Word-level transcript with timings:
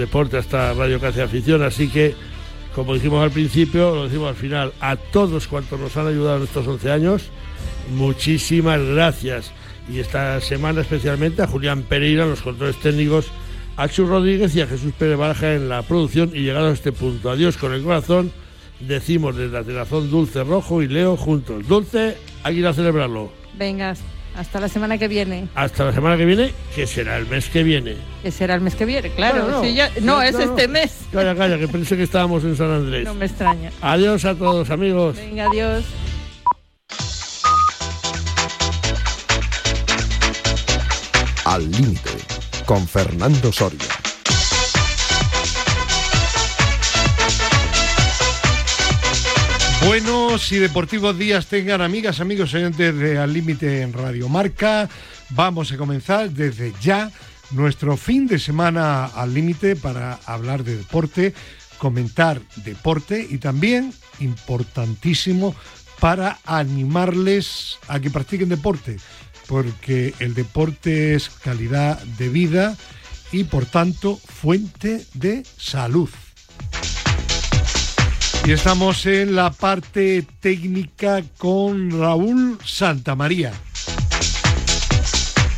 deporte, 0.00 0.36
hasta 0.36 0.74
Radio 0.74 1.00
Casi 1.00 1.20
Afición, 1.20 1.62
así 1.62 1.88
que, 1.88 2.14
como 2.74 2.94
dijimos 2.94 3.22
al 3.22 3.30
principio, 3.30 3.94
lo 3.94 4.04
decimos 4.04 4.30
al 4.30 4.34
final, 4.34 4.72
a 4.80 4.96
todos 4.96 5.46
cuantos 5.46 5.78
nos 5.78 5.96
han 5.96 6.08
ayudado 6.08 6.38
en 6.38 6.42
estos 6.44 6.66
11 6.66 6.90
años, 6.90 7.30
muchísimas 7.94 8.80
gracias. 8.84 9.52
Y 9.88 9.98
esta 9.98 10.40
semana 10.40 10.80
especialmente 10.82 11.42
a 11.42 11.46
Julián 11.46 11.82
Pereira, 11.82 12.26
los 12.26 12.42
controles 12.42 12.76
técnicos, 12.76 13.26
a 13.76 13.88
Chu 13.88 14.06
Rodríguez 14.06 14.54
y 14.54 14.60
a 14.60 14.66
Jesús 14.66 14.92
Pérez 14.98 15.16
Baraja 15.16 15.54
en 15.54 15.68
la 15.68 15.82
producción 15.82 16.30
y 16.34 16.40
llegado 16.40 16.68
a 16.68 16.72
este 16.72 16.92
punto. 16.92 17.30
Adiós 17.30 17.56
con 17.56 17.72
el 17.72 17.82
corazón, 17.82 18.30
decimos 18.80 19.36
desde 19.36 19.72
la 19.72 19.84
Dulce 19.84 20.44
Rojo 20.44 20.82
y 20.82 20.88
Leo 20.88 21.16
juntos. 21.16 21.66
Dulce, 21.66 22.16
hay 22.42 22.54
que 22.54 22.60
ir 22.60 22.66
a 22.66 22.74
celebrarlo. 22.74 23.32
Venga, 23.56 23.94
hasta 24.36 24.60
la 24.60 24.68
semana 24.68 24.98
que 24.98 25.08
viene. 25.08 25.48
Hasta 25.54 25.84
la 25.84 25.92
semana 25.92 26.16
que 26.16 26.24
viene, 26.24 26.52
que 26.74 26.86
será 26.86 27.16
el 27.16 27.26
mes 27.26 27.48
que 27.48 27.62
viene. 27.62 27.96
Que 28.22 28.30
será 28.30 28.54
el 28.54 28.60
mes 28.60 28.74
que 28.74 28.84
viene, 28.84 29.10
claro. 29.10 29.62
no, 30.02 30.22
es 30.22 30.34
este 30.34 30.68
mes. 30.68 30.92
Calla, 31.12 31.34
calla, 31.34 31.58
que 31.58 31.68
pensé 31.68 31.96
que 31.96 32.04
estábamos 32.04 32.44
en 32.44 32.56
San 32.56 32.70
Andrés. 32.70 33.04
No 33.04 33.14
me 33.14 33.26
extraña. 33.26 33.70
Adiós 33.80 34.24
a 34.24 34.34
todos, 34.34 34.70
amigos. 34.70 35.16
Venga, 35.16 35.46
adiós. 35.46 35.84
Al 41.44 41.70
límite, 41.70 42.10
con 42.66 42.86
Fernando 42.86 43.50
Soria. 43.50 43.78
Buenos 49.86 50.19
y 50.30 50.58
deportivos 50.58 51.18
días 51.18 51.46
tengan 51.46 51.80
amigas, 51.80 52.20
amigos 52.20 52.54
oyentes 52.54 52.96
de 52.96 53.18
Al 53.18 53.32
Límite 53.32 53.82
en 53.82 53.92
Radio 53.92 54.28
Marca. 54.28 54.88
Vamos 55.30 55.72
a 55.72 55.76
comenzar 55.76 56.30
desde 56.30 56.72
ya 56.80 57.10
nuestro 57.50 57.96
fin 57.96 58.28
de 58.28 58.38
semana 58.38 59.06
al 59.06 59.34
límite 59.34 59.74
para 59.74 60.20
hablar 60.26 60.62
de 60.62 60.76
deporte, 60.76 61.34
comentar 61.78 62.40
deporte 62.64 63.26
y 63.28 63.38
también, 63.38 63.92
importantísimo, 64.20 65.56
para 65.98 66.38
animarles 66.46 67.78
a 67.88 67.98
que 67.98 68.10
practiquen 68.10 68.50
deporte 68.50 68.98
porque 69.48 70.14
el 70.20 70.34
deporte 70.34 71.16
es 71.16 71.28
calidad 71.28 72.00
de 72.18 72.28
vida 72.28 72.76
y 73.32 73.42
por 73.44 73.66
tanto 73.66 74.16
fuente 74.16 75.04
de 75.14 75.42
salud. 75.56 76.08
Y 78.50 78.52
estamos 78.52 79.06
en 79.06 79.36
la 79.36 79.52
parte 79.52 80.26
técnica 80.40 81.22
con 81.38 81.88
Raúl 82.00 82.58
Santamaría. 82.64 83.52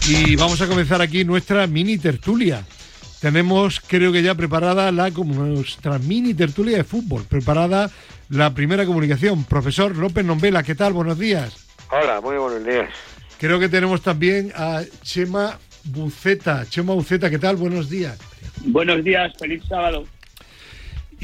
Y 0.07 0.37
vamos 0.37 0.61
a 0.61 0.67
comenzar 0.67 1.01
aquí 1.01 1.25
nuestra 1.25 1.67
mini 1.67 1.97
tertulia. 1.97 2.63
Tenemos, 3.19 3.81
creo 3.81 4.13
que 4.13 4.23
ya 4.23 4.35
preparada 4.35 4.93
la 4.93 5.09
nuestra 5.09 5.99
mini 6.01 6.35
tertulia 6.35 6.77
de 6.77 6.85
fútbol, 6.85 7.25
preparada 7.25 7.91
la 8.29 8.53
primera 8.53 8.85
comunicación. 8.85 9.45
Profesor 9.45 9.97
López 9.97 10.27
Nombela, 10.27 10.63
¿qué 10.63 10.75
tal? 10.75 10.93
Buenos 10.93 11.19
días. 11.19 11.67
Hola, 11.91 12.21
muy 12.21 12.37
buenos 12.37 12.63
días. 12.63 12.91
Creo 13.39 13.59
que 13.59 13.71
tenemos 13.71 14.03
también 14.03 14.53
a 14.55 14.83
Chema 15.01 15.59
Buceta. 15.85 16.67
Chema 16.69 16.93
Buceta, 16.93 17.31
¿qué 17.31 17.39
tal? 17.39 17.57
Buenos 17.57 17.89
días. 17.89 18.19
Buenos 18.67 19.03
días, 19.03 19.33
feliz 19.39 19.63
sábado. 19.67 20.05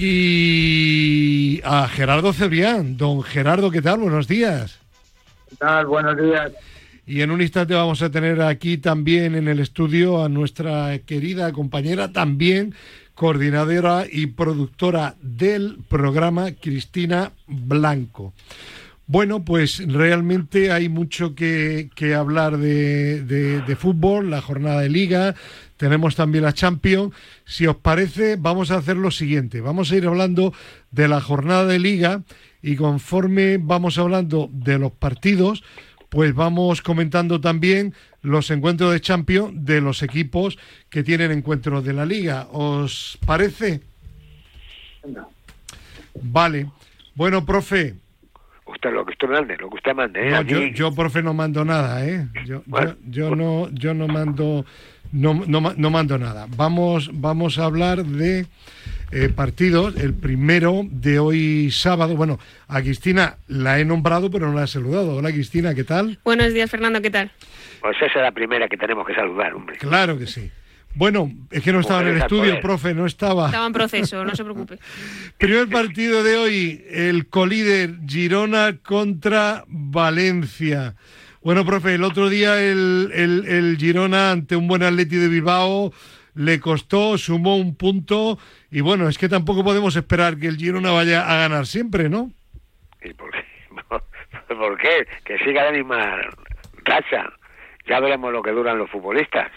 Y 0.00 1.60
a 1.64 1.88
Gerardo 1.88 2.32
Cebrián. 2.32 2.96
Don 2.96 3.24
Gerardo, 3.24 3.72
¿qué 3.72 3.82
tal? 3.82 3.98
Buenos 3.98 4.28
días. 4.28 4.78
¿Qué 5.50 5.56
tal? 5.56 5.86
Buenos 5.86 6.16
días. 6.16 6.52
Y 7.04 7.22
en 7.22 7.32
un 7.32 7.42
instante 7.42 7.74
vamos 7.74 8.00
a 8.02 8.08
tener 8.08 8.40
aquí 8.40 8.78
también 8.78 9.34
en 9.34 9.48
el 9.48 9.58
estudio 9.58 10.22
a 10.22 10.28
nuestra 10.28 10.96
querida 11.00 11.50
compañera, 11.50 12.12
también 12.12 12.76
coordinadora 13.16 14.04
y 14.08 14.26
productora 14.26 15.16
del 15.20 15.78
programa, 15.88 16.52
Cristina 16.52 17.32
Blanco. 17.48 18.34
Bueno, 19.08 19.42
pues 19.42 19.82
realmente 19.84 20.70
hay 20.70 20.90
mucho 20.90 21.34
que, 21.34 21.88
hablar 22.14 22.58
de, 22.58 23.76
fútbol, 23.76 24.30
la 24.30 24.42
jornada 24.42 24.82
de 24.82 24.90
liga, 24.90 25.34
tenemos 25.78 26.14
también 26.14 26.44
la 26.44 26.52
Champions. 26.52 27.14
Si 27.46 27.66
os 27.66 27.76
parece, 27.76 28.36
vamos 28.36 28.70
a 28.70 28.76
hacer 28.76 28.96
lo 28.96 29.10
siguiente, 29.10 29.62
vamos 29.62 29.90
a 29.90 29.96
ir 29.96 30.06
hablando 30.06 30.52
de 30.90 31.08
la 31.08 31.22
jornada 31.22 31.64
de 31.64 31.78
liga 31.78 32.22
y 32.60 32.76
conforme 32.76 33.56
vamos 33.58 33.96
hablando 33.96 34.50
de 34.52 34.78
los 34.78 34.92
partidos, 34.92 35.64
pues 36.10 36.34
vamos 36.34 36.82
comentando 36.82 37.40
también 37.40 37.94
los 38.22 38.50
encuentros 38.50 38.92
de 38.92 39.00
Champions 39.00 39.52
de 39.54 39.80
los 39.80 40.02
equipos 40.02 40.58
que 40.90 41.02
tienen 41.02 41.30
encuentros 41.30 41.84
de 41.84 41.92
la 41.92 42.04
liga. 42.04 42.48
¿Os 42.50 43.18
parece? 43.24 43.80
Vale. 46.20 46.66
Bueno, 47.14 47.44
profe, 47.46 47.94
Usted 48.68 48.92
lo 48.92 49.06
que 49.06 49.12
usted 49.12 49.28
mande, 49.28 49.56
lo 49.56 49.70
que 49.70 49.76
usted 49.76 49.94
mande. 49.94 50.28
¿eh? 50.28 50.44
yo, 50.46 50.60
yo, 50.66 50.94
profe, 50.94 51.22
no 51.22 51.32
mando 51.32 51.64
nada, 51.64 52.06
¿eh? 52.06 52.28
Yo, 52.44 52.62
yo, 53.08 53.34
no, 53.34 53.70
yo 53.70 53.94
no 53.94 54.06
mando, 54.08 54.66
no, 55.12 55.34
no, 55.46 55.90
mando 55.90 56.18
nada. 56.18 56.46
Vamos, 56.56 57.10
vamos 57.12 57.58
a 57.58 57.64
hablar 57.64 58.04
de 58.04 58.46
eh, 59.10 59.28
partidos. 59.34 59.96
El 59.96 60.14
primero 60.14 60.82
de 60.84 61.18
hoy 61.18 61.70
sábado. 61.70 62.16
Bueno, 62.16 62.38
a 62.66 62.80
Cristina 62.80 63.36
la 63.48 63.78
he 63.78 63.84
nombrado, 63.84 64.30
pero 64.30 64.48
no 64.48 64.54
la 64.54 64.64
he 64.64 64.68
saludado. 64.68 65.16
Hola, 65.16 65.32
Cristina, 65.32 65.74
¿qué 65.74 65.84
tal? 65.84 66.18
Buenos 66.24 66.52
días, 66.52 66.70
Fernando, 66.70 67.00
¿qué 67.00 67.10
tal? 67.10 67.30
Pues 67.80 67.96
esa 67.96 68.06
es 68.06 68.22
la 68.22 68.32
primera 68.32 68.68
que 68.68 68.76
tenemos 68.76 69.06
que 69.06 69.14
saludar, 69.14 69.54
hombre. 69.54 69.76
Claro 69.78 70.18
que 70.18 70.26
sí. 70.26 70.50
Bueno, 70.94 71.30
es 71.50 71.62
que 71.62 71.72
no 71.72 71.80
estaba 71.80 72.02
en 72.02 72.08
el 72.08 72.16
estudio, 72.18 72.60
profe, 72.60 72.92
no 72.94 73.06
estaba. 73.06 73.46
Estaba 73.46 73.66
en 73.66 73.72
proceso, 73.72 74.24
no 74.24 74.34
se 74.34 74.42
preocupe. 74.42 74.78
Primer 75.38 75.68
partido 75.68 76.24
de 76.24 76.36
hoy, 76.36 76.84
el 76.90 77.28
colíder 77.28 77.98
Girona 78.06 78.78
contra 78.82 79.64
Valencia. 79.68 80.94
Bueno, 81.42 81.64
profe, 81.64 81.94
el 81.94 82.04
otro 82.04 82.28
día 82.28 82.60
el, 82.60 83.10
el, 83.14 83.76
Girona 83.78 84.32
ante 84.32 84.56
un 84.56 84.66
buen 84.66 84.82
Atleti 84.82 85.16
de 85.16 85.28
Bilbao 85.28 85.92
le 86.34 86.60
costó, 86.60 87.16
sumó 87.18 87.56
un 87.56 87.74
punto 87.74 88.38
y 88.70 88.80
bueno, 88.80 89.08
es 89.08 89.18
que 89.18 89.28
tampoco 89.28 89.64
podemos 89.64 89.96
esperar 89.96 90.36
que 90.36 90.48
el 90.48 90.56
Girona 90.56 90.90
vaya 90.90 91.30
a 91.30 91.36
ganar 91.36 91.66
siempre, 91.66 92.08
¿no? 92.08 92.30
¿Y 93.02 93.12
por 93.14 93.30
qué? 93.30 93.44
¿Por 94.54 94.78
qué? 94.78 95.06
Que 95.24 95.38
siga 95.38 95.64
la 95.64 95.72
misma 95.72 96.16
racha. 96.84 97.32
Ya 97.88 98.00
veremos 98.00 98.32
lo 98.32 98.42
que 98.42 98.50
duran 98.50 98.78
los 98.78 98.90
futbolistas. 98.90 99.50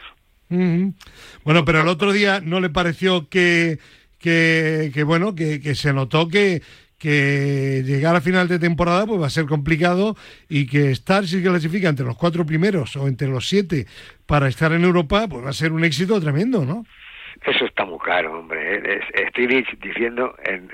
Bueno, 0.49 1.63
pero 1.65 1.81
el 1.81 1.87
otro 1.87 2.11
día 2.11 2.41
no 2.41 2.59
le 2.59 2.69
pareció 2.69 3.29
que, 3.29 3.79
que, 4.19 5.03
bueno, 5.05 5.33
que, 5.33 5.61
que, 5.61 5.75
se 5.75 5.93
notó 5.93 6.27
que, 6.27 6.61
que 7.01 7.81
llegar 7.83 8.15
a 8.15 8.21
final 8.21 8.47
de 8.47 8.59
temporada 8.59 9.07
pues 9.07 9.19
va 9.19 9.25
a 9.25 9.31
ser 9.31 9.45
complicado 9.45 10.15
y 10.47 10.67
que 10.67 10.91
estar 10.91 11.25
si 11.25 11.41
clasifica 11.41 11.89
entre 11.89 12.05
los 12.05 12.15
cuatro 12.15 12.45
primeros 12.45 12.95
o 12.95 13.07
entre 13.07 13.27
los 13.27 13.49
siete 13.49 13.87
para 14.27 14.47
estar 14.47 14.71
en 14.71 14.83
Europa 14.83 15.27
pues 15.27 15.43
va 15.43 15.49
a 15.49 15.53
ser 15.53 15.71
un 15.71 15.83
éxito 15.83 16.21
tremendo, 16.21 16.63
¿no? 16.63 16.85
Eso 17.43 17.65
está 17.65 17.85
muy 17.85 17.97
claro, 17.97 18.39
hombre. 18.39 19.01
Estoy 19.15 19.47
diciendo 19.81 20.35
en, 20.43 20.69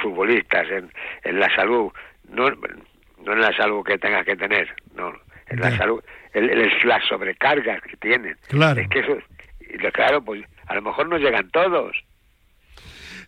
futbolistas, 0.00 0.70
en, 0.70 0.92
en, 1.24 1.40
la 1.40 1.52
salud, 1.56 1.90
no, 2.28 2.50
no 2.50 3.32
en 3.32 3.40
la 3.40 3.52
salud 3.56 3.82
que 3.84 3.98
tengas 3.98 4.24
que 4.24 4.36
tener, 4.36 4.72
no, 4.94 5.12
en 5.48 5.60
la 5.60 5.76
salud 5.76 6.00
el, 6.34 6.50
el, 6.50 6.72
las 6.84 7.04
sobrecargas 7.08 7.82
que 7.82 7.96
tienen. 7.96 8.36
Claro. 8.48 8.80
Es 8.80 8.88
que 8.88 9.00
eso, 9.00 9.18
claro, 9.92 10.22
pues 10.22 10.44
a 10.66 10.74
lo 10.76 10.82
mejor 10.82 11.08
no 11.08 11.18
llegan 11.18 11.50
todos. 11.50 11.96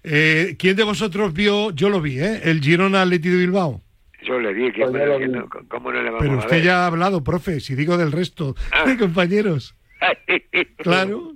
Eh, 0.08 0.54
¿Quién 0.56 0.76
de 0.76 0.84
vosotros 0.84 1.32
vio, 1.32 1.72
yo 1.72 1.90
lo 1.90 2.00
vi, 2.00 2.20
¿eh? 2.20 2.40
el 2.44 2.60
Girona 2.60 3.02
Atleti 3.02 3.28
de 3.28 3.38
Bilbao? 3.38 3.82
Yo 4.22 4.38
le 4.38 4.54
vi, 4.54 4.70
pues 4.70 4.92
no, 4.92 5.48
¿cómo 5.68 5.90
no 5.90 6.00
le 6.00 6.10
vamos 6.10 6.22
Pero 6.22 6.38
usted 6.38 6.62
ya 6.62 6.84
ha 6.84 6.86
hablado, 6.86 7.24
profe, 7.24 7.58
si 7.58 7.74
digo 7.74 7.96
del 7.96 8.12
resto 8.12 8.54
ah. 8.70 8.84
de 8.86 8.96
compañeros. 8.96 9.74
claro. 10.76 11.32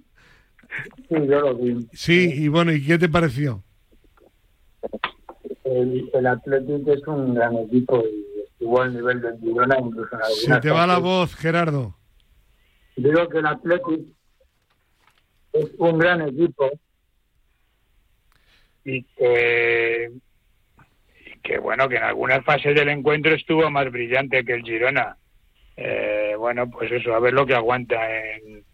Sí, 1.09 1.17
yo 1.17 1.41
lo 1.41 1.57
vi. 1.57 1.89
Sí, 1.93 2.33
y 2.33 2.47
bueno, 2.47 2.71
¿y 2.73 2.87
qué 2.87 2.97
te 2.97 3.09
pareció? 3.09 3.65
El, 5.65 6.09
el 6.15 6.27
Atlético 6.29 6.93
es 6.93 7.05
un 7.09 7.35
gran 7.35 7.57
equipo 7.57 8.05
y 8.07 8.41
estuvo 8.43 8.81
al 8.81 8.95
nivel 8.95 9.21
del 9.21 9.37
Girona 9.41 9.79
incluso 9.81 10.15
en 10.15 10.35
Se 10.37 10.61
te 10.61 10.71
va 10.71 10.87
la 10.87 10.99
voz, 10.99 11.35
Gerardo. 11.35 11.97
Digo 12.95 13.29
que 13.31 13.39
el 13.39 13.47
Atlético 13.47 13.97
es 15.55 15.71
un 15.77 15.99
gran 15.99 16.23
equipo 16.23 16.71
y 18.85 19.03
que, 19.03 20.11
que 21.43 21.59
bueno 21.59 21.89
que 21.89 21.97
en 21.97 22.05
algunas 22.05 22.45
fases 22.45 22.75
del 22.75 22.89
encuentro 22.89 23.35
estuvo 23.35 23.71
más 23.71 23.91
brillante 23.91 24.45
que 24.45 24.55
el 24.55 24.63
Girona. 24.63 25.17
Eh, 25.77 26.35
bueno 26.39 26.71
pues 26.71 26.91
eso 26.93 27.15
a 27.15 27.21
ver 27.21 27.33
lo 27.33 27.47
que 27.47 27.55
aguanta 27.55 27.97
en, 28.35 28.65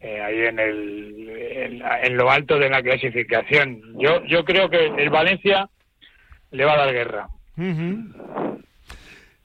eh, 0.00 0.20
ahí 0.20 0.38
en 0.46 0.58
el 0.58 1.82
en, 2.02 2.16
lo 2.16 2.30
alto 2.30 2.58
de 2.58 2.70
la 2.70 2.82
clasificación. 2.82 3.80
Yo 3.98 4.24
yo 4.26 4.44
creo 4.44 4.70
que 4.70 4.86
el 4.86 5.10
Valencia 5.10 5.68
le 6.50 6.64
va 6.64 6.74
a 6.74 6.86
dar 6.86 6.92
guerra. 6.92 7.28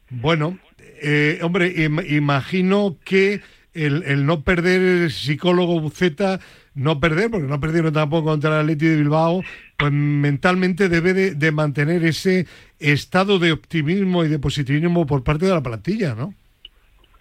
Bueno, 0.10 0.58
eh, 1.02 1.40
hombre, 1.42 1.74
imagino 2.08 2.98
que 3.04 3.42
el, 3.74 4.26
no 4.26 4.42
perder 4.42 4.82
el 4.82 5.12
psicólogo 5.12 5.80
Buceta 5.82 6.40
no 6.74 7.00
perder, 7.00 7.32
porque 7.32 7.48
no 7.48 7.60
perdieron 7.60 7.94
tampoco 7.94 8.30
contra 8.30 8.50
el 8.56 8.62
Atleti 8.62 8.86
de 8.86 8.98
Bilbao, 8.98 9.44
pues 9.78 9.92
mentalmente 9.92 10.90
debe 10.90 11.14
de, 11.14 11.52
mantener 11.52 12.04
ese 12.04 12.48
estado 12.80 13.40
de 13.40 13.52
optimismo 13.52 14.24
y 14.24 14.30
de 14.30 14.40
positivismo 14.40 15.06
por 15.06 15.24
parte 15.24 15.46
de 15.46 15.54
la 15.54 15.64
plantilla, 15.64 16.16
¿no? 16.16 16.34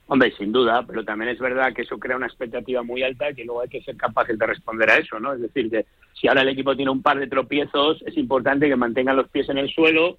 Hombre, 0.07 0.33
sin 0.37 0.53
duda, 0.53 0.85
pero 0.87 1.05
también 1.05 1.31
es 1.31 1.39
verdad 1.39 1.73
que 1.73 1.83
eso 1.83 1.99
crea 1.99 2.17
una 2.17 2.27
expectativa 2.27 2.83
muy 2.83 3.03
alta 3.03 3.31
y 3.31 3.35
que 3.35 3.45
luego 3.45 3.63
hay 3.63 3.69
que 3.69 3.83
ser 3.83 3.97
capaces 3.97 4.39
de 4.39 4.47
responder 4.47 4.91
a 4.91 4.99
eso, 4.99 5.19
¿no? 5.19 5.33
Es 5.33 5.41
decir, 5.41 5.71
que 5.71 5.87
si 6.13 6.29
ahora 6.29 6.43
el 6.43 6.51
equipo 6.51 6.77
tiene 6.77 6.91
un 6.91 7.03
par 7.03 7.19
de 7.19 7.27
tropiezos, 7.27 8.03
es 8.07 8.17
importante 8.17 8.69
que 8.69 8.77
mantengan 8.77 9.17
los 9.17 9.29
pies 9.31 9.49
en 9.49 9.59
el 9.59 9.71
suelo 9.71 10.19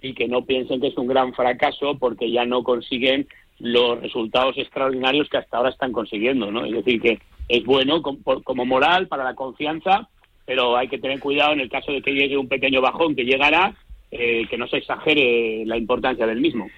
y 0.00 0.14
que 0.14 0.26
no 0.26 0.44
piensen 0.44 0.80
que 0.80 0.88
es 0.88 0.96
un 0.96 1.06
gran 1.06 1.34
fracaso 1.34 1.98
porque 1.98 2.30
ya 2.30 2.44
no 2.46 2.62
consiguen 2.62 3.28
los 3.58 4.00
resultados 4.00 4.56
extraordinarios 4.58 5.28
que 5.28 5.38
hasta 5.38 5.56
ahora 5.58 5.70
están 5.70 5.92
consiguiendo, 5.92 6.50
¿no? 6.50 6.64
Es 6.64 6.72
decir, 6.72 7.00
que 7.00 7.20
es 7.48 7.64
bueno 7.64 8.02
como 8.02 8.66
moral 8.66 9.06
para 9.06 9.24
la 9.24 9.34
confianza, 9.34 10.08
pero 10.46 10.76
hay 10.76 10.88
que 10.88 10.98
tener 10.98 11.18
cuidado 11.20 11.52
en 11.52 11.60
el 11.60 11.68
caso 11.68 11.92
de 11.92 12.00
que 12.00 12.12
llegue 12.12 12.38
un 12.38 12.48
pequeño 12.48 12.80
bajón 12.80 13.14
que 13.14 13.24
llegará, 13.24 13.74
eh, 14.10 14.46
que 14.48 14.56
no 14.56 14.68
se 14.68 14.78
exagere 14.78 15.64
la 15.66 15.76
importancia 15.76 16.26
del 16.26 16.40
mismo. 16.40 16.68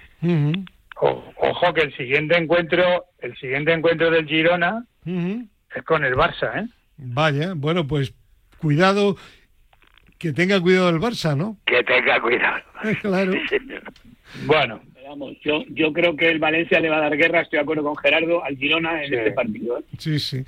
Ojo 0.99 1.73
que 1.73 1.81
el 1.81 1.95
siguiente 1.95 2.37
encuentro, 2.37 3.05
el 3.19 3.37
siguiente 3.37 3.71
encuentro 3.71 4.11
del 4.11 4.27
Girona 4.27 4.85
es 5.05 5.83
con 5.85 6.03
el 6.03 6.15
Barça, 6.15 6.63
¿eh? 6.63 6.67
Vaya, 6.97 7.53
bueno, 7.55 7.87
pues 7.87 8.13
cuidado, 8.59 9.15
que 10.17 10.33
tenga 10.33 10.59
cuidado 10.59 10.89
el 10.89 10.99
Barça, 10.99 11.37
¿no? 11.37 11.57
Que 11.65 11.83
tenga 11.83 12.19
cuidado. 12.19 12.61
claro. 13.01 13.31
bueno, 14.45 14.81
yo, 15.43 15.63
yo 15.69 15.93
creo 15.93 16.15
que 16.15 16.29
el 16.29 16.39
Valencia 16.39 16.79
le 16.79 16.89
va 16.89 16.97
a 16.97 17.01
dar 17.01 17.17
guerra, 17.17 17.41
estoy 17.41 17.57
de 17.57 17.63
acuerdo 17.63 17.83
con 17.83 17.97
Gerardo, 17.97 18.43
al 18.43 18.57
Girona 18.57 19.03
en 19.03 19.13
este 19.13 19.31
partido. 19.31 19.79
¿eh? 19.79 19.83
Sí, 19.97 20.19
sí. 20.19 20.43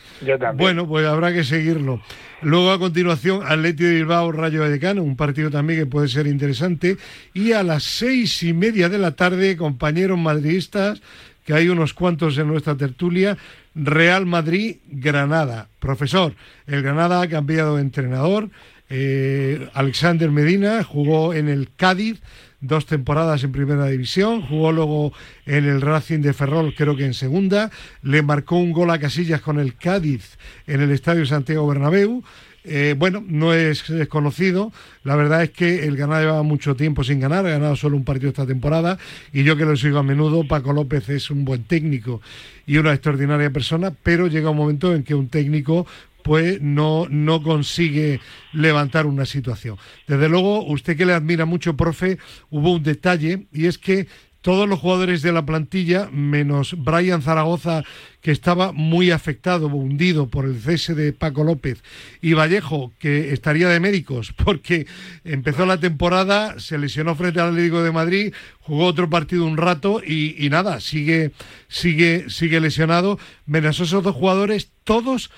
Bueno, 0.56 0.88
pues 0.88 1.06
habrá 1.06 1.34
que 1.34 1.44
seguirlo. 1.44 2.02
Luego 2.42 2.72
a 2.72 2.80
continuación, 2.80 3.42
Atleti 3.46 3.84
de 3.84 3.96
Bilbao, 3.96 4.32
Rayo 4.32 4.62
Vallecano, 4.62 5.04
un 5.04 5.16
partido 5.16 5.50
también 5.50 5.80
que 5.80 5.86
puede 5.86 6.08
ser 6.08 6.28
interesante. 6.28 6.98
Y 7.34 7.54
a 7.54 7.64
las 7.64 7.84
seis 7.84 8.44
y 8.44 8.54
media 8.54 8.90
de 8.90 8.98
la 8.98 9.16
tarde, 9.16 9.58
compañeros 9.58 10.18
madridistas, 10.18 11.02
que 11.46 11.54
hay 11.54 11.70
unos 11.70 11.94
cuantos 11.94 12.38
en 12.38 12.48
nuestra 12.48 12.76
tertulia, 12.76 13.38
Real 13.74 14.26
Madrid-Granada. 14.26 15.70
Profesor, 15.80 16.34
el 16.68 16.82
Granada 16.84 17.22
ha 17.22 17.28
cambiado 17.28 17.78
de 17.78 17.82
entrenador. 17.82 18.50
Eh, 18.90 19.70
Alexander 19.74 20.30
Medina 20.30 20.84
jugó 20.84 21.34
en 21.34 21.48
el 21.48 21.70
Cádiz 21.76 22.22
dos 22.62 22.86
temporadas 22.86 23.44
en 23.44 23.52
primera 23.52 23.88
división, 23.88 24.42
jugó 24.44 24.72
luego 24.72 25.14
en 25.46 25.66
el 25.66 25.82
Racing 25.82 26.20
de 26.20 26.34
Ferrol, 26.34 26.74
creo 26.76 26.96
que 26.96 27.06
en 27.06 27.14
segunda, 27.14 27.72
le 28.04 28.22
marcó 28.22 28.58
un 28.58 28.72
gol 28.72 28.92
a 28.92 29.00
Casillas 29.00 29.42
con 29.42 29.60
el 29.60 29.76
Cádiz 29.76 30.38
en 30.68 30.82
el 30.82 30.92
Estadio 30.92 31.26
Santiago 31.26 31.68
Bernabéu. 31.68 32.24
Eh, 32.64 32.94
bueno, 32.96 33.24
no 33.28 33.54
es 33.54 33.88
desconocido. 33.88 34.72
La 35.04 35.16
verdad 35.16 35.42
es 35.42 35.50
que 35.50 35.88
el 35.88 35.98
Granada 35.98 36.22
lleva 36.22 36.44
mucho 36.44 36.76
tiempo 36.76 37.04
sin 37.04 37.20
ganar, 37.20 37.46
ha 37.46 37.50
ganado 37.50 37.76
solo 37.76 37.98
un 37.98 38.04
partido 38.04 38.30
esta 38.30 38.46
temporada. 38.46 39.00
Y 39.34 39.44
yo 39.44 39.58
que 39.58 39.66
lo 39.66 39.76
sigo 39.76 39.98
a 39.98 40.04
menudo, 40.04 40.48
Paco 40.48 40.72
López 40.72 41.10
es 41.10 41.32
un 41.32 41.44
buen 41.44 41.64
técnico 41.64 42.22
y 42.68 42.78
una 42.78 42.94
extraordinaria 42.94 43.50
persona, 43.50 43.92
pero 44.04 44.28
llega 44.28 44.52
un 44.52 44.58
momento 44.58 44.94
en 44.94 45.04
que 45.04 45.16
un 45.16 45.28
técnico 45.28 45.88
pues 46.24 46.62
no, 46.62 47.08
no 47.10 47.42
consigue 47.42 48.20
levantar 48.54 49.06
una 49.06 49.26
situación. 49.26 49.78
Desde 50.08 50.30
luego, 50.30 50.66
usted 50.66 50.98
que 50.98 51.06
le 51.06 51.14
admira 51.14 51.46
mucho, 51.46 51.76
profe, 51.76 52.18
hubo 52.50 52.74
un 52.74 52.84
detalle 52.84 53.48
y 53.52 53.66
es 53.66 53.78
que 53.78 54.08
todos 54.42 54.68
los 54.68 54.80
jugadores 54.80 55.22
de 55.22 55.32
la 55.32 55.46
plantilla, 55.46 56.10
menos 56.12 56.76
Brian 56.78 57.22
Zaragoza, 57.22 57.84
que 58.22 58.32
estaba 58.32 58.72
muy 58.72 59.12
afectado, 59.12 59.68
hundido 59.68 60.30
por 60.30 60.46
el 60.46 60.60
cese 60.60 60.96
de 60.96 61.14
Paco 61.14 61.44
López, 61.44 61.84
y 62.22 62.34
Vallejo, 62.34 62.92
que 63.00 63.34
estaría 63.34 63.70
de 63.70 63.80
médicos, 63.80 64.34
porque 64.44 64.88
empezó 65.24 65.66
la 65.66 65.80
temporada, 65.80 66.60
se 66.60 66.78
lesionó 66.78 67.16
frente 67.16 67.40
al 67.40 67.50
Atlético 67.50 67.84
de 67.84 67.92
Madrid, 67.92 68.34
jugó 68.62 68.86
otro 68.86 69.10
partido 69.10 69.46
un 69.46 69.58
rato 69.58 70.02
y, 70.06 70.44
y 70.44 70.50
nada, 70.50 70.80
sigue, 70.80 71.32
sigue, 71.68 72.30
sigue 72.30 72.60
lesionado. 72.60 73.20
Menos 73.46 73.80
esos 73.80 74.04
dos 74.04 74.16
jugadores, 74.16 74.72
todos 74.84 75.30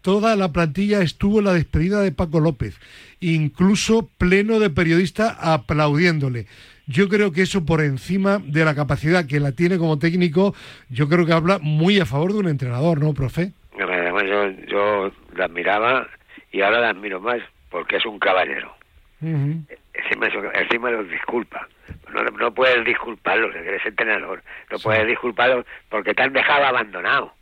toda 0.00 0.36
la 0.36 0.52
plantilla 0.52 1.02
estuvo 1.02 1.38
en 1.38 1.46
la 1.46 1.52
despedida 1.52 2.00
de 2.00 2.12
Paco 2.12 2.40
López, 2.40 2.78
incluso 3.20 4.08
pleno 4.18 4.60
de 4.60 4.70
periodistas 4.70 5.36
aplaudiéndole. 5.40 6.46
Yo 6.86 7.08
creo 7.08 7.32
que 7.32 7.42
eso 7.42 7.64
por 7.64 7.80
encima 7.80 8.38
de 8.38 8.64
la 8.64 8.74
capacidad 8.74 9.26
que 9.26 9.40
la 9.40 9.52
tiene 9.52 9.78
como 9.78 9.98
técnico, 9.98 10.54
yo 10.90 11.08
creo 11.08 11.24
que 11.24 11.32
habla 11.32 11.58
muy 11.60 11.98
a 11.98 12.06
favor 12.06 12.32
de 12.32 12.40
un 12.40 12.48
entrenador, 12.48 13.00
¿no, 13.00 13.14
profe? 13.14 13.52
Además 13.78 14.24
yo, 14.28 14.50
yo 14.68 15.12
la 15.34 15.46
admiraba 15.46 16.08
y 16.52 16.60
ahora 16.60 16.80
la 16.80 16.90
admiro 16.90 17.20
más 17.20 17.40
porque 17.70 17.96
es 17.96 18.06
un 18.06 18.18
caballero. 18.18 18.72
encima, 19.20 20.90
los 20.90 21.10
disculpa. 21.10 21.66
No, 22.12 22.22
no 22.22 22.54
puedes 22.54 22.84
disculparlo, 22.84 23.52
eres 23.52 23.84
entrenador. 23.84 24.42
No 24.70 24.78
puedes 24.78 25.06
disculparlo 25.06 25.64
porque 25.88 26.14
te 26.14 26.22
han 26.22 26.32
dejado 26.32 26.66
abandonado. 26.66 27.32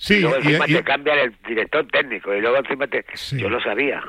Sí, 0.00 0.14
y 0.14 0.20
luego 0.20 0.36
encima 0.36 0.64
te 0.64 0.82
cambian 0.82 1.18
el 1.18 1.34
director 1.46 1.86
técnico 1.88 2.34
y 2.34 2.40
luego 2.40 2.56
encima 2.56 2.86
te... 2.86 3.04
Yo 3.36 3.50
lo 3.50 3.60
sabía. 3.60 4.02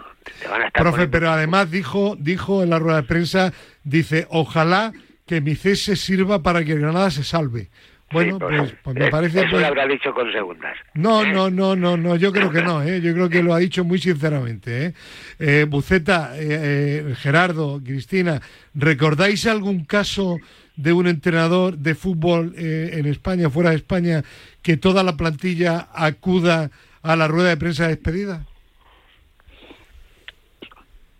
Profe, 0.73 1.09
pero 1.09 1.29
además 1.29 1.69
dijo, 1.69 2.15
dijo 2.17 2.63
en 2.63 2.69
la 2.69 2.79
rueda 2.79 3.01
de 3.01 3.07
prensa, 3.07 3.51
dice, 3.83 4.25
ojalá 4.29 4.93
que 5.27 5.41
mi 5.41 5.55
cese 5.55 5.97
sirva 5.97 6.41
para 6.41 6.63
que 6.63 6.75
Granada 6.75 7.11
se 7.11 7.25
salve. 7.25 7.67
Bueno, 8.09 8.39
pues, 8.39 8.73
pues, 8.83 8.95
me 8.95 9.09
parece... 9.09 9.39
Eso 9.39 9.47
pues 9.49 9.61
lo 9.61 9.67
habrá 9.67 9.85
dicho 9.85 10.13
con 10.13 10.31
segundas. 10.31 10.77
No, 10.93 11.23
¿eh? 11.23 11.33
no, 11.33 11.49
no, 11.49 11.75
no, 11.75 11.97
no, 11.97 12.15
yo 12.15 12.31
creo 12.31 12.51
que 12.51 12.61
no, 12.61 12.81
¿eh? 12.81 13.01
yo 13.01 13.13
creo 13.13 13.29
que 13.29 13.43
lo 13.43 13.53
ha 13.53 13.59
dicho 13.59 13.83
muy 13.83 13.99
sinceramente. 13.99 14.85
¿eh? 14.85 14.93
eh 15.39 15.65
Buceta, 15.67 16.31
eh, 16.35 17.15
Gerardo, 17.17 17.81
Cristina, 17.83 18.39
¿recordáis 18.73 19.45
algún 19.45 19.83
caso 19.83 20.37
de 20.75 20.93
un 20.93 21.07
entrenador 21.07 21.77
de 21.77 21.95
fútbol 21.95 22.53
en 22.57 23.05
España, 23.05 23.49
fuera 23.49 23.71
de 23.71 23.75
España, 23.77 24.23
que 24.61 24.77
toda 24.77 25.03
la 25.03 25.17
plantilla 25.17 25.89
acuda 25.93 26.71
a 27.01 27.15
la 27.15 27.27
rueda 27.27 27.49
de 27.49 27.57
prensa 27.57 27.83
de 27.83 27.89
despedida? 27.89 28.45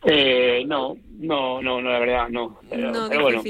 Eh, 0.03 0.63
no, 0.65 0.97
no, 1.19 1.61
no, 1.61 1.81
la 1.81 1.99
verdad, 1.99 2.29
no. 2.29 2.59
no, 2.75 3.09
bueno. 3.21 3.41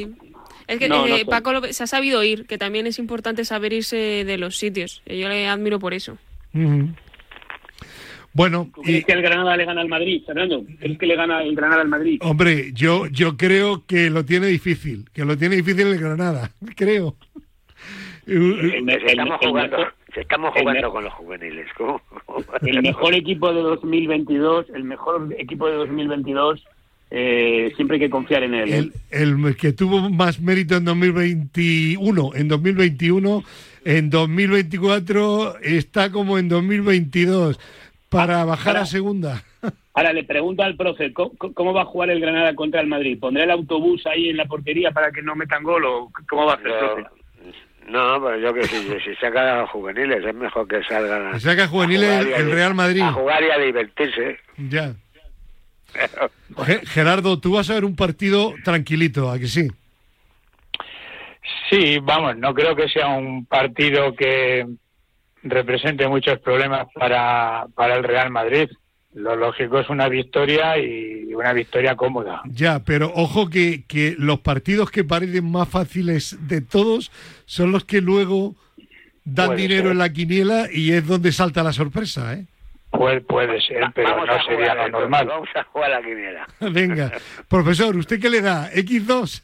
Es 0.67 0.79
que 0.79 0.85
eh, 0.85 1.25
Paco 1.25 1.51
se 1.71 1.83
ha 1.83 1.87
sabido 1.87 2.23
ir, 2.23 2.45
que 2.45 2.57
también 2.57 2.87
es 2.87 2.99
importante 2.99 3.45
saber 3.45 3.73
irse 3.73 4.23
de 4.25 4.37
los 4.37 4.57
sitios. 4.57 5.01
Yo 5.05 5.27
le 5.27 5.47
admiro 5.47 5.79
por 5.79 5.93
eso. 5.93 6.17
Bueno, 8.33 8.71
¿Crees 8.83 9.05
que 9.05 9.11
el 9.11 9.21
Granada 9.21 9.57
le 9.57 9.65
gana 9.65 9.81
al 9.81 9.89
Madrid, 9.89 10.23
Fernando? 10.25 10.63
¿Crees 10.79 10.97
que 10.97 11.05
le 11.05 11.15
gana 11.15 11.43
el 11.43 11.55
Granada 11.55 11.81
al 11.81 11.89
Madrid? 11.89 12.19
Hombre, 12.21 12.71
yo, 12.73 13.07
yo 13.07 13.35
creo 13.35 13.85
que 13.85 14.09
lo 14.09 14.23
tiene 14.23 14.47
difícil, 14.47 15.09
que 15.13 15.25
lo 15.25 15.37
tiene 15.37 15.57
difícil 15.57 15.87
el 15.87 15.99
Granada, 15.99 16.51
creo. 16.75 17.15
estamos 18.25 19.39
jugando, 19.41 19.77
estamos 20.15 20.53
jugando 20.57 20.91
con 20.91 21.03
los 21.03 21.13
juveniles. 21.13 21.67
El 22.61 22.81
mejor 22.81 23.13
equipo 23.13 23.53
de 23.53 23.61
2022, 23.61 24.67
el 24.73 24.83
mejor 24.83 25.33
equipo 25.37 25.67
de 25.67 25.75
2022 25.75 26.63
eh, 27.13 27.73
siempre 27.75 27.95
hay 27.95 28.01
que 28.01 28.09
confiar 28.09 28.43
en 28.43 28.53
él. 28.53 28.71
¿eh? 28.71 28.91
El, 29.11 29.57
que 29.57 29.73
tuvo 29.73 30.09
más 30.09 30.39
mérito 30.39 30.77
en 30.77 30.85
2021, 30.85 32.31
en 32.35 32.47
2021, 32.47 33.43
en 33.83 34.09
2024 34.09 35.59
está 35.61 36.09
como 36.11 36.37
en 36.37 36.47
2022 36.47 37.59
para 38.11 38.43
bajar 38.43 38.77
a 38.77 38.85
segunda. 38.85 39.41
Ahora 39.93 40.13
le 40.13 40.23
pregunto 40.23 40.63
al 40.63 40.75
profe, 40.75 41.11
¿cómo, 41.13 41.73
va 41.73 41.81
a 41.81 41.85
jugar 41.85 42.11
el 42.11 42.21
Granada 42.21 42.53
contra 42.55 42.81
el 42.81 42.87
Madrid? 42.87 43.17
¿Pondrá 43.19 43.43
el 43.43 43.51
autobús 43.51 44.05
ahí 44.05 44.29
en 44.29 44.37
la 44.37 44.45
portería 44.45 44.91
para 44.91 45.11
que 45.11 45.21
no 45.21 45.35
metan 45.35 45.63
gol 45.63 45.83
o 45.85 46.11
cómo 46.29 46.45
va 46.45 46.53
a 46.53 46.55
hacer, 46.55 46.71
profe? 46.77 47.03
No, 47.87 48.23
pero 48.23 48.37
yo 48.37 48.53
que 48.53 48.63
si, 48.65 48.99
si 48.99 49.15
saca 49.15 49.63
a 49.63 49.67
juveniles 49.67 50.23
es 50.23 50.35
mejor 50.35 50.67
que 50.67 50.83
salgan 50.83 51.33
a, 51.33 51.39
saca 51.39 51.67
juveniles 51.67 52.27
el 52.37 52.51
Real 52.51 52.73
Madrid. 52.73 53.01
A 53.01 53.11
jugar 53.11 53.43
y 53.43 53.49
a 53.49 53.57
divertirse. 53.57 54.39
Ya. 54.69 54.93
Gerardo, 56.85 57.39
tú 57.39 57.53
vas 57.53 57.69
a 57.69 57.73
ver 57.73 57.83
un 57.83 57.95
partido 57.95 58.53
tranquilito, 58.63 59.29
¿a 59.29 59.39
que 59.39 59.47
sí? 59.47 59.67
Sí, 61.69 61.97
vamos, 61.99 62.37
no 62.37 62.53
creo 62.53 62.75
que 62.75 62.87
sea 62.87 63.07
un 63.07 63.45
partido 63.45 64.15
que 64.15 64.65
represente 65.43 66.07
muchos 66.07 66.39
problemas 66.39 66.87
para, 66.93 67.65
para 67.75 67.95
el 67.95 68.03
Real 68.03 68.29
Madrid. 68.29 68.69
Lo 69.13 69.35
lógico 69.35 69.79
es 69.79 69.89
una 69.89 70.07
victoria 70.07 70.77
y 70.77 71.33
una 71.33 71.51
victoria 71.51 71.95
cómoda. 71.95 72.41
Ya, 72.45 72.79
pero 72.79 73.11
ojo 73.13 73.49
que, 73.49 73.83
que 73.85 74.15
los 74.17 74.39
partidos 74.39 74.89
que 74.89 75.03
parecen 75.03 75.51
más 75.51 75.67
fáciles 75.67 76.37
de 76.47 76.61
todos 76.61 77.11
son 77.45 77.73
los 77.73 77.83
que 77.83 77.99
luego 77.99 78.55
dan 79.25 79.57
dinero 79.57 79.91
en 79.91 79.97
la 79.97 80.13
quiniela 80.13 80.67
y 80.71 80.93
es 80.93 81.05
donde 81.05 81.31
salta 81.33 81.61
la 81.61 81.73
sorpresa, 81.73 82.33
¿eh? 82.33 82.45
Puede, 82.89 83.21
puede 83.21 83.61
ser, 83.61 83.83
pero 83.95 84.25
no 84.25 84.43
sería 84.43 84.75
lo 84.75 84.89
normal. 84.89 85.27
Vamos 85.27 85.49
a 85.55 85.63
jugar 85.63 85.91
a 85.91 85.99
la 85.99 86.05
quiniela. 86.05 86.47
Venga. 86.71 87.11
Profesor, 87.47 87.95
¿usted 87.95 88.19
qué 88.19 88.29
le 88.29 88.41
da? 88.41 88.69
¿X2? 88.71 89.43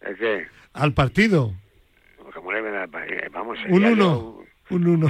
¿El 0.00 0.16
qué? 0.16 0.46
Al 0.72 0.92
partido. 0.92 1.54
Vamos, 3.32 3.58
un 3.68 3.84
1. 3.84 4.40
Un 4.70 4.86
1. 4.86 5.08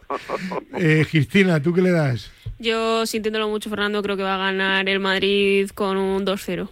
eh, 0.78 1.06
Cristina, 1.10 1.62
¿tú 1.62 1.72
qué 1.72 1.82
le 1.82 1.90
das? 1.90 2.30
Yo, 2.58 3.06
sintiéndolo 3.06 3.48
mucho, 3.48 3.70
Fernando, 3.70 4.02
creo 4.02 4.16
que 4.16 4.22
va 4.22 4.34
a 4.34 4.52
ganar 4.52 4.88
el 4.88 5.00
Madrid 5.00 5.68
con 5.74 5.96
un 5.96 6.24
2-0. 6.24 6.68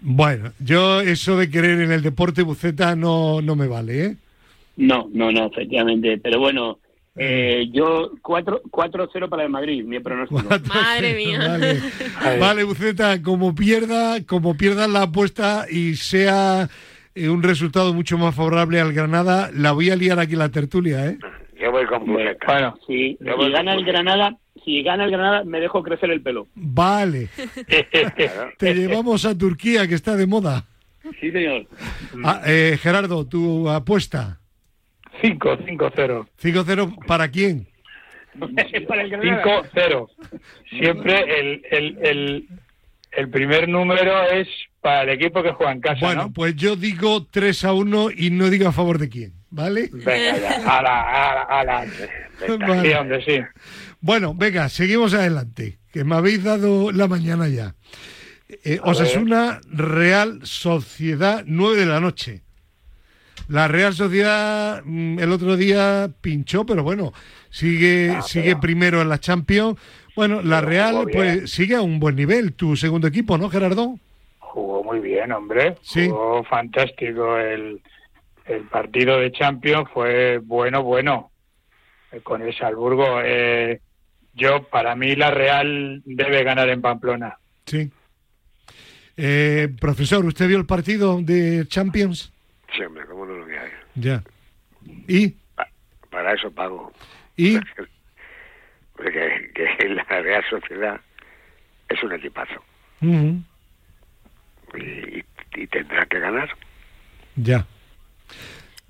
Bueno, 0.00 0.52
yo 0.58 1.00
eso 1.00 1.36
de 1.36 1.50
querer 1.50 1.80
en 1.80 1.92
el 1.92 2.02
deporte 2.02 2.42
buceta 2.42 2.94
no, 2.94 3.42
no 3.42 3.56
me 3.56 3.66
vale, 3.66 4.04
¿eh? 4.04 4.16
No, 4.76 5.08
no, 5.12 5.32
no, 5.32 5.46
efectivamente. 5.46 6.18
Pero 6.18 6.38
bueno, 6.38 6.78
eh, 7.20 7.68
yo 7.72 8.12
4-0 8.22 9.28
para 9.28 9.42
el 9.42 9.50
Madrid, 9.50 9.84
mi 9.84 9.98
pronóstico. 9.98 10.42
Madre 10.72 11.14
mía. 11.14 11.58
Vale. 12.40 12.62
Buceta, 12.62 13.20
como 13.20 13.56
pierda, 13.56 14.24
como 14.24 14.56
pierdan 14.56 14.92
la 14.92 15.02
apuesta 15.02 15.66
y 15.68 15.96
sea 15.96 16.68
eh, 17.16 17.28
un 17.28 17.42
resultado 17.42 17.92
mucho 17.92 18.18
más 18.18 18.36
favorable 18.36 18.80
al 18.80 18.92
Granada, 18.92 19.50
la 19.52 19.72
voy 19.72 19.90
a 19.90 19.96
liar 19.96 20.20
aquí 20.20 20.36
la 20.36 20.50
tertulia, 20.50 21.06
¿eh? 21.06 21.18
Yo 21.60 21.72
voy 21.72 21.86
con 21.86 22.06
Buceta. 22.06 22.46
Bueno, 22.46 22.78
si, 22.86 23.18
si 23.18 23.50
gana 23.50 23.74
el 23.74 23.84
Granada, 23.84 24.36
si 24.64 24.82
gana 24.82 25.04
el 25.04 25.10
Granada, 25.10 25.44
me 25.44 25.60
dejo 25.60 25.82
crecer 25.82 26.10
el 26.10 26.22
pelo. 26.22 26.46
Vale. 26.54 27.28
Te 28.58 28.74
llevamos 28.74 29.24
a 29.24 29.36
Turquía, 29.36 29.88
que 29.88 29.94
está 29.94 30.16
de 30.16 30.26
moda. 30.26 30.64
Sí, 31.20 31.30
señor. 31.30 31.66
Ah, 32.24 32.42
eh, 32.46 32.78
Gerardo, 32.80 33.26
tu 33.26 33.68
apuesta. 33.68 34.38
5, 35.20 35.58
5-0. 35.58 36.26
5-0 36.40 37.06
para 37.06 37.28
quién? 37.30 37.66
5-0. 38.38 40.08
Siempre 40.70 41.40
el, 41.40 41.62
el, 41.70 41.98
el, 42.02 42.48
el, 43.12 43.30
primer 43.30 43.68
número 43.68 44.22
es 44.30 44.46
para 44.80 45.02
el 45.02 45.08
equipo 45.10 45.42
que 45.42 45.52
juega 45.52 45.72
en 45.72 45.80
casa. 45.80 45.98
Bueno, 46.00 46.32
pues 46.32 46.54
yo 46.54 46.76
digo 46.76 47.26
3 47.26 47.64
a 47.64 47.72
1 47.72 48.10
y 48.16 48.30
no 48.30 48.48
digo 48.48 48.68
a 48.68 48.72
favor 48.72 48.98
de 48.98 49.08
quién, 49.08 49.32
¿vale? 49.50 49.90
Venga, 49.92 50.38
ya. 50.38 50.78
A 50.78 50.82
la, 50.82 51.42
a 51.42 51.64
la, 51.64 51.86
Sí, 52.46 52.92
hombre, 52.92 53.24
sí. 53.24 53.40
Bueno, 54.00 54.34
venga, 54.34 54.68
seguimos 54.68 55.14
adelante, 55.14 55.78
que 55.92 56.04
me 56.04 56.14
habéis 56.14 56.44
dado 56.44 56.92
la 56.92 57.08
mañana 57.08 57.48
ya. 57.48 57.74
Eh, 58.64 58.80
Osasuna 58.82 59.60
Real 59.70 60.40
Sociedad, 60.44 61.42
9 61.46 61.76
de 61.76 61.86
la 61.86 62.00
noche. 62.00 62.42
La 63.48 63.66
Real 63.66 63.94
Sociedad 63.94 64.82
mm, 64.84 65.18
el 65.18 65.32
otro 65.32 65.56
día 65.56 66.10
pinchó, 66.20 66.64
pero 66.64 66.82
bueno, 66.82 67.12
sigue, 67.50 68.14
ah, 68.16 68.22
sigue 68.22 68.56
primero 68.56 69.02
en 69.02 69.08
la 69.08 69.18
Champions. 69.18 69.78
Bueno, 70.14 70.42
la 70.42 70.60
Real 70.60 71.06
pues 71.12 71.50
sigue 71.50 71.74
a 71.74 71.82
un 71.82 71.98
buen 71.98 72.16
nivel, 72.16 72.54
tu 72.54 72.76
segundo 72.76 73.06
equipo, 73.06 73.38
¿no, 73.38 73.48
Gerardo? 73.50 73.98
Jugó 74.38 74.82
muy 74.84 75.00
bien, 75.00 75.32
hombre. 75.32 75.76
Sí. 75.82 76.08
Jugó 76.08 76.44
fantástico. 76.44 77.36
El, 77.38 77.80
el 78.48 78.62
partido 78.64 79.18
de 79.18 79.30
Champions 79.32 79.88
fue 79.92 80.38
bueno, 80.38 80.82
bueno. 80.82 81.30
Eh, 82.12 82.20
con 82.22 82.42
el 82.42 82.54
Salzburgo. 82.56 83.20
Eh, 83.22 83.80
yo, 84.34 84.62
para 84.68 84.94
mí, 84.94 85.14
la 85.16 85.30
Real 85.30 86.02
debe 86.04 86.42
ganar 86.44 86.68
en 86.68 86.80
Pamplona. 86.80 87.38
Sí. 87.66 87.90
Eh, 89.16 89.68
profesor, 89.80 90.24
¿usted 90.24 90.48
vio 90.48 90.58
el 90.58 90.66
partido 90.66 91.20
de 91.20 91.66
Champions? 91.66 92.32
Sí, 92.74 92.82
hombre, 92.82 93.04
¿cómo 93.06 93.26
no 93.26 93.34
lo 93.34 93.44
voy 93.44 93.56
a 93.56 93.62
ver? 93.62 93.72
Ya. 93.94 94.22
¿Y? 95.06 95.34
para 96.10 96.32
eso 96.32 96.50
pago. 96.50 96.92
¿Y? 97.36 97.58
Porque 98.96 99.50
que 99.54 99.88
la 99.88 100.04
Real 100.04 100.42
Sociedad 100.48 101.00
es 101.88 102.02
un 102.02 102.12
equipazo. 102.12 102.62
y, 104.74 105.24
y 105.54 105.66
tendrá 105.68 106.06
que 106.06 106.18
ganar. 106.18 106.48
Ya. 107.36 107.66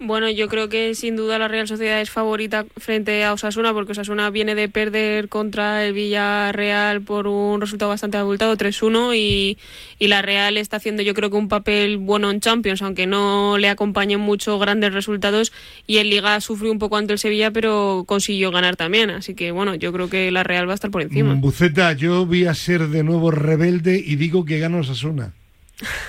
Bueno, 0.01 0.31
yo 0.31 0.47
creo 0.47 0.69
que 0.69 0.95
sin 0.95 1.17
duda 1.17 1.41
la 1.41 1.49
Real 1.49 1.67
Sociedad 1.67 2.01
es 2.01 2.09
favorita 2.09 2.65
frente 2.77 3.25
a 3.25 3.33
Osasuna 3.33 3.73
porque 3.73 3.93
Osasuna 3.93 4.31
viene 4.31 4.55
de 4.55 4.69
perder 4.69 5.29
contra 5.29 5.85
el 5.85 5.93
Villarreal 5.93 7.01
por 7.01 7.27
un 7.27 7.61
resultado 7.61 7.89
bastante 7.89 8.17
abultado, 8.17 8.57
3-1 8.57 9.17
y, 9.17 9.59
y, 9.99 10.07
la 10.07 10.23
Real 10.23 10.57
está 10.57 10.77
haciendo 10.77 11.03
yo 11.03 11.15
creo 11.15 11.31
que 11.31 11.37
un 11.37 11.49
papel 11.49 11.99
bueno 11.99 12.31
en 12.31 12.39
Champions, 12.39 12.81
aunque 12.83 13.09
no 13.09 13.59
le 13.59 13.69
acompañen 13.69 14.21
mucho 14.21 14.57
grandes 14.61 14.95
resultados 14.95 15.53
y 15.89 15.99
en 15.99 16.11
Liga 16.11 16.41
sufrió 16.41 16.71
un 16.71 16.79
poco 16.79 16.97
ante 16.97 17.15
el 17.15 17.19
Sevilla 17.19 17.51
pero 17.51 18.05
consiguió 18.07 18.53
ganar 18.53 18.77
también, 18.77 19.11
así 19.11 19.35
que 19.35 19.51
bueno, 19.51 19.75
yo 19.75 19.93
creo 19.93 20.09
que 20.09 20.31
la 20.31 20.45
Real 20.45 20.69
va 20.69 20.73
a 20.73 20.75
estar 20.77 20.93
por 20.93 21.03
encima. 21.03 21.35
Buceta, 21.35 21.93
yo 21.95 22.25
voy 22.25 22.45
a 22.45 22.55
ser 22.55 22.87
de 22.87 23.03
nuevo 23.03 23.33
rebelde 23.33 23.99
y 23.99 24.15
digo 24.15 24.45
que 24.45 24.61
gana 24.61 24.79
Osasuna. 24.79 25.33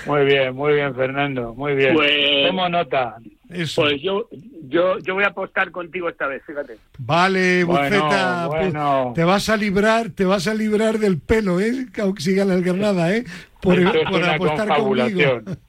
Muy 0.06 0.24
bien, 0.24 0.54
muy 0.54 0.74
bien, 0.74 0.94
Fernando, 0.94 1.54
muy 1.54 1.74
bien. 1.74 1.94
Pues, 1.94 2.12
Tomo 2.46 2.68
nota. 2.68 3.16
Pues 3.50 4.00
yo, 4.00 4.28
yo, 4.68 4.98
yo 4.98 5.14
voy 5.14 5.24
a 5.24 5.28
apostar 5.28 5.70
contigo 5.72 6.08
esta 6.08 6.26
vez, 6.26 6.42
fíjate. 6.46 6.76
Vale, 6.98 7.64
Buceta, 7.64 8.48
pues, 8.48 8.72
te 9.14 9.24
vas 9.24 9.48
a 9.48 9.56
librar, 9.56 10.10
te 10.10 10.24
vas 10.24 10.46
a 10.46 10.54
librar 10.54 10.98
del 10.98 11.18
pelo, 11.18 11.60
¿eh? 11.60 11.86
Aunque 12.00 12.22
siga 12.22 12.44
la 12.44 12.56
Granada, 12.56 13.14
¿eh? 13.14 13.24
Por, 13.60 13.78
Esto 13.78 13.98
es 13.98 14.10
una 14.10 14.38
confabulación. 14.38 15.58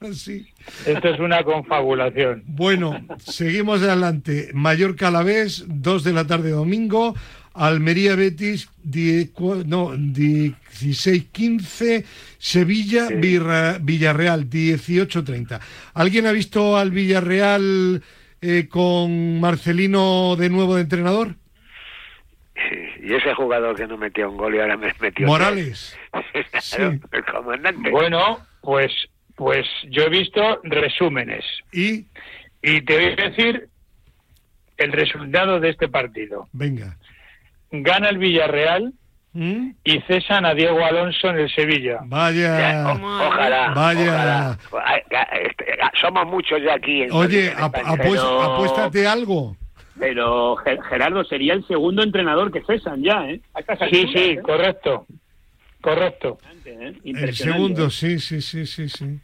Esto 0.86 1.08
es 1.08 1.20
una 1.20 1.42
confabulación. 1.42 2.42
Bueno, 2.46 2.98
seguimos 3.18 3.82
adelante. 3.82 4.50
Mayor 4.54 4.96
Calavés, 4.96 5.64
2 5.68 6.04
de 6.04 6.12
la 6.12 6.26
tarde 6.26 6.50
domingo. 6.50 7.14
Almería 7.54 8.16
Betis, 8.16 8.70
no, 9.66 9.92
16-15, 10.84 12.04
Sevilla 12.38 13.08
Villarreal, 13.08 14.48
18-30. 14.48 15.60
¿Alguien 15.94 16.26
ha 16.26 16.32
visto 16.32 16.76
al 16.76 16.90
Villarreal 16.90 18.02
eh, 18.40 18.68
con 18.68 19.40
Marcelino 19.40 20.36
de 20.36 20.50
nuevo 20.50 20.76
de 20.76 20.82
entrenador? 20.82 21.34
Y 23.04 23.14
ese 23.14 23.34
jugador 23.34 23.74
que 23.74 23.88
no 23.88 23.96
metió 23.96 24.30
un 24.30 24.36
gol 24.36 24.54
y 24.54 24.60
ahora 24.60 24.76
me 24.76 24.94
metió. 25.00 25.26
Morales. 25.26 25.98
El 26.78 27.24
comandante. 27.24 27.90
Bueno, 27.90 28.38
pues, 28.60 28.92
pues 29.34 29.66
yo 29.90 30.04
he 30.04 30.08
visto 30.08 30.60
resúmenes. 30.62 31.44
¿Y? 31.72 32.06
Y 32.62 32.82
te 32.82 32.94
voy 32.94 33.06
a 33.06 33.28
decir 33.28 33.68
el 34.76 34.92
resultado 34.92 35.58
de 35.58 35.70
este 35.70 35.88
partido. 35.88 36.48
Venga 36.52 36.96
gana 37.72 38.10
el 38.10 38.18
Villarreal 38.18 38.92
¿Mm? 39.34 39.70
y 39.82 39.98
cesan 40.02 40.44
a 40.44 40.52
Diego 40.52 40.84
Alonso 40.84 41.30
en 41.30 41.38
el 41.38 41.50
Sevilla. 41.50 42.00
Vaya, 42.04 42.92
ojalá, 42.94 43.72
vaya. 43.74 44.58
Este, 45.42 45.64
somos 46.02 46.26
muchos 46.26 46.62
ya 46.62 46.74
aquí. 46.74 47.06
Oye, 47.10 47.50
apuéstate 47.56 49.06
algo. 49.06 49.56
Pero 49.98 50.56
Gerardo 50.56 51.24
sería 51.24 51.54
el 51.54 51.66
segundo 51.66 52.02
entrenador 52.02 52.50
que 52.52 52.62
cesan 52.62 53.02
ya, 53.02 53.26
¿eh? 53.28 53.40
Sí, 53.90 54.06
sí, 54.12 54.18
¿eh? 54.18 54.38
correcto. 54.42 55.06
Correcto. 55.80 56.38
¿eh? 56.64 56.94
El 57.04 57.34
segundo, 57.34 57.88
sí, 57.90 58.18
sí, 58.18 58.40
sí, 58.40 58.66
sí, 58.66 58.88
sí. 58.88 59.18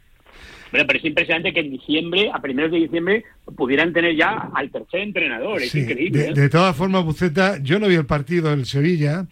Bueno, 0.71 0.85
pero 0.85 0.99
es 0.99 1.05
impresionante 1.05 1.51
que 1.51 1.61
en 1.61 1.71
diciembre, 1.71 2.29
a 2.31 2.39
primeros 2.39 2.71
de 2.71 2.77
diciembre, 2.77 3.23
pudieran 3.57 3.91
tener 3.91 4.15
ya 4.15 4.49
al 4.53 4.69
tercer 4.69 5.01
entrenador. 5.01 5.61
Es 5.61 5.73
increíble. 5.73 6.33
De, 6.33 6.45
¿eh? 6.45 6.49
todas 6.49 6.75
formas, 6.75 7.03
Buceta, 7.03 7.57
yo 7.61 7.79
no 7.79 7.87
vi 7.87 7.95
el 7.95 8.05
partido 8.05 8.51
del 8.51 8.65
Sevilla 8.65 9.25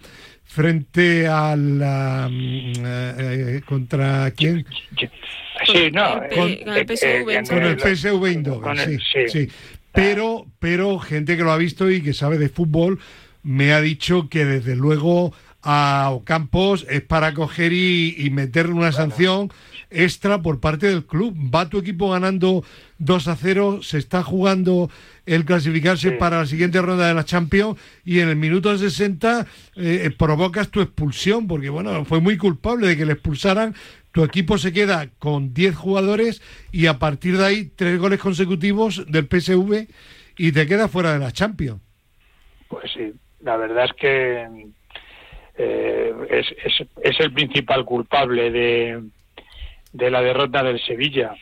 frente 0.48 1.28
a 1.28 1.56
la. 1.56 2.28
Mm, 2.32 2.74
eh, 2.78 3.14
eh, 3.20 3.62
¿Contra 3.66 4.32
quién? 4.32 4.66
Sí, 5.66 5.92
no. 5.92 6.22
Con, 6.34 6.50
el 6.50 6.86
PSV. 6.88 7.48
Con 7.48 7.64
el 7.64 7.80
PSV 7.80 8.26
Eindhoven, 8.26 9.00
sí, 9.00 9.28
sí. 9.28 9.50
Pero, 9.92 10.46
pero 10.60 11.00
gente 11.00 11.38
que 11.38 11.44
lo 11.44 11.52
ha 11.52 11.58
visto 11.58 11.90
y 11.90 12.02
que 12.02 12.14
sabe 12.14 12.38
de 12.38 12.50
fútbol 12.50 13.00
me 13.44 13.74
ha 13.74 13.82
dicho 13.82 14.30
que 14.30 14.46
desde 14.46 14.76
luego 14.76 15.34
a 15.64 16.10
Ocampos 16.12 16.86
es 16.90 17.02
para 17.02 17.34
coger 17.34 17.74
y, 17.74 18.30
meterle 18.32 18.74
una 18.74 18.92
sanción 18.92 19.52
extra 19.90 20.42
por 20.42 20.60
parte 20.60 20.88
del 20.88 21.06
club. 21.06 21.36
Va 21.54 21.70
tu 21.70 21.78
equipo 21.78 22.12
ganando 22.12 22.64
2 23.00 23.28
a 23.28 23.36
0, 23.36 23.80
se 23.82 23.98
está 23.98 24.24
jugando 24.24 24.90
el 25.26 25.46
clasificarse 25.46 26.12
para 26.12 26.40
la 26.40 26.46
siguiente 26.46 26.82
ronda 26.82 27.08
de 27.08 27.14
la 27.14 27.26
Champions 27.26 27.80
y 28.06 28.20
en 28.20 28.30
el 28.30 28.36
minuto 28.36 28.76
60 28.78 29.42
eh, 29.42 29.46
eh, 29.76 30.12
provocas 30.12 30.70
tu 30.70 30.82
expulsión, 30.82 31.48
porque 31.48 31.70
bueno, 31.70 32.06
fue 32.06 32.22
muy 32.22 32.38
culpable 32.38 32.88
de 32.88 32.98
que 32.98 33.06
le 33.06 33.14
expulsaran. 33.14 33.76
Tu 34.12 34.24
equipo 34.24 34.58
se 34.58 34.74
queda 34.74 35.10
con 35.20 35.54
10 35.54 35.76
jugadores 35.76 36.42
y 36.72 36.88
a 36.88 36.98
partir 36.98 37.38
de 37.38 37.46
ahí 37.46 37.72
tres 37.76 38.00
goles 38.00 38.20
consecutivos 38.20 39.06
del 39.08 39.28
PSV 39.28 39.88
y 40.38 40.52
te 40.52 40.66
queda 40.66 40.88
fuera 40.88 41.14
de 41.14 41.20
la 41.20 41.32
Champions. 41.32 41.82
Pues 42.68 42.92
sí, 42.94 43.14
la 43.42 43.58
verdad 43.58 43.86
es 43.86 43.94
que 43.94 44.68
eh, 45.58 46.14
es, 46.30 46.48
es, 46.64 46.88
es, 47.02 47.20
el 47.20 47.34
principal 47.34 47.86
culpable 47.86 48.52
de, 48.52 49.04
de 49.98 50.12
la 50.12 50.22
derrota 50.22 50.64
del 50.64 50.80
Sevilla, 50.82 51.36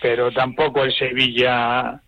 pero 0.00 0.32
tampoco 0.32 0.82
el 0.84 0.92
Sevilla 0.92 2.00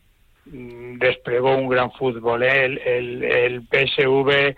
mm, 0.46 0.98
desplegó 0.98 1.56
un 1.56 1.68
gran 1.68 1.92
fútbol. 1.92 2.42
El, 2.42 2.78
el, 2.78 3.22
el 3.22 3.62
PSV 3.62 4.56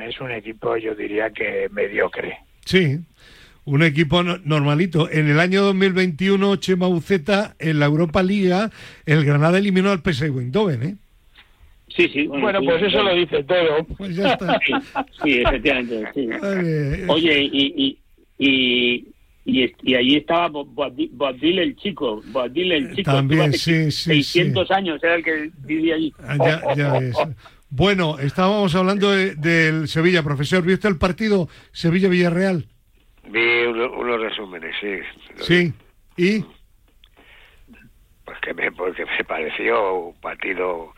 es 0.00 0.20
un 0.20 0.30
equipo, 0.32 0.76
yo 0.76 0.94
diría 0.94 1.30
que 1.30 1.68
mediocre. 1.70 2.38
Sí, 2.64 2.98
un 3.64 3.82
equipo 3.82 4.22
normalito. 4.22 5.10
En 5.10 5.28
el 5.28 5.38
año 5.38 5.62
2021, 5.62 6.56
Chema 6.56 6.88
Buceta, 6.88 7.54
en 7.58 7.78
la 7.78 7.86
Europa 7.86 8.22
Liga, 8.22 8.70
el 9.06 9.24
Granada 9.24 9.58
eliminó 9.58 9.90
al 9.90 10.00
PSV 10.00 10.40
Eindhoven, 10.40 10.82
¿eh? 10.82 10.96
Sí, 11.96 12.08
sí. 12.08 12.26
Bueno, 12.26 12.60
pues 12.62 12.82
eso 12.82 13.02
lo 13.02 13.14
dice 13.14 13.42
todo. 13.44 13.84
Pues 13.98 14.14
ya 14.14 14.32
está. 14.32 14.58
Sí, 15.22 15.42
efectivamente. 15.44 16.04
Sí. 16.14 16.28
Oye, 17.08 17.42
y, 17.52 17.74
y, 17.76 17.98
y, 18.38 19.06
y, 19.44 19.94
allí 19.94 20.16
estaba 20.16 20.48
Boabdil 20.48 21.58
el 21.58 21.76
chico, 21.76 22.22
Boabdil 22.26 22.72
el 22.72 22.94
chico. 22.94 23.10
También, 23.10 23.52
sí, 23.52 23.90
sí. 23.90 24.22
600 24.22 24.70
años 24.70 25.02
era 25.02 25.14
el 25.14 25.24
que 25.24 25.50
vivía 25.58 25.94
allí. 25.94 26.12
Ah, 26.22 26.36
ya, 26.38 26.74
ya 26.74 26.92
ves. 26.98 27.16
Bueno, 27.70 28.18
estábamos 28.18 28.74
hablando 28.74 29.10
del 29.10 29.86
Sevilla, 29.86 30.22
profesor. 30.24 30.62
¿Viste 30.64 30.88
el 30.88 30.98
partido 30.98 31.48
Sevilla-Villarreal? 31.72 32.66
Vi 33.28 33.62
unos, 33.64 34.20
resúmenes, 34.20 34.74
sí. 34.80 34.98
Sí, 35.36 35.72
¿y? 36.16 36.44
Pues 38.24 38.38
que 38.42 38.52
me, 38.54 38.72
porque 38.72 39.04
me 39.04 39.24
pareció 39.24 39.94
un 39.94 40.14
partido 40.20 40.92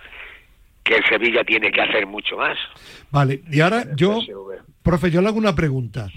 que 0.83 0.97
el 0.97 1.05
Sevilla 1.05 1.45
tiene 1.45 1.71
que 1.71 1.83
hacer 1.83 2.07
mucho 2.07 2.39
más. 2.39 2.57
Vale, 3.11 3.43
y 3.51 3.61
ahora 3.61 3.85
yo, 3.95 4.21
profe, 4.83 5.11
yo 5.11 5.21
le 5.21 5.29
hago 5.29 5.39
una 5.39 5.55
pregunta. 5.55 6.09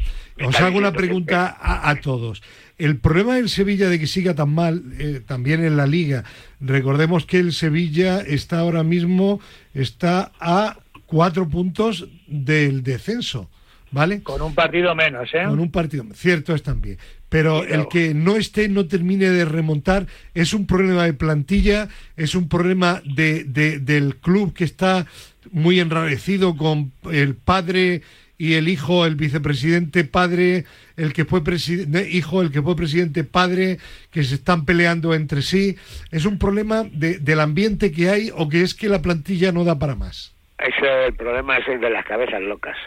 Os 0.43 0.59
hago 0.59 0.77
una 0.77 0.91
pregunta 0.91 1.57
a, 1.59 1.95
todos. 1.95 2.43
El 2.77 2.97
problema 2.97 3.35
del 3.35 3.47
Sevilla 3.47 3.87
de 3.87 3.99
que 3.99 4.07
siga 4.07 4.35
tan 4.35 4.49
mal, 4.49 4.83
eh, 4.99 5.21
también 5.25 5.63
en 5.63 5.77
la 5.77 5.87
liga, 5.87 6.25
recordemos 6.59 7.25
que 7.25 7.39
el 7.39 7.53
Sevilla 7.53 8.19
está 8.19 8.59
ahora 8.59 8.83
mismo, 8.83 9.39
está 9.73 10.33
a 10.39 10.77
cuatro 11.05 11.47
puntos 11.47 12.07
del 12.27 12.83
descenso. 12.83 13.49
¿Vale? 13.91 14.23
Con 14.23 14.41
un 14.41 14.53
partido 14.53 14.93
menos, 14.93 15.29
¿eh? 15.33 15.45
Con 15.47 15.59
un 15.59 15.71
partido 15.71 16.03
Cierto 16.13 16.53
es 16.53 16.63
también. 16.63 16.97
Pero 17.29 17.63
el 17.63 17.87
que 17.87 18.13
no 18.13 18.35
esté, 18.35 18.67
no 18.67 18.87
termine 18.87 19.29
de 19.29 19.45
remontar, 19.45 20.07
es 20.33 20.53
un 20.53 20.67
problema 20.67 21.05
de 21.05 21.13
plantilla, 21.13 21.87
es 22.17 22.35
un 22.35 22.49
problema 22.49 23.01
de, 23.05 23.45
del 23.45 24.17
club 24.17 24.53
que 24.53 24.65
está 24.65 25.05
muy 25.51 25.79
enrarecido 25.79 26.57
con 26.57 26.91
el 27.09 27.35
padre 27.35 28.01
y 28.37 28.55
el 28.55 28.67
hijo, 28.67 29.05
el 29.05 29.15
vicepresidente 29.15 30.03
padre, 30.03 30.65
el 30.97 31.13
que 31.13 31.25
fue 31.25 31.43
presidente, 31.43 32.09
hijo, 32.09 32.41
el 32.41 32.51
que 32.51 32.61
fue 32.61 32.75
presidente 32.75 33.23
padre, 33.23 33.77
que 34.11 34.23
se 34.23 34.35
están 34.35 34.65
peleando 34.65 35.13
entre 35.13 35.41
sí. 35.41 35.77
Es 36.11 36.25
un 36.25 36.37
problema 36.37 36.83
de, 36.91 37.19
del 37.19 37.39
ambiente 37.39 37.91
que 37.91 38.09
hay 38.09 38.31
o 38.35 38.49
que 38.49 38.61
es 38.61 38.75
que 38.75 38.89
la 38.89 39.01
plantilla 39.01 39.51
no 39.51 39.63
da 39.63 39.79
para 39.79 39.95
más. 39.95 40.35
Ese, 40.57 41.05
el 41.07 41.13
problema 41.13 41.57
es 41.57 41.67
el 41.67 41.79
de 41.79 41.89
las 41.89 42.05
cabezas 42.05 42.41
locas 42.41 42.77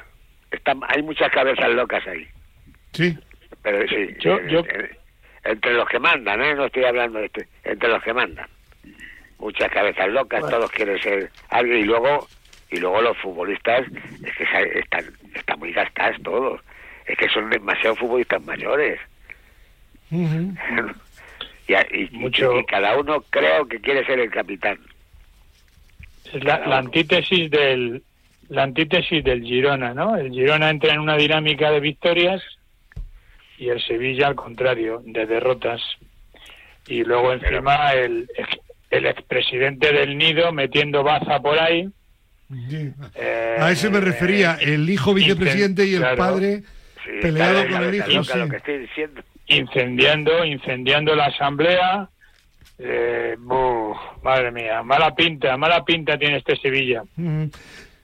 hay 0.88 1.02
muchas 1.02 1.30
cabezas 1.30 1.68
locas 1.70 2.06
ahí. 2.06 2.26
Sí. 2.92 3.16
Pero 3.62 3.86
sí, 3.88 4.14
yo, 4.20 4.38
entre 5.44 5.74
los 5.74 5.88
que 5.88 5.98
mandan, 5.98 6.42
¿eh? 6.42 6.54
No 6.54 6.66
estoy 6.66 6.84
hablando 6.84 7.18
de 7.18 7.26
este, 7.26 7.48
entre 7.64 7.88
los 7.88 8.02
que 8.02 8.12
mandan. 8.12 8.46
Muchas 9.38 9.70
cabezas 9.70 10.08
locas, 10.08 10.40
todos 10.48 10.70
quieren 10.72 11.00
ser 11.00 11.30
algo 11.50 11.72
y 11.72 11.84
luego 11.84 12.26
y 12.70 12.78
luego 12.78 13.00
los 13.00 13.16
futbolistas 13.18 13.86
es 14.24 14.36
que 14.36 14.78
están, 14.78 15.04
están 15.34 15.58
muy 15.58 15.72
gastados 15.72 16.22
todos. 16.22 16.60
Es 17.06 17.16
que 17.16 17.28
son 17.28 17.48
demasiados 17.50 17.98
futbolistas 17.98 18.42
mayores. 18.44 19.00
y, 20.10 20.18
Mucho... 22.12 22.58
y, 22.58 22.64
cada 22.64 22.96
uno 22.98 23.22
creo 23.30 23.66
que 23.66 23.80
quiere 23.80 24.04
ser 24.04 24.20
el 24.20 24.30
capitán. 24.30 24.78
Es 26.32 26.44
la, 26.44 26.58
la 26.66 26.78
antítesis 26.78 27.50
del, 27.50 28.02
la 28.48 28.64
antítesis 28.64 29.22
del 29.24 29.42
Girona, 29.42 29.94
¿no? 29.94 30.16
El 30.16 30.30
Girona 30.30 30.70
entra 30.70 30.94
en 30.94 31.00
una 31.00 31.16
dinámica 31.16 31.70
de 31.70 31.80
victorias 31.80 32.42
y 33.58 33.68
el 33.68 33.82
Sevilla 33.82 34.28
al 34.28 34.34
contrario, 34.34 35.02
de 35.04 35.26
derrotas. 35.26 35.82
Y 36.86 37.04
luego 37.04 37.32
encima 37.32 37.92
el, 37.92 38.28
el 38.90 39.06
expresidente 39.06 39.92
del 39.92 40.16
Nido 40.16 40.52
metiendo 40.52 41.02
baza 41.02 41.40
por 41.40 41.58
ahí. 41.58 41.88
A 42.50 43.70
ese 43.70 43.90
me 43.90 44.00
refería, 44.00 44.58
el 44.60 44.88
hijo 44.88 45.14
vicepresidente 45.14 45.86
y 45.86 45.94
el 45.94 46.16
padre 46.16 46.62
peleado 47.20 47.68
con 47.68 47.82
el 47.84 47.94
hijo. 47.94 48.22
Incendiando, 49.46 50.44
incendiando 50.44 51.14
la 51.14 51.26
asamblea. 51.26 52.08
Eh, 52.78 53.36
madre 54.22 54.52
mía, 54.52 54.82
mala 54.82 55.14
pinta, 55.14 55.56
mala 55.56 55.84
pinta 55.84 56.16
tiene 56.18 56.36
este 56.36 56.56
Sevilla. 56.56 57.02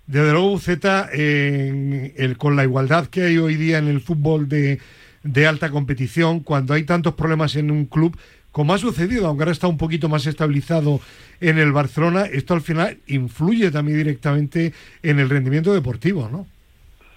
Desde 0.07 0.33
luego, 0.33 0.59
Z, 0.59 1.11
el, 1.13 2.37
con 2.39 2.57
la 2.57 2.65
igualdad 2.65 3.07
que 3.07 3.23
hay 3.23 3.39
hoy 3.39 3.55
día 3.55 3.79
en 3.79 3.89
el 3.89 4.01
fútbol 4.01 4.49
de, 4.49 4.81
de, 5.23 5.47
alta 5.47 5.71
competición, 5.71 6.41
cuando 6.41 6.75
hay 6.75 6.83
tantos 6.83 7.15
problemas 7.15 7.57
en 7.57 7.71
un 7.71 7.87
club, 7.87 8.19
como 8.55 8.73
ha 8.73 8.79
sucedido, 8.79 9.27
aunque 9.27 9.43
ahora 9.43 9.51
está 9.51 9.67
un 9.67 9.77
poquito 9.77 10.09
más 10.09 10.29
estabilizado 10.29 11.01
en 11.41 11.59
el 11.59 11.73
Barcelona, 11.73 12.27
esto 12.27 12.55
al 12.55 12.61
final 12.61 12.99
influye 13.09 13.73
también 13.73 13.99
directamente 13.99 14.73
en 15.03 15.19
el 15.19 15.29
rendimiento 15.29 15.75
deportivo, 15.75 16.29
¿no? 16.31 16.47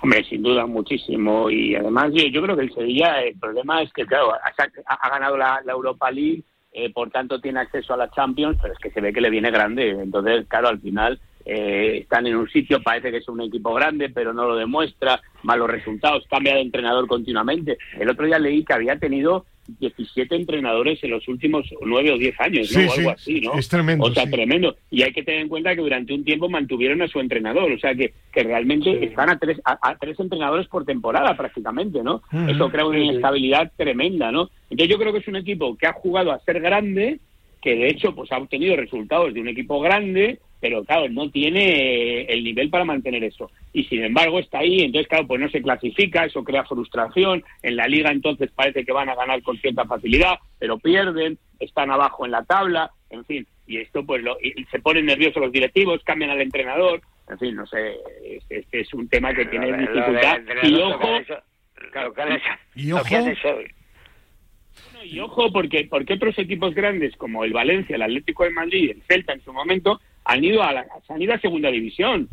Hombre, 0.01 0.23
sin 0.23 0.41
duda, 0.41 0.65
muchísimo. 0.65 1.51
Y 1.51 1.75
además, 1.75 2.11
yo, 2.11 2.41
creo 2.41 2.55
que 2.55 2.63
el 2.63 2.73
Sevilla, 2.73 3.21
el 3.21 3.37
problema 3.37 3.83
es 3.83 3.93
que, 3.93 4.07
claro, 4.07 4.33
ha, 4.33 5.09
ganado 5.09 5.37
la, 5.37 5.61
Europa 5.67 6.09
League, 6.09 6.41
eh, 6.71 6.91
por 6.91 7.11
tanto 7.11 7.39
tiene 7.39 7.59
acceso 7.59 7.93
a 7.93 7.97
la 7.97 8.09
Champions, 8.09 8.57
pero 8.59 8.73
es 8.73 8.79
que 8.79 8.89
se 8.89 8.99
ve 8.99 9.13
que 9.13 9.21
le 9.21 9.29
viene 9.29 9.51
grande. 9.51 9.91
Entonces, 9.91 10.47
claro, 10.47 10.69
al 10.69 10.79
final 10.79 11.19
eh, 11.49 11.99
están 12.01 12.27
en 12.27 12.35
un 12.35 12.49
sitio, 12.49 12.83
parece 12.83 13.09
que 13.09 13.17
es 13.17 13.29
un 13.29 13.41
equipo 13.41 13.73
grande, 13.73 14.09
pero 14.09 14.33
no 14.33 14.45
lo 14.45 14.55
demuestra, 14.57 15.21
malos 15.43 15.69
resultados, 15.69 16.25
cambia 16.29 16.55
de 16.55 16.61
entrenador 16.61 17.07
continuamente. 17.07 17.77
El 17.97 18.09
otro 18.09 18.25
día 18.25 18.37
leí 18.37 18.65
que 18.65 18.73
había 18.73 18.97
tenido 18.97 19.45
17 19.79 20.35
entrenadores 20.35 21.01
en 21.03 21.11
los 21.11 21.25
últimos 21.29 21.65
9 21.81 22.11
o 22.11 22.17
10 22.17 22.41
años, 22.41 22.71
¿no? 22.71 22.89
o 22.89 22.93
algo 22.93 23.09
así, 23.11 23.41
¿no? 23.41 23.53
Es 23.53 23.69
tremendo. 23.69 24.05
O 24.05 24.13
sea, 24.13 24.29
tremendo. 24.29 24.75
Y 24.91 25.03
hay 25.03 25.13
que 25.13 25.23
tener 25.23 25.41
en 25.41 25.47
cuenta 25.47 25.73
que 25.73 25.81
durante 25.81 26.13
un 26.13 26.25
tiempo 26.25 26.49
mantuvieron 26.49 27.01
a 27.01 27.07
su 27.07 27.19
entrenador, 27.19 27.71
o 27.71 27.79
sea, 27.79 27.95
que, 27.95 28.13
que 28.33 28.43
realmente 28.43 29.05
están 29.05 29.29
a 29.29 29.39
tres, 29.39 29.61
a, 29.63 29.95
tres 29.95 30.19
entrenadores 30.19 30.67
por 30.67 30.83
temporada 30.83 31.35
prácticamente, 31.37 32.03
¿no? 32.03 32.21
Eso 32.47 32.69
crea 32.69 32.85
una 32.85 32.99
inestabilidad 32.99 33.71
tremenda, 33.77 34.31
¿no? 34.31 34.49
Entonces 34.69 34.89
yo 34.89 34.99
creo 34.99 35.13
que 35.13 35.19
es 35.19 35.27
un 35.27 35.37
equipo 35.37 35.77
que 35.77 35.87
ha 35.87 35.93
jugado 35.93 36.33
a 36.33 36.39
ser 36.39 36.59
grande, 36.59 37.19
que 37.61 37.75
de 37.75 37.87
hecho 37.87 38.13
pues 38.13 38.31
ha 38.31 38.37
obtenido 38.37 38.75
resultados 38.75 39.33
de 39.33 39.41
un 39.41 39.47
equipo 39.47 39.79
grande, 39.79 40.39
pero 40.59 40.83
claro, 40.83 41.09
no 41.09 41.29
tiene 41.29 42.21
el 42.23 42.43
nivel 42.43 42.69
para 42.69 42.85
mantener 42.85 43.23
eso. 43.23 43.51
Y 43.73 43.83
sin 43.85 44.03
embargo 44.03 44.39
está 44.39 44.59
ahí, 44.59 44.81
entonces 44.81 45.07
claro, 45.07 45.27
pues 45.27 45.39
no 45.39 45.49
se 45.49 45.61
clasifica, 45.61 46.25
eso 46.25 46.43
crea 46.43 46.65
frustración, 46.65 47.43
en 47.61 47.75
la 47.75 47.87
liga 47.87 48.11
entonces 48.11 48.51
parece 48.51 48.83
que 48.83 48.91
van 48.91 49.09
a 49.09 49.15
ganar 49.15 49.41
con 49.43 49.57
cierta 49.57 49.85
facilidad, 49.85 50.39
pero 50.59 50.77
pierden, 50.79 51.37
están 51.59 51.91
abajo 51.91 52.25
en 52.25 52.31
la 52.31 52.43
tabla, 52.43 52.91
en 53.09 53.25
fin, 53.25 53.47
y 53.67 53.77
esto 53.77 54.05
pues 54.05 54.23
lo, 54.23 54.37
se 54.71 54.79
ponen 54.79 55.05
nerviosos 55.05 55.41
los 55.41 55.51
directivos, 55.51 56.03
cambian 56.03 56.31
al 56.31 56.41
entrenador, 56.41 57.01
en 57.29 57.39
fin, 57.39 57.55
no 57.55 57.67
sé, 57.67 57.95
este 58.49 58.79
es 58.79 58.93
un 58.93 59.07
tema 59.09 59.33
que 59.33 59.45
tiene 59.45 59.77
dificultad. 59.77 60.39
Y 60.63 60.75
ojo, 60.75 61.07
y 62.75 62.91
ojo, 62.91 63.05
y 65.03 65.19
ojo, 65.19 65.51
porque, 65.51 65.87
porque 65.89 66.13
otros 66.13 66.37
equipos 66.39 66.73
grandes 66.73 67.15
como 67.17 67.43
el 67.43 67.53
Valencia, 67.53 67.95
el 67.95 68.01
Atlético 68.01 68.43
de 68.43 68.49
Madrid, 68.51 68.91
el 68.91 69.03
Celta 69.03 69.33
en 69.33 69.43
su 69.43 69.53
momento, 69.53 70.01
han 70.27 70.43
ido 70.43 70.61
a 70.61 70.73
la, 70.73 70.85
han 71.07 71.21
ido 71.21 71.33
a 71.33 71.39
segunda 71.39 71.69
división, 71.69 72.27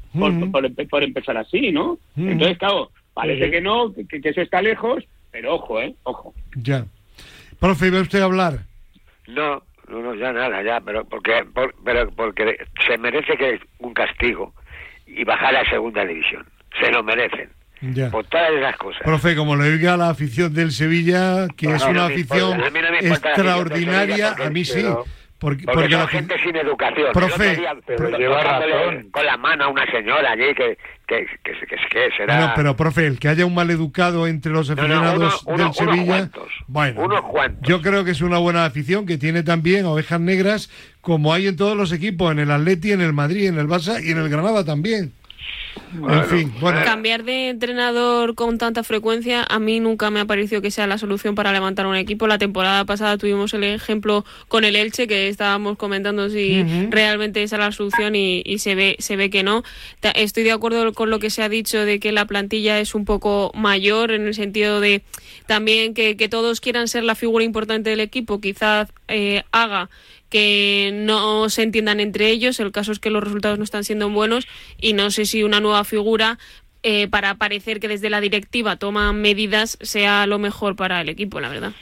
por, 0.90 1.02
empezar 1.04 1.36
así, 1.36 1.70
¿no? 1.70 1.98
Entonces, 2.16 2.58
claro, 2.58 2.90
parece 3.14 3.50
que 3.52 3.60
no, 3.60 3.94
que, 3.94 4.20
eso 4.22 4.40
está 4.40 4.60
lejos, 4.60 5.04
pero 5.30 5.54
ojo, 5.54 5.80
¿eh? 5.80 5.94
Ojo. 6.02 6.34
Ya. 6.56 6.84
Profe, 7.60 7.90
¿va 7.90 8.00
usted 8.00 8.20
a 8.20 8.24
hablar? 8.24 8.58
No, 9.28 9.62
no, 9.88 10.00
no, 10.02 10.14
ya 10.16 10.32
nada, 10.32 10.60
ya, 10.64 10.80
pero 10.80 11.04
porque, 11.04 11.44
pero 11.84 12.10
porque 12.10 12.56
se 12.84 12.98
merece 12.98 13.36
que 13.36 13.60
un 13.78 13.94
castigo 13.94 14.52
y 15.06 15.22
bajar 15.22 15.54
a 15.54 15.70
segunda 15.70 16.04
división. 16.04 16.44
Se 16.80 16.90
lo 16.90 17.04
merecen. 17.04 17.48
Ya. 17.80 18.10
Por 18.10 18.24
todas 18.24 18.50
esas 18.50 18.76
cosas. 18.76 19.02
Profe, 19.04 19.36
como 19.36 19.54
le 19.54 19.70
diga 19.70 19.96
la 19.96 20.08
afición 20.08 20.52
del 20.52 20.72
Sevilla, 20.72 21.46
que 21.56 21.72
es 21.72 21.84
una 21.84 22.06
afición 22.06 22.60
extraordinaria, 23.00 24.32
a 24.32 24.50
mí 24.50 24.64
sí. 24.64 24.84
Porque, 25.44 25.66
la 25.66 26.08
gente 26.08 26.38
sin 26.42 26.56
educación. 26.56 27.12
Profe, 27.12 27.60
pero 27.86 28.16
lleva 28.16 28.42
razón. 28.42 29.10
Con 29.10 29.26
la 29.26 29.36
mano 29.36 29.64
a 29.64 29.68
una 29.68 29.84
señora 29.90 30.32
allí 30.32 30.54
que, 30.54 30.78
que, 31.06 31.26
que, 31.42 31.52
que, 31.90 32.10
será... 32.16 32.40
No, 32.40 32.52
pero 32.56 32.74
profe, 32.76 33.06
el 33.06 33.18
que 33.18 33.28
haya 33.28 33.44
un 33.44 33.54
mal 33.54 33.70
educado 33.70 34.26
entre 34.26 34.52
los 34.52 34.70
aficionados 34.70 35.44
del 35.44 35.74
Sevilla... 35.74 36.30
bueno, 36.66 37.22
yo 37.60 37.82
creo 37.82 38.06
que 38.06 38.12
es 38.12 38.22
una 38.22 38.38
buena 38.38 38.64
afición 38.64 39.04
que 39.04 39.18
tiene 39.18 39.42
también 39.42 39.84
ovejas 39.84 40.18
negras 40.18 40.70
como 41.02 41.34
hay 41.34 41.46
en 41.46 41.56
todos 41.56 41.76
los 41.76 41.92
equipos, 41.92 42.32
en 42.32 42.38
el 42.38 42.50
Atleti, 42.50 42.92
en 42.92 43.02
el 43.02 43.12
Madrid, 43.12 43.48
en 43.48 43.58
el 43.58 43.68
Barça 43.68 44.02
y 44.02 44.12
en 44.12 44.18
el 44.18 44.30
Granada 44.30 44.64
también. 44.64 45.12
En 45.94 46.24
fin, 46.24 46.54
bueno. 46.60 46.80
Cambiar 46.84 47.24
de 47.24 47.50
entrenador 47.50 48.34
con 48.34 48.58
tanta 48.58 48.82
frecuencia 48.82 49.44
a 49.48 49.58
mí 49.58 49.80
nunca 49.80 50.10
me 50.10 50.20
ha 50.20 50.24
parecido 50.24 50.60
que 50.60 50.70
sea 50.70 50.86
la 50.86 50.98
solución 50.98 51.34
para 51.34 51.52
levantar 51.52 51.86
un 51.86 51.96
equipo. 51.96 52.26
La 52.26 52.38
temporada 52.38 52.84
pasada 52.84 53.16
tuvimos 53.18 53.54
el 53.54 53.64
ejemplo 53.64 54.24
con 54.48 54.64
el 54.64 54.76
Elche 54.76 55.06
que 55.06 55.28
estábamos 55.28 55.76
comentando 55.76 56.28
si 56.30 56.62
realmente 56.90 57.42
esa 57.42 57.56
es 57.56 57.60
la 57.60 57.72
solución 57.72 58.14
y, 58.16 58.42
se 58.58 58.74
ve 58.74 58.96
se 58.98 59.16
ve 59.16 59.30
que 59.30 59.42
no. 59.42 59.62
Estoy 60.14 60.44
de 60.44 60.52
acuerdo 60.52 60.92
con 60.92 61.10
lo 61.10 61.18
que 61.18 61.30
se 61.30 61.42
ha 61.42 61.48
dicho 61.48 61.84
de 61.84 62.00
que 62.00 62.12
la 62.12 62.26
plantilla 62.26 62.80
es 62.80 62.94
un 62.94 63.04
poco 63.04 63.52
mayor 63.54 64.10
en 64.10 64.26
el 64.26 64.34
sentido 64.34 64.80
de 64.80 65.02
también 65.46 65.94
que, 65.94 66.16
que 66.16 66.28
todos 66.28 66.60
quieran 66.60 66.88
ser 66.88 67.04
la 67.04 67.14
figura 67.14 67.44
importante 67.44 67.90
del 67.90 68.00
equipo. 68.00 68.40
Quizás 68.40 68.88
eh, 69.08 69.44
haga 69.52 69.90
que 70.34 70.90
no 70.92 71.48
se 71.48 71.62
entiendan 71.62 72.00
entre 72.00 72.28
ellos. 72.28 72.58
El 72.58 72.72
caso 72.72 72.90
es 72.90 72.98
que 72.98 73.08
los 73.08 73.22
resultados 73.22 73.56
no 73.56 73.62
están 73.62 73.84
siendo 73.84 74.10
buenos 74.10 74.48
y 74.80 74.92
no 74.92 75.12
sé 75.12 75.26
si 75.26 75.44
una 75.44 75.60
nueva 75.60 75.84
figura 75.84 76.40
eh, 76.82 77.06
para 77.06 77.36
parecer 77.36 77.78
que 77.78 77.86
desde 77.86 78.10
la 78.10 78.20
directiva 78.20 78.74
toma 78.74 79.12
medidas 79.12 79.78
sea 79.80 80.26
lo 80.26 80.40
mejor 80.40 80.74
para 80.74 81.00
el 81.00 81.08
equipo, 81.08 81.38
la 81.38 81.50
verdad. 81.50 81.72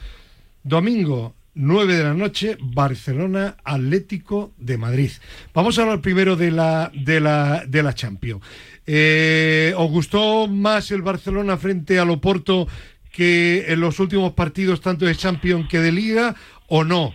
Domingo, 0.63 1.35
9 1.55 1.95
de 1.95 2.03
la 2.03 2.13
noche, 2.13 2.57
Barcelona 2.61 3.57
Atlético 3.63 4.53
de 4.57 4.77
Madrid. 4.77 5.11
Vamos 5.53 5.77
a 5.77 5.83
hablar 5.83 6.01
primero 6.01 6.35
de 6.35 6.51
la, 6.51 6.91
de 6.93 7.19
la, 7.19 7.63
de 7.65 7.83
la 7.83 7.93
Champions. 7.93 8.43
Eh, 8.85 9.73
¿Os 9.77 9.89
gustó 9.89 10.47
más 10.47 10.91
el 10.91 11.01
Barcelona 11.01 11.57
frente 11.57 11.99
al 11.99 12.09
Oporto 12.09 12.67
que 13.11 13.65
en 13.67 13.79
los 13.79 13.99
últimos 13.99 14.33
partidos, 14.33 14.81
tanto 14.81 15.05
de 15.05 15.15
Champions 15.15 15.67
que 15.69 15.79
de 15.79 15.91
Liga, 15.91 16.35
o 16.67 16.83
no? 16.83 17.13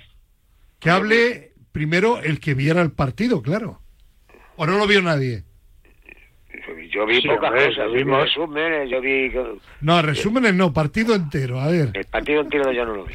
Que 0.79 0.91
hable 0.91 1.53
primero 1.73 2.21
el 2.21 2.41
que 2.41 2.55
viera 2.55 2.83
el 2.83 2.93
partido, 2.93 3.43
claro. 3.43 3.81
¿O 4.57 4.67
no 4.67 4.79
lo 4.79 4.87
vio 4.87 5.03
nadie? 5.03 5.45
Yo 6.91 7.07
vi 7.07 7.21
pocas 7.23 7.51
cosas, 7.51 7.93
vimos 7.93 8.23
resúmenes, 8.23 8.89
yo 8.89 9.01
vi... 9.01 9.33
No, 9.81 10.01
resúmenes 10.01 10.55
no, 10.55 10.73
partido 10.73 11.15
entero, 11.15 11.61
a 11.61 11.67
ver. 11.67 11.91
El 11.93 12.05
partido 12.05 12.43
entero 12.43 12.71
yo 12.71 12.85
no 12.85 12.95
lo 12.95 13.05
vi. 13.05 13.15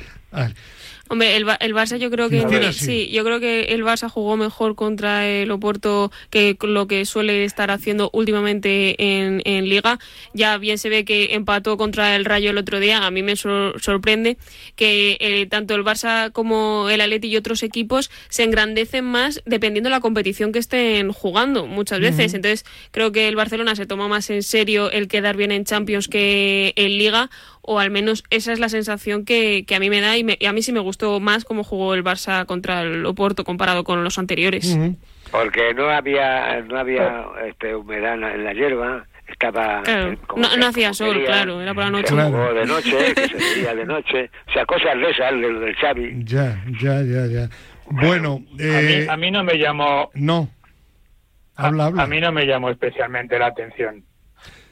Hombre, 1.12 1.36
el, 1.36 1.48
el, 1.60 1.74
Barça 1.74 1.98
yo 1.98 2.12
creo 2.12 2.30
que 2.30 2.72
sí. 2.72 3.10
yo 3.12 3.24
creo 3.24 3.40
que 3.40 3.74
el 3.74 3.84
Barça 3.84 4.08
jugó 4.10 4.38
mejor 4.38 4.76
contra 4.76 5.28
el 5.28 5.50
Oporto 5.50 6.12
que 6.30 6.56
lo 6.62 6.86
que 6.86 7.04
suele 7.06 7.46
estar 7.46 7.72
haciendo 7.72 8.12
últimamente 8.14 8.96
en, 9.00 9.42
en 9.46 9.68
Liga. 9.68 9.98
Ya 10.36 10.56
bien 10.60 10.78
se 10.78 10.88
ve 10.90 11.06
que 11.06 11.34
empató 11.34 11.78
contra 11.78 12.16
el 12.16 12.26
Rayo 12.26 12.52
el 12.52 12.60
otro 12.60 12.80
día. 12.80 13.08
A 13.08 13.10
mí 13.10 13.24
me 13.24 13.36
sorprende 13.36 14.38
que 14.76 15.18
eh, 15.20 15.48
tanto 15.48 15.74
el 15.74 15.84
Barça 15.84 16.32
como 16.32 16.90
el 16.92 17.02
Atleti 17.02 17.28
y 17.30 17.38
otros 17.38 17.64
equipos 17.64 18.12
se 18.30 18.44
engrandecen 18.44 19.04
más 19.04 19.42
dependiendo 19.48 19.90
de 19.90 19.96
la 19.96 20.02
competición 20.02 20.52
que 20.52 20.60
estén 20.60 21.12
jugando 21.12 21.66
muchas 21.66 22.02
veces. 22.02 22.36
Entonces 22.36 22.66
creo 22.92 23.12
que 23.12 23.28
el 23.28 23.36
Barcelona 23.36 23.76
se 23.76 23.88
toma 23.88 24.08
más 24.08 24.30
en 24.30 24.44
serio 24.44 24.92
el 24.92 25.08
quedar 25.08 25.38
bien 25.38 25.52
en 25.52 25.66
Champions 25.66 26.08
que 26.08 26.74
en 26.76 27.00
Liga 27.00 27.32
o 27.62 27.80
al 27.80 27.92
menos 27.92 28.24
esa 28.30 28.52
es 28.52 28.60
la 28.60 28.70
sensación 28.70 29.26
que, 29.26 29.66
a 29.76 29.80
mí 29.80 29.90
me 29.90 30.02
da 30.02 30.18
y, 30.18 30.26
a 30.46 30.54
mí 30.54 30.62
sí 30.62 30.72
me 30.72 30.80
gustó 30.80 31.20
más 31.20 31.46
cómo 31.46 31.64
jugó 31.64 31.94
el 31.94 32.04
Barça 32.04 32.46
contra 32.46 32.82
el 32.82 33.06
Oporto 33.06 33.44
comparado 33.44 33.84
con 33.84 34.04
los 34.04 34.18
anteriores. 34.18 34.78
Porque 35.32 35.74
no 35.74 35.90
había 35.90 36.62
no 36.62 36.80
había 36.80 37.26
este, 37.48 37.76
humedad 37.76 38.14
en 38.14 38.44
la 38.44 38.54
hierba, 38.54 39.06
estaba 39.28 39.84
no, 40.36 40.66
hacía 40.68 40.94
sol, 40.94 41.24
claro, 41.26 41.62
era 41.62 41.74
por 41.74 41.84
la 41.84 41.92
noche. 41.92 42.14
O 42.14 42.54
de 42.54 42.66
noche, 42.66 43.14
que 43.14 43.28
se 43.28 43.36
veía 43.38 43.76
de 43.76 43.86
noche, 43.86 44.30
o 44.48 44.52
sea, 44.52 44.66
cosas 44.66 44.98
de 44.98 45.10
esas 45.12 45.32
del, 45.32 45.60
del 45.60 45.76
Xavi. 45.76 46.24
Ya, 46.24 46.64
ya, 46.82 47.02
ya, 47.04 47.26
ya. 47.28 47.50
Bueno, 47.92 48.44
eh... 48.60 49.08
a, 49.10 49.18
mí, 49.18 49.32
no 49.32 49.44
me 49.44 49.58
llamó... 49.58 50.12
No. 50.14 50.50
Habla, 51.56 51.86
habla. 51.86 52.04
a 52.04 52.08
mí 52.08 52.22
no 52.22 52.32
me 52.32 52.46
llamó 52.46 52.70
especialmente 52.70 53.38
la 53.38 53.48
atención 53.48 54.04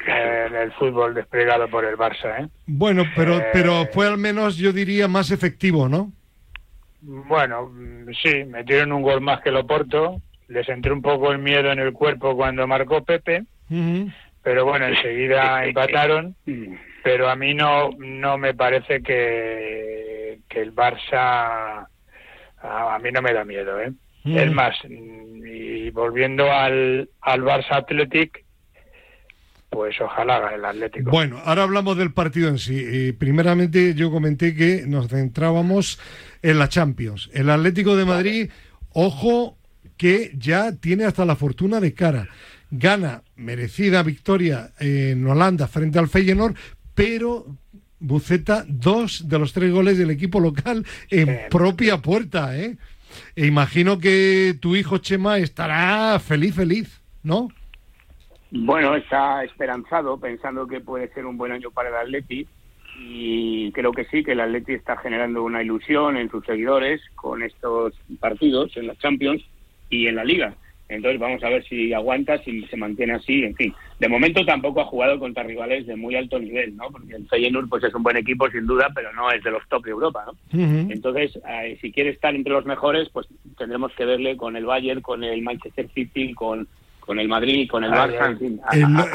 en 0.07 0.55
el 0.55 0.71
fútbol 0.73 1.13
desplegado 1.13 1.67
por 1.67 1.85
el 1.85 1.97
Barça. 1.97 2.43
¿eh? 2.43 2.47
Bueno, 2.65 3.03
pero, 3.15 3.39
eh, 3.39 3.47
pero 3.51 3.85
fue 3.91 4.07
al 4.07 4.17
menos, 4.17 4.57
yo 4.57 4.71
diría, 4.71 5.07
más 5.07 5.31
efectivo, 5.31 5.89
¿no? 5.89 6.11
Bueno, 7.01 7.71
sí, 8.23 8.43
metieron 8.45 8.91
un 8.91 9.01
gol 9.01 9.21
más 9.21 9.41
que 9.41 9.49
el 9.49 9.57
Oporto, 9.57 10.21
les 10.47 10.67
entró 10.69 10.93
un 10.93 11.01
poco 11.01 11.31
el 11.31 11.39
miedo 11.39 11.71
en 11.71 11.79
el 11.79 11.93
cuerpo 11.93 12.35
cuando 12.35 12.65
marcó 12.67 13.03
Pepe, 13.03 13.43
pero 14.41 14.65
bueno, 14.65 14.87
enseguida 14.87 15.63
empataron, 15.65 16.35
pero 17.03 17.29
a 17.29 17.35
mí 17.35 17.53
no, 17.53 17.89
no 17.97 18.37
me 18.37 18.53
parece 18.53 19.01
que, 19.01 20.39
que 20.49 20.61
el 20.61 20.73
Barça, 20.73 21.87
a, 22.61 22.99
mí 23.01 23.11
no 23.11 23.21
me 23.21 23.33
da 23.33 23.45
miedo, 23.45 23.79
¿eh? 23.79 23.91
Es 24.25 24.51
más, 24.51 24.75
y 24.89 25.89
volviendo 25.91 26.51
al, 26.51 27.09
al 27.21 27.41
Barça 27.43 27.77
Athletic, 27.77 28.43
pues 29.69 29.99
ojalá 30.01 30.53
el 30.55 30.65
Atlético. 30.65 31.11
Bueno, 31.11 31.39
ahora 31.43 31.63
hablamos 31.63 31.97
del 31.97 32.13
partido 32.13 32.49
en 32.49 32.57
sí. 32.57 32.77
Eh, 32.77 33.13
primeramente 33.17 33.93
yo 33.93 34.11
comenté 34.11 34.55
que 34.55 34.85
nos 34.87 35.07
centrábamos 35.07 35.99
en 36.41 36.59
la 36.59 36.69
Champions. 36.69 37.29
El 37.33 37.49
Atlético 37.49 37.95
de 37.95 38.05
Madrid, 38.05 38.49
ojo 38.91 39.57
que 39.97 40.31
ya 40.35 40.73
tiene 40.73 41.05
hasta 41.05 41.25
la 41.25 41.35
fortuna 41.35 41.79
de 41.79 41.93
cara. 41.93 42.29
Gana 42.69 43.23
merecida 43.35 44.03
victoria 44.03 44.71
en 44.79 45.25
Holanda 45.25 45.67
frente 45.67 45.99
al 45.99 46.09
Feyenoord, 46.09 46.55
pero 46.93 47.45
Buceta 47.99 48.63
dos 48.67 49.27
de 49.27 49.39
los 49.39 49.53
tres 49.53 49.71
goles 49.71 49.97
del 49.97 50.11
equipo 50.11 50.39
local 50.39 50.85
en 51.09 51.39
propia 51.49 51.97
puerta, 51.97 52.57
¿eh? 52.57 52.77
E 53.35 53.47
imagino 53.47 53.97
que 53.97 54.55
tu 54.59 54.75
hijo 54.75 54.99
Chema 54.99 55.39
estará 55.39 56.19
feliz, 56.19 56.53
feliz, 56.53 57.01
¿no? 57.23 57.49
Bueno, 58.51 58.95
está 58.95 59.43
esperanzado, 59.43 60.19
pensando 60.19 60.67
que 60.67 60.79
puede 60.79 61.09
ser 61.13 61.25
un 61.25 61.37
buen 61.37 61.51
año 61.51 61.71
para 61.71 61.89
el 61.89 61.95
Atleti 61.95 62.47
y 62.99 63.71
creo 63.73 63.91
que 63.91 64.05
sí, 64.05 64.23
que 64.23 64.31
el 64.31 64.39
Atleti 64.39 64.73
está 64.73 64.97
generando 64.97 65.43
una 65.43 65.61
ilusión 65.61 66.17
en 66.17 66.29
sus 66.29 66.45
seguidores 66.45 67.01
con 67.15 67.43
estos 67.43 67.93
partidos 68.19 68.75
en 68.77 68.87
la 68.87 68.95
Champions 68.95 69.43
y 69.89 70.07
en 70.07 70.15
la 70.15 70.23
Liga. 70.23 70.55
Entonces 70.89 71.19
vamos 71.19 71.43
a 71.43 71.49
ver 71.49 71.65
si 71.65 71.93
aguanta, 71.93 72.37
si 72.43 72.65
se 72.67 72.77
mantiene 72.77 73.13
así, 73.13 73.43
en 73.43 73.55
fin. 73.55 73.73
De 73.99 74.07
momento 74.07 74.45
tampoco 74.45 74.79
ha 74.81 74.85
jugado 74.85 75.19
contra 75.19 75.43
rivales 75.43 75.85
de 75.85 75.97
muy 75.97 76.15
alto 76.15 76.39
nivel, 76.39 76.77
¿no? 76.77 76.89
Porque 76.89 77.15
el 77.15 77.27
Feyenoord 77.27 77.67
pues 77.67 77.83
es 77.83 77.93
un 77.93 78.03
buen 78.03 78.15
equipo 78.15 78.49
sin 78.49 78.65
duda, 78.65 78.89
pero 78.95 79.11
no 79.13 79.29
es 79.29 79.43
de 79.43 79.51
los 79.51 79.67
top 79.67 79.83
de 79.83 79.91
Europa, 79.91 80.25
¿no? 80.25 80.33
Entonces, 80.89 81.37
eh, 81.45 81.77
si 81.81 81.91
quiere 81.91 82.11
estar 82.11 82.33
entre 82.33 82.53
los 82.53 82.65
mejores, 82.65 83.09
pues 83.09 83.27
tendremos 83.57 83.91
que 83.95 84.05
verle 84.05 84.37
con 84.37 84.55
el 84.55 84.65
Bayern, 84.65 85.01
con 85.01 85.25
el 85.25 85.41
Manchester 85.41 85.89
City, 85.93 86.33
con 86.33 86.69
con 87.07 87.19
el 87.19 87.29
Madrid, 87.29 87.69
con 87.69 87.85
el 87.85 87.91
Barça, 87.91 88.37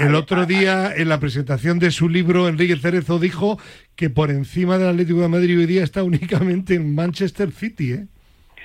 El, 0.01 0.15
otro 0.15 0.47
día, 0.47 0.93
en 0.97 1.11
la 1.11 1.21
presentación 1.21 1.79
de 1.79 1.91
su 1.91 2.09
libro, 2.09 2.49
Enrique 2.49 2.77
Cerezo 2.77 3.19
dijo 3.19 3.59
que 3.95 4.09
por 4.09 4.31
encima 4.31 4.79
del 4.79 4.89
Atlético 4.89 5.21
de 5.21 5.29
Madrid 5.29 5.59
hoy 5.59 5.67
día 5.67 5.85
está 5.85 6.03
únicamente 6.13 6.75
en 6.75 6.95
Manchester 6.95 7.53
City, 7.53 7.93
¿eh? 7.93 8.07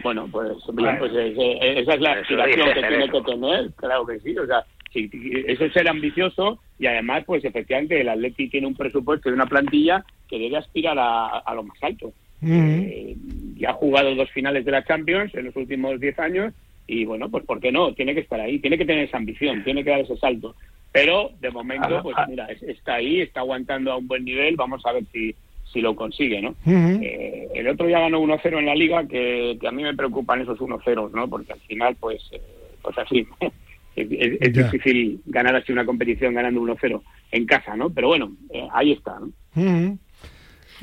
Bueno, 0.02 0.30
pues, 0.32 0.54
pues 0.66 1.12
eh, 1.13 1.36
eh, 1.38 1.80
esa 1.82 1.96
es 1.96 2.02
la 2.02 2.13
aspiración 2.13 2.74
que 2.74 2.88
tiene 2.88 3.10
que 3.10 3.22
tener, 3.22 3.72
claro 3.76 4.06
que 4.06 4.20
sí, 4.20 4.38
o 4.38 4.46
sea, 4.46 4.63
eso 4.94 5.66
es 5.66 5.74
ser 5.74 5.90
ambicioso 5.90 6.60
y 6.80 6.86
además, 6.86 7.24
pues 7.26 7.44
efectivamente, 7.44 8.00
el 8.00 8.08
Atlético 8.08 8.52
tiene 8.52 8.68
un 8.68 8.76
presupuesto 8.76 9.30
y 9.30 9.34
una 9.34 9.48
plantilla 9.48 10.06
que 10.30 10.40
debe 10.40 10.58
aspirar 10.58 10.98
a, 10.98 11.54
lo 11.54 11.63
más 11.63 11.78
alto. 11.82 12.13
Eh, 12.42 13.18
y 13.58 13.66
ha 13.66 13.74
jugado 13.74 14.13
dos 14.16 14.30
finales 14.30 14.63
de 14.63 14.72
la 14.72 14.86
Champions 14.86 15.34
en 15.34 15.46
los 15.46 15.56
últimos 15.56 16.00
diez 16.00 16.18
años 16.20 16.54
y 16.88 17.06
bueno, 17.06 17.30
pues 17.30 17.43
¿por 17.45 17.60
qué 17.60 17.71
no? 17.71 17.93
Tiene 17.93 18.13
que 18.13 18.21
estar 18.21 18.39
ahí, 18.39 18.60
tiene 18.60 18.78
que 18.78 18.86
tener 18.86 19.04
esa 19.04 19.17
ambición, 19.17 19.63
tiene 19.63 19.84
que 19.84 19.89
dar 19.89 20.00
ese 20.00 20.17
salto. 20.17 20.56
Pero 20.91 21.32
de 21.41 21.52
momento, 21.52 22.02
pues 22.02 22.15
mira, 22.28 22.47
está 22.47 22.95
ahí, 22.95 23.21
está 23.21 23.41
aguantando 23.41 23.91
a 23.91 23.97
un 23.97 24.08
buen 24.08 24.23
nivel, 24.23 24.56
vamos 24.56 24.84
a 24.86 24.93
ver 24.93 25.04
si, 25.12 25.36
si 25.71 25.82
lo 25.82 25.95
consigue, 25.95 26.41
¿no? 26.41 26.56
Eh, 26.65 27.50
el 27.54 27.67
otro 27.67 27.88
día 27.88 28.00
ganó 28.00 28.21
1-0 28.21 28.58
en 28.58 28.65
la 28.65 28.73
liga, 28.73 29.06
que, 29.08 29.60
a 29.67 29.71
mí 29.71 29.84
me 29.84 29.95
preocupan 29.95 30.41
esos 30.41 30.58
1-0, 30.58 31.12
¿no? 31.12 31.28
Porque 31.30 31.54
al 31.54 31.60
final, 31.60 31.95
pues, 32.00 32.21
eh, 32.32 32.41
pues 32.82 32.97
así, 32.97 33.28
es, 33.95 34.54
difícil 34.54 35.21
ganar 35.26 35.56
así 35.56 35.71
una 35.71 35.86
competición 35.86 36.34
ganando 36.34 36.62
1-0 36.62 37.02
en 37.32 37.45
casa, 37.45 37.76
¿no? 37.76 37.89
Pero 37.89 38.08
bueno, 38.08 38.32
eh, 38.52 38.67
ahí 38.71 38.93
está, 38.93 39.19
¿no? 39.19 39.97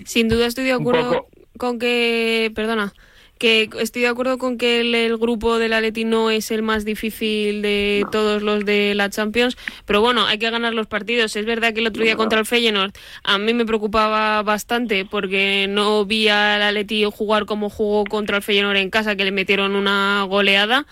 Sin 0.04 0.28
duda 0.28 0.46
estoy 0.46 0.64
de 0.64 0.72
acuerdo 0.72 1.26
con 1.56 1.78
que, 1.78 2.52
perdona, 2.54 2.92
que 3.38 3.68
estoy 3.80 4.02
de 4.02 4.08
acuerdo 4.08 4.38
con 4.38 4.58
que 4.58 4.80
el, 4.80 5.16
grupo 5.18 5.58
del 5.58 5.72
Atleti 5.72 6.04
no 6.04 6.30
es 6.30 6.50
el 6.50 6.62
más 6.62 6.84
difícil 6.84 7.62
de 7.62 8.04
todos 8.10 8.42
los 8.42 8.64
de 8.64 8.94
la 8.94 9.10
Champions, 9.10 9.56
pero 9.86 10.00
bueno, 10.00 10.26
hay 10.26 10.38
que 10.38 10.50
ganar 10.50 10.74
los 10.74 10.86
partidos. 10.86 11.34
Es 11.36 11.44
verdad 11.44 11.72
que 11.74 11.80
el 11.80 11.86
otro 11.86 12.02
día 12.02 12.16
contra 12.16 12.38
el 12.38 12.46
Feyenoord 12.46 12.92
a 13.22 13.38
mí 13.38 13.54
me 13.54 13.66
preocupaba 13.66 14.42
bastante 14.42 15.04
porque 15.04 15.66
no 15.68 16.04
vi 16.04 16.28
al 16.28 16.62
Atleti 16.62 17.04
jugar 17.04 17.46
como 17.46 17.70
jugó 17.70 18.04
contra 18.04 18.36
el 18.36 18.42
Feyenoord 18.42 18.76
en 18.76 18.90
casa, 18.90 19.16
que 19.16 19.24
le 19.24 19.32
metieron 19.32 19.74
una 19.74 20.24
goleada. 20.24 20.86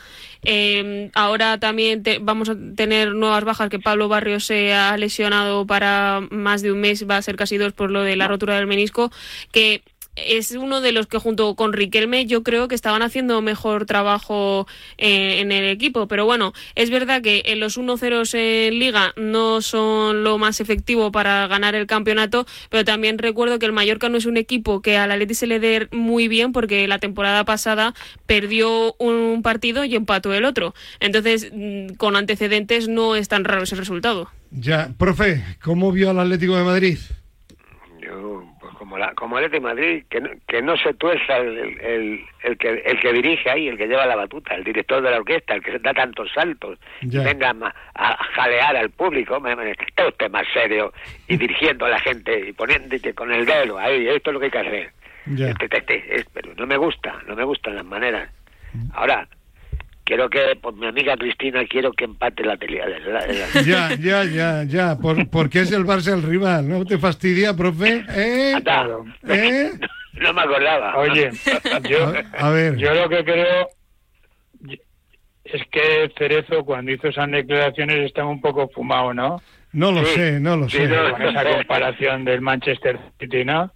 Eh, 0.44 1.10
ahora 1.14 1.58
también 1.60 2.02
vamos 2.22 2.48
a 2.48 2.56
tener 2.74 3.14
nuevas 3.14 3.44
bajas, 3.44 3.70
que 3.70 3.78
Pablo 3.78 4.08
Barrios 4.08 4.44
se 4.44 4.74
ha 4.74 4.96
lesionado 4.96 5.66
para 5.66 6.20
más 6.30 6.62
de 6.62 6.72
un 6.72 6.80
mes, 6.80 7.08
va 7.08 7.16
a 7.16 7.22
ser 7.22 7.36
casi 7.36 7.58
dos 7.58 7.72
por 7.72 7.90
lo 7.90 8.02
de 8.02 8.16
la 8.16 8.26
rotura 8.28 8.56
del 8.56 8.66
menisco, 8.66 9.12
que 9.52 9.82
es 10.16 10.52
uno 10.52 10.80
de 10.80 10.92
los 10.92 11.06
que 11.06 11.18
junto 11.18 11.54
con 11.54 11.72
Riquelme 11.72 12.26
yo 12.26 12.42
creo 12.42 12.68
que 12.68 12.74
estaban 12.74 13.02
haciendo 13.02 13.40
mejor 13.40 13.86
trabajo 13.86 14.66
eh, 14.98 15.40
en 15.40 15.52
el 15.52 15.64
equipo. 15.64 16.06
Pero 16.08 16.26
bueno, 16.26 16.52
es 16.74 16.90
verdad 16.90 17.22
que 17.22 17.42
en 17.46 17.60
los 17.60 17.78
1-0 17.78 18.34
en 18.34 18.78
liga 18.78 19.12
no 19.16 19.62
son 19.62 20.24
lo 20.24 20.38
más 20.38 20.60
efectivo 20.60 21.12
para 21.12 21.46
ganar 21.46 21.74
el 21.74 21.86
campeonato, 21.86 22.46
pero 22.68 22.84
también 22.84 23.18
recuerdo 23.18 23.58
que 23.58 23.66
el 23.66 23.72
Mallorca 23.72 24.08
no 24.08 24.18
es 24.18 24.26
un 24.26 24.36
equipo 24.36 24.82
que 24.82 24.96
al 24.96 25.12
Atleti 25.12 25.34
se 25.34 25.46
le 25.46 25.60
dé 25.60 25.88
muy 25.92 26.28
bien 26.28 26.52
porque 26.52 26.86
la 26.86 26.98
temporada 26.98 27.44
pasada 27.44 27.94
perdió 28.26 28.94
un 28.98 29.42
partido 29.42 29.84
y 29.84 29.94
empató 29.94 30.34
el 30.34 30.44
otro. 30.44 30.74
Entonces, 31.00 31.50
mm, 31.52 31.94
con 31.94 32.16
antecedentes 32.16 32.88
no 32.88 33.16
es 33.16 33.28
tan 33.28 33.44
raro 33.44 33.62
ese 33.62 33.76
resultado. 33.76 34.30
Ya, 34.50 34.92
profe, 34.98 35.42
¿cómo 35.62 35.92
vio 35.92 36.10
al 36.10 36.18
Atlético 36.18 36.56
de 36.56 36.64
Madrid? 36.64 36.98
Yo 38.02 38.51
como 38.92 38.98
la 38.98 39.14
como 39.14 39.38
el 39.38 39.50
de 39.50 39.60
Madrid 39.60 40.04
que 40.10 40.20
no, 40.20 40.28
que 40.46 40.60
no 40.60 40.76
se 40.76 40.92
tuerza 40.92 41.38
el, 41.38 42.26
el, 42.42 42.58
que 42.58 42.82
el 42.84 43.00
que 43.00 43.12
dirige 43.12 43.50
ahí 43.50 43.68
el 43.68 43.78
que 43.78 43.86
lleva 43.86 44.04
la 44.04 44.16
batuta 44.16 44.54
el 44.54 44.64
director 44.64 45.02
de 45.02 45.10
la 45.10 45.16
orquesta 45.16 45.54
el 45.54 45.62
que 45.62 45.78
da 45.78 45.94
tantos 45.94 46.30
saltos 46.34 46.78
venga 47.00 47.54
a, 47.94 48.16
jalear 48.34 48.76
al 48.76 48.90
público 48.90 49.40
me, 49.40 49.52
está 49.70 50.08
usted 50.08 50.30
más 50.30 50.46
serio 50.52 50.92
y 51.26 51.38
dirigiendo 51.38 51.86
a 51.86 51.88
la 51.88 51.98
gente 52.00 52.48
y 52.48 52.52
poniéndote 52.52 53.14
con 53.14 53.32
el 53.32 53.46
dedo 53.46 53.78
ahí 53.78 54.06
esto 54.08 54.28
es 54.28 54.34
lo 54.34 54.40
que 54.40 54.46
hay 54.46 54.52
que 54.52 54.58
hacer. 54.58 54.92
Este, 55.24 55.64
este, 55.78 56.16
este, 56.16 56.30
pero 56.34 56.52
no 56.54 56.66
me 56.66 56.76
gusta 56.76 57.18
no 57.26 57.34
me 57.34 57.44
gustan 57.44 57.76
las 57.76 57.86
maneras. 57.86 58.28
Ahora 58.92 59.26
quiero 60.04 60.28
que, 60.28 60.56
por 60.60 60.74
mi 60.74 60.86
amiga 60.86 61.16
Cristina, 61.16 61.64
quiero 61.66 61.92
que 61.92 62.04
empate 62.04 62.44
la 62.44 62.56
pelea. 62.56 62.86
Ya, 63.66 63.94
ya, 63.96 64.24
ya, 64.24 64.64
ya, 64.64 64.98
por, 64.98 65.28
porque 65.28 65.60
es 65.60 65.72
el 65.72 65.84
Barça 65.84 66.12
el 66.12 66.22
rival, 66.22 66.68
¿no 66.68 66.84
te 66.84 66.98
fastidia, 66.98 67.54
profe? 67.54 68.04
¿Eh? 68.08 68.54
¿Eh? 69.28 69.70
No, 70.14 70.30
me 70.34 70.42
acordaba. 70.42 70.98
Oye, 70.98 71.30
yo, 71.88 72.12
a, 72.38 72.50
ver. 72.50 72.76
yo 72.76 72.92
lo 72.94 73.08
que 73.08 73.24
creo 73.24 73.68
es 75.42 75.62
que 75.70 76.12
Cerezo, 76.18 76.64
cuando 76.64 76.92
hizo 76.92 77.08
esas 77.08 77.30
declaraciones, 77.30 78.06
estaba 78.06 78.28
un 78.28 78.40
poco 78.42 78.68
fumado, 78.68 79.14
¿no? 79.14 79.42
No 79.72 79.90
lo 79.90 80.04
sé, 80.04 80.38
no 80.38 80.58
lo 80.58 80.68
sé. 80.68 80.86
Con 80.86 81.22
esa 81.22 81.44
comparación 81.44 82.26
del 82.26 82.42
Manchester 82.42 83.00
City, 83.18 83.44
¿no? 83.44 83.72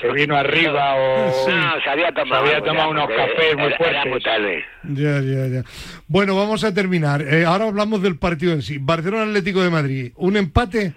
Se 0.00 0.12
vino 0.12 0.36
arriba 0.36 0.94
o 0.96 1.44
se 1.44 1.90
había 1.90 2.12
tomado, 2.12 2.90
unos 2.90 3.08
cafés 3.08 3.56
muy 3.56 3.72
fuertes. 3.74 4.64
Ya, 4.84 5.20
ya, 5.20 5.46
ya. 5.46 5.62
Bueno, 6.06 6.36
vamos 6.36 6.64
a 6.64 6.72
terminar. 6.72 7.22
Eh, 7.22 7.44
ahora 7.44 7.66
hablamos 7.66 8.02
del 8.02 8.18
partido 8.18 8.52
en 8.52 8.62
sí. 8.62 8.78
Barcelona 8.78 9.24
Atlético 9.24 9.62
de 9.62 9.70
Madrid. 9.70 10.12
¿Un 10.16 10.36
empate? 10.36 10.94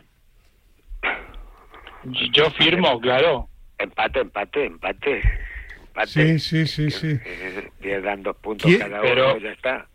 Yo 2.32 2.50
firmo, 2.52 3.00
claro. 3.00 3.50
Empate, 3.78 4.20
empate, 4.20 4.66
empate. 4.66 5.22
Sí, 6.06 6.40
sí, 6.40 6.66
sí, 6.68 6.92
sí. 6.92 7.20
Pierdan 7.82 8.24
dos 8.24 8.36
puntos 8.38 8.72
cada 8.78 9.02
uno, 9.02 9.38
ya 9.38 9.52
está. 9.52 9.88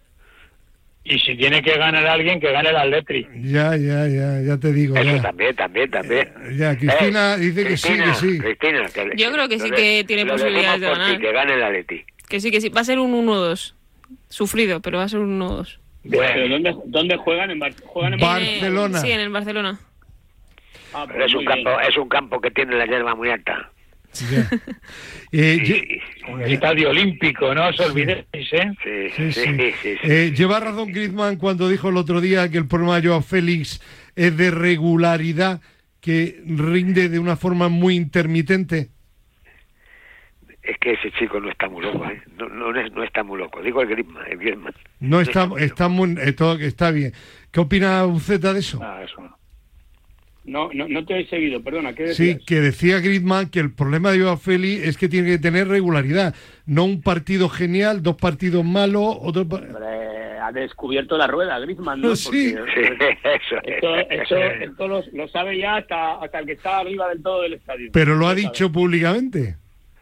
Y 1.06 1.18
si 1.18 1.36
tiene 1.36 1.62
que 1.62 1.76
ganar 1.76 2.06
alguien, 2.06 2.40
que 2.40 2.50
gane 2.50 2.70
el 2.70 2.76
Atletri. 2.76 3.28
Ya, 3.42 3.76
ya, 3.76 4.08
ya, 4.08 4.40
ya 4.40 4.56
te 4.56 4.72
digo. 4.72 4.96
Eso 4.96 5.20
también, 5.20 5.54
también, 5.54 5.90
también. 5.90 6.28
Eh, 6.42 6.56
ya, 6.56 6.76
Cristina 6.78 7.34
eh, 7.34 7.38
dice 7.38 7.64
que 7.66 7.76
sí, 7.76 7.92
que 7.92 8.14
sí. 8.14 8.38
Cristina, 8.38 8.86
Yo 9.14 9.30
creo 9.30 9.46
que 9.46 9.58
sí 9.58 9.70
que 9.70 10.04
tiene 10.06 10.24
posibilidades 10.24 10.80
de 10.80 10.86
ganar. 10.86 11.20
Que 11.20 11.32
gane 11.32 11.54
el 11.54 11.62
Atleti. 11.62 12.04
Que 12.26 12.40
sí, 12.40 12.50
que 12.50 12.62
sí. 12.62 12.70
Va 12.70 12.80
a 12.80 12.84
ser 12.84 12.98
un 12.98 13.12
1-2. 13.26 13.74
Sufrido, 14.30 14.80
pero 14.80 14.98
va 14.98 15.04
a 15.04 15.08
ser 15.08 15.20
un 15.20 15.38
1-2. 15.38 15.78
¿dónde, 16.04 16.74
¿dónde, 16.86 17.16
juegan? 17.16 17.50
¿En, 17.50 17.60
juegan 17.84 18.14
en 18.14 18.20
Barcelona? 18.20 18.98
Sí, 19.00 19.12
en 19.12 19.20
el 19.20 19.30
Barcelona. 19.30 19.78
Ah, 20.94 21.04
pero 21.06 21.24
es, 21.26 21.34
un 21.34 21.44
campo, 21.44 21.80
es 21.80 21.96
un 21.98 22.08
campo 22.08 22.40
que 22.40 22.50
tiene 22.50 22.76
la 22.76 22.86
hierba 22.86 23.14
muy 23.14 23.28
alta. 23.28 23.70
Eh, 25.36 26.00
un 26.28 26.42
estadio 26.42 26.90
olímpico, 26.90 27.52
no 27.52 27.66
os 27.66 27.80
olvidéis, 27.80 28.52
¿eh? 28.52 29.10
Sí, 29.16 29.32
sí, 29.32 29.98
eh, 30.04 30.32
lleva 30.32 30.60
razón 30.60 30.92
Griezmann 30.92 31.36
cuando 31.36 31.68
dijo 31.68 31.88
el 31.88 31.96
otro 31.96 32.20
día 32.20 32.48
que 32.48 32.58
el 32.58 32.68
problema 32.68 33.00
de 33.00 33.08
Joao 33.08 33.20
Félix 33.20 33.80
es 34.14 34.36
de 34.36 34.52
regularidad, 34.52 35.60
que 36.00 36.40
rinde 36.46 37.08
de 37.08 37.18
una 37.18 37.34
forma 37.34 37.68
muy 37.68 37.96
intermitente. 37.96 38.90
Es 40.62 40.78
que 40.78 40.92
ese 40.92 41.10
chico 41.18 41.40
no 41.40 41.50
está 41.50 41.68
muy 41.68 41.82
loco, 41.82 42.06
¿eh? 42.06 42.22
no, 42.36 42.48
no, 42.72 43.02
está 43.02 43.24
muy 43.24 43.38
loco. 43.38 43.60
Digo 43.60 43.82
el 43.82 43.88
Griezmann, 43.88 44.26
el 44.30 44.38
Griezmann. 44.38 44.74
No, 45.00 45.20
está, 45.20 45.48
está, 45.58 45.88
muy, 45.88 46.16
está 46.20 46.90
bien. 46.92 47.12
¿Qué 47.50 47.60
opina 47.60 48.06
Uceta 48.06 48.52
de 48.52 48.60
eso? 48.60 48.78
Ah, 48.82 49.02
eso 49.02 49.20
no. 49.20 49.36
No, 50.44 50.68
no, 50.74 50.86
no 50.88 51.06
te 51.06 51.20
he 51.20 51.26
seguido, 51.26 51.62
perdona. 51.62 51.94
¿qué 51.94 52.12
sí, 52.12 52.38
que 52.44 52.60
decía 52.60 53.00
Griezmann 53.00 53.48
que 53.48 53.60
el 53.60 53.72
problema 53.72 54.12
de 54.12 54.20
Joao 54.20 54.36
Félix 54.36 54.86
es 54.86 54.98
que 54.98 55.08
tiene 55.08 55.30
que 55.30 55.38
tener 55.38 55.68
regularidad. 55.68 56.34
No 56.66 56.84
un 56.84 57.00
partido 57.00 57.48
genial, 57.48 58.02
dos 58.02 58.16
partidos 58.16 58.62
malos, 58.62 59.16
otro. 59.20 59.46
ha 60.42 60.52
descubierto 60.52 61.16
la 61.16 61.26
rueda 61.26 61.58
Griezmann, 61.60 62.02
¿no? 62.02 62.14
Sí, 62.16 62.54
eso, 63.24 64.36
esto, 64.36 64.88
lo, 64.88 65.28
sabe 65.28 65.58
ya 65.58 65.76
hasta, 65.76 66.16
hasta 66.16 66.38
el 66.40 66.46
que 66.46 66.52
está 66.52 66.80
arriba 66.80 67.08
del 67.08 67.22
todo 67.22 67.42
del 67.42 67.54
estadio. 67.54 67.90
Pero 67.92 68.14
lo 68.14 68.28
ha 68.28 68.34
dicho 68.34 68.70
públicamente. 68.70 69.56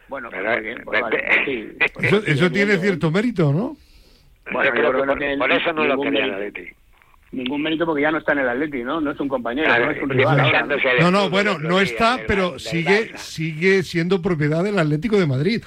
Bueno, 0.08 0.28
pero, 0.30 0.82
pues 0.84 1.02
pues 1.94 2.28
eso, 2.28 2.50
tiene 2.50 2.76
cierto 2.78 3.10
mérito, 3.10 3.52
¿no? 3.52 3.76
Bueno, 4.52 4.72
por, 5.38 5.52
eso 5.52 5.72
no 5.72 5.84
lo 5.84 6.00
quería 6.00 6.26
la 6.26 6.38
de 6.38 6.52
ti 6.52 6.62
ningún 7.32 7.62
mérito 7.62 7.86
porque 7.86 8.02
ya 8.02 8.10
no 8.10 8.18
está 8.18 8.32
en 8.32 8.40
el 8.40 8.48
Atleti, 8.48 8.84
¿no? 8.84 9.00
No 9.00 9.10
es 9.10 9.20
un 9.20 9.28
compañero, 9.28 9.68
no 9.68 9.90
es 9.90 10.02
un 10.02 10.10
rival. 10.10 10.68
No, 11.00 11.10
no, 11.10 11.30
bueno, 11.30 11.58
no 11.58 11.80
está, 11.80 12.20
pero 12.26 12.58
sigue 12.58 13.16
sigue 13.16 13.82
siendo 13.82 14.22
propiedad 14.22 14.62
del 14.62 14.78
Atlético 14.78 15.18
de 15.18 15.26
Madrid. 15.26 15.64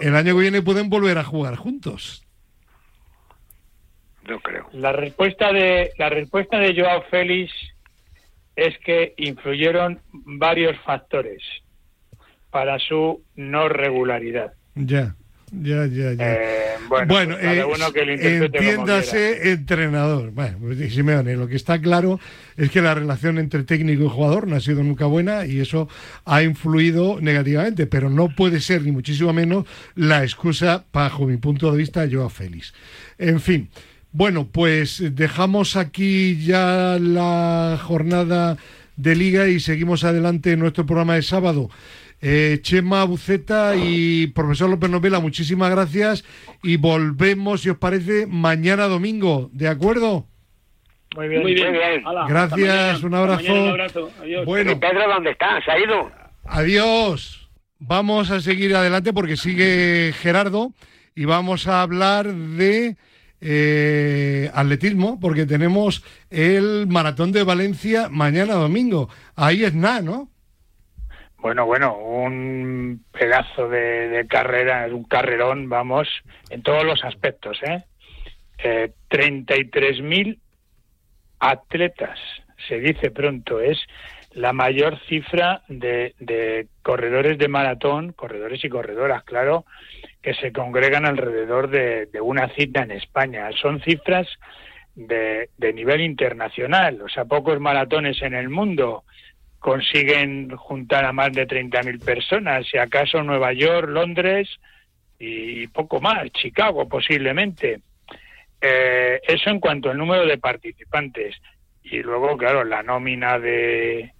El 0.00 0.14
año 0.14 0.34
que 0.34 0.40
viene 0.40 0.62
pueden 0.62 0.88
volver 0.88 1.18
a 1.18 1.24
jugar 1.24 1.56
juntos. 1.56 2.26
No 4.28 4.38
creo. 4.40 4.68
La 4.72 4.92
respuesta 4.92 5.52
de 5.52 5.90
la 5.98 6.08
respuesta 6.08 6.58
de 6.58 6.80
Joao 6.80 7.02
Félix 7.10 7.52
es 8.54 8.78
que 8.78 9.14
influyeron 9.16 10.00
varios 10.12 10.78
factores 10.84 11.42
para 12.50 12.78
su 12.78 13.22
no 13.34 13.68
regularidad. 13.68 14.52
Ya. 14.74 15.16
Ya, 15.52 15.86
ya, 15.86 16.14
ya. 16.14 16.34
Eh, 16.34 16.76
bueno, 16.88 17.36
pues 17.38 18.20
eh, 18.20 18.44
entiéndase 18.44 19.50
entrenador. 19.52 20.30
Bueno, 20.30 20.56
pues, 20.60 20.94
Simeone, 20.94 21.36
lo 21.36 21.46
que 21.46 21.56
está 21.56 21.78
claro 21.78 22.18
es 22.56 22.70
que 22.70 22.80
la 22.80 22.94
relación 22.94 23.38
entre 23.38 23.62
técnico 23.64 24.04
y 24.04 24.08
jugador 24.08 24.48
no 24.48 24.56
ha 24.56 24.60
sido 24.60 24.82
nunca 24.82 25.04
buena 25.04 25.44
y 25.44 25.60
eso 25.60 25.88
ha 26.24 26.42
influido 26.42 27.20
negativamente, 27.20 27.86
pero 27.86 28.08
no 28.08 28.34
puede 28.34 28.60
ser 28.60 28.82
ni 28.82 28.92
muchísimo 28.92 29.32
menos 29.34 29.66
la 29.94 30.22
excusa, 30.22 30.84
bajo 30.90 31.26
mi 31.26 31.36
punto 31.36 31.70
de 31.70 31.76
vista, 31.76 32.06
yo 32.06 32.24
a 32.24 32.30
Félix. 32.30 32.72
En 33.18 33.38
fin, 33.40 33.68
bueno, 34.10 34.48
pues 34.50 35.02
dejamos 35.14 35.76
aquí 35.76 36.42
ya 36.42 36.98
la 36.98 37.78
jornada 37.82 38.56
de 38.96 39.16
liga 39.16 39.48
y 39.48 39.60
seguimos 39.60 40.04
adelante 40.04 40.52
en 40.52 40.60
nuestro 40.60 40.86
programa 40.86 41.14
de 41.14 41.22
sábado. 41.22 41.68
Eh, 42.24 42.60
Chema 42.62 43.02
Buceta 43.02 43.74
y 43.74 44.28
profesor 44.28 44.70
López 44.70 44.88
Novela, 44.88 45.18
muchísimas 45.18 45.72
gracias 45.72 46.24
y 46.62 46.76
volvemos, 46.76 47.62
si 47.62 47.70
os 47.70 47.78
parece, 47.78 48.28
mañana 48.28 48.84
domingo, 48.84 49.50
¿de 49.52 49.66
acuerdo? 49.66 50.28
Muy 51.16 51.26
bien, 51.26 51.42
muy 51.42 51.54
bien. 51.54 52.04
gracias, 52.28 53.02
un 53.02 53.14
abrazo. 53.14 53.76
Bueno, 54.46 54.78
Pedro, 54.78 55.08
¿dónde 55.08 55.32
estás? 55.32 55.64
¿Se 55.64 55.72
ha 55.72 55.78
ido? 55.80 56.12
Adiós. 56.44 57.50
Vamos 57.80 58.30
a 58.30 58.40
seguir 58.40 58.76
adelante 58.76 59.12
porque 59.12 59.36
sigue 59.36 60.12
Gerardo 60.12 60.72
y 61.16 61.24
vamos 61.24 61.66
a 61.66 61.82
hablar 61.82 62.32
de 62.32 62.96
eh, 63.40 64.48
atletismo 64.54 65.18
porque 65.18 65.46
tenemos 65.46 66.04
el 66.30 66.86
maratón 66.86 67.32
de 67.32 67.42
Valencia 67.42 68.08
mañana 68.08 68.54
domingo. 68.54 69.08
Ahí 69.34 69.64
es 69.64 69.74
nada, 69.74 70.00
¿no? 70.02 70.30
Bueno, 71.42 71.66
bueno, 71.66 71.96
un 71.96 73.04
pedazo 73.10 73.68
de, 73.68 74.24
carrera, 74.30 74.86
un 74.86 75.02
carrerón, 75.02 75.68
vamos, 75.68 76.08
en 76.50 76.62
todos 76.62 76.84
los 76.84 77.02
aspectos, 77.04 77.58
¿eh? 77.64 77.82
eh 78.58 78.92
33.000 79.10 80.38
atletas, 81.40 82.16
se 82.68 82.78
dice 82.78 83.10
pronto, 83.10 83.58
es 83.58 83.76
la 84.30 84.52
mayor 84.52 85.00
cifra 85.08 85.62
de, 85.66 86.14
de 86.20 86.68
corredores 86.80 87.36
de 87.38 87.48
maratón, 87.48 88.12
corredores 88.12 88.64
y 88.64 88.68
corredoras, 88.68 89.24
claro, 89.24 89.64
que 90.22 90.34
se 90.34 90.52
congregan 90.52 91.06
alrededor 91.06 91.70
de, 91.70 92.08
una 92.20 92.50
cita 92.50 92.82
en 92.82 92.92
España. 92.92 93.50
Son 93.60 93.80
cifras 93.80 94.28
de, 94.94 95.50
de, 95.58 95.72
nivel 95.72 96.02
internacional, 96.02 97.02
o 97.02 97.08
sea, 97.08 97.24
pocos 97.24 97.58
maratones 97.58 98.22
en 98.22 98.34
el 98.34 98.48
mundo 98.48 99.02
consiguen 99.62 100.56
juntar 100.56 101.04
a 101.04 101.12
más 101.12 101.32
de 101.32 101.46
30.000 101.46 102.04
personas, 102.04 102.66
si 102.68 102.78
acaso 102.78 103.22
Nueva 103.22 103.52
York, 103.52 103.88
Londres 103.88 104.48
y 105.20 105.68
poco 105.68 106.00
más, 106.00 106.30
Chicago 106.32 106.88
posiblemente. 106.88 107.80
Eh, 108.60 109.20
eso 109.22 109.50
en 109.50 109.60
cuanto 109.60 109.90
al 109.90 109.98
número 109.98 110.26
de 110.26 110.36
participantes. 110.38 111.36
Y 111.84 112.02
luego, 112.02 112.36
claro, 112.36 112.64
la 112.64 112.82
nómina 112.82 113.38
de, 113.38 114.12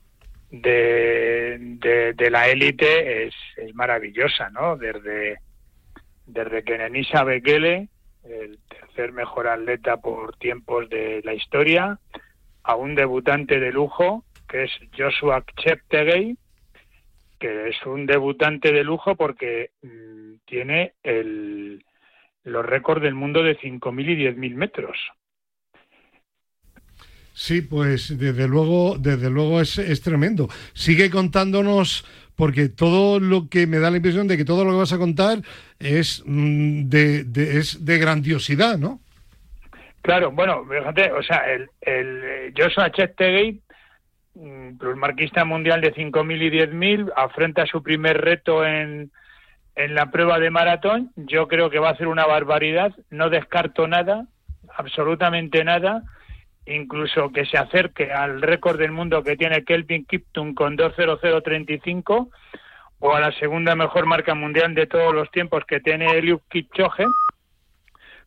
de, 0.51 2.13
de, 2.17 2.31
la 2.31 2.49
élite 2.49 3.27
es, 3.27 3.35
es, 3.57 3.75
maravillosa, 3.75 4.49
¿no? 4.51 4.77
Desde, 4.77 5.39
desde 6.25 6.63
que 6.63 6.79
Nenisa 6.79 7.25
Bekele, 7.25 7.89
el 8.23 8.61
tercer 8.69 9.11
mejor 9.11 9.49
atleta 9.49 9.97
por 9.97 10.37
tiempos 10.37 10.89
de 10.89 11.21
la 11.25 11.35
historia, 11.35 11.99
a 12.63 12.77
un 12.77 12.95
debutante 12.95 13.59
de 13.59 13.73
lujo, 13.73 14.25
que 14.53 14.65
es 14.65 14.71
Joshua 14.95 15.43
Cheptegei, 15.57 16.37
que 17.41 17.69
es 17.71 17.77
un 17.87 18.05
debutante 18.05 18.71
de 18.71 18.85
lujo 18.85 19.17
porque 19.17 19.71
mm, 19.81 20.45
tiene 20.45 20.93
el, 21.03 21.83
los 22.45 22.67
récords 22.67 23.03
del 23.03 23.15
mundo 23.15 23.43
de 23.43 23.59
5.000 23.59 24.11
y 24.11 24.17
10.000 24.27 24.55
metros. 24.55 24.99
Sí, 27.33 27.63
pues 27.63 28.19
desde 28.19 28.47
luego, 28.47 28.99
desde 28.99 29.31
luego 29.31 29.63
es, 29.63 29.79
es, 29.79 30.03
tremendo. 30.03 30.49
Sigue 30.75 31.11
contándonos, 31.11 32.05
porque 32.37 32.69
todo 32.69 33.21
lo 33.21 33.49
que 33.49 33.67
me 33.67 33.79
da 33.79 33.91
la 33.91 33.97
impresión 33.97 34.29
de 34.29 34.37
que 34.37 34.45
todo 34.45 34.67
lo 34.67 34.73
que 34.73 34.77
vas 34.77 34.93
a 34.93 34.99
contar 34.99 35.39
es 35.79 36.23
mm, 36.27 36.91
de, 36.91 37.25
de, 37.25 37.57
es 37.57 37.83
de 37.87 37.99
grandiosidad, 37.99 38.77
¿no? 38.77 39.01
Claro, 40.03 40.31
bueno, 40.31 40.67
fíjate, 40.67 41.11
o 41.11 41.23
sea, 41.23 41.39
el, 41.51 41.71
el 41.81 42.53
Joshua 42.55 42.91
Cheptegei, 42.91 43.63
mm, 44.35 44.97
marquista 44.97 45.45
mundial 45.45 45.81
de 45.81 45.95
5.000 45.95 46.43
y 46.43 46.51
10.000, 46.51 47.13
afronta 47.17 47.67
su 47.67 47.83
primer 47.83 48.21
reto 48.21 48.65
en, 48.65 49.11
en 49.75 49.95
la 49.95 50.11
prueba 50.11 50.39
de 50.39 50.51
maratón. 50.51 51.13
Yo 51.17 51.49
creo 51.49 51.71
que 51.71 51.79
va 51.79 51.91
a 51.91 51.97
ser 51.97 52.09
una 52.09 52.27
barbaridad. 52.27 52.93
No 53.11 53.31
descarto 53.31 53.87
nada, 53.89 54.27
absolutamente 54.77 55.65
nada. 55.65 56.03
Incluso 56.67 57.33
que 57.33 57.45
se 57.47 57.59
acerque 57.59 58.13
al 58.13 58.41
récord 58.41 58.79
del 58.79 58.93
mundo 58.93 59.23
que 59.25 59.37
tiene 59.37 59.65
Kelvin 59.65 60.05
Kipton 60.05 60.55
con 60.55 60.77
2.0035 60.77 62.31
o 63.01 63.15
a 63.15 63.21
la 63.21 63.33
segunda 63.33 63.75
mejor 63.75 64.07
marca 64.07 64.35
mundial 64.35 64.75
de 64.75 64.87
todos 64.87 65.13
los 65.13 65.29
tiempos 65.33 65.65
que 65.67 65.81
tiene 65.81 66.07
Eliud 66.07 66.39
Kipchoge 66.49 67.05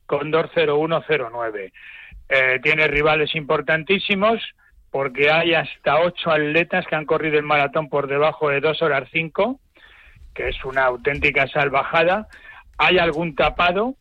con 0.05 0.33
2.0109. 0.33 1.71
Eh, 2.27 2.59
tiene 2.61 2.87
rivales 2.87 3.33
importantísimos 3.35 4.41
porque 4.95 5.29
hay 5.29 5.53
hasta 5.53 5.99
ocho 5.99 6.31
atletas 6.31 6.87
que 6.87 6.95
han 6.95 7.03
corrido 7.03 7.37
el 7.37 7.43
maratón 7.43 7.89
por 7.89 8.07
debajo 8.07 8.47
de 8.49 8.61
2 8.61 8.81
horas 8.81 9.09
5 9.11 9.59
que 10.33 10.47
es 10.47 10.63
una 10.63 10.85
auténtica 10.85 11.49
salvajada. 11.49 12.29
Hay 12.77 12.97
algún 12.97 13.35
tapado, 13.35 13.95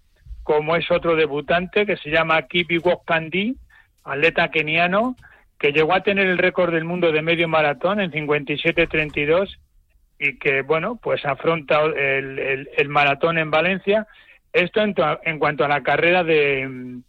como 0.45 0.77
es 0.77 0.89
otro 0.93 1.17
debutante 1.17 1.85
que 1.85 1.97
se 1.97 2.11
llama 2.11 2.43
Kipi 2.43 2.79
Wokkandi, 2.79 3.57
atleta 4.05 4.53
keniano, 4.53 5.17
que 5.59 5.73
llegó 5.73 5.95
a 5.95 6.05
tener 6.05 6.29
el 6.29 6.39
récord 6.39 6.73
del 6.73 6.85
mundo 6.85 7.11
de 7.11 7.23
medio 7.23 7.49
maratón 7.49 8.01
en 8.01 8.13
57.32 8.13 9.49
y 10.21 10.39
que, 10.39 10.63
bueno, 10.63 11.01
pues 11.03 11.25
afronta 11.25 11.83
el, 11.87 12.89
maratón 12.89 13.39
en 13.39 13.51
Valencia. 13.51 14.07
Esto 14.53 14.81
en, 14.81 15.39
cuanto 15.41 15.65
a 15.65 15.69
la 15.69 15.83
carrera 15.83 16.23
de, 16.23 17.01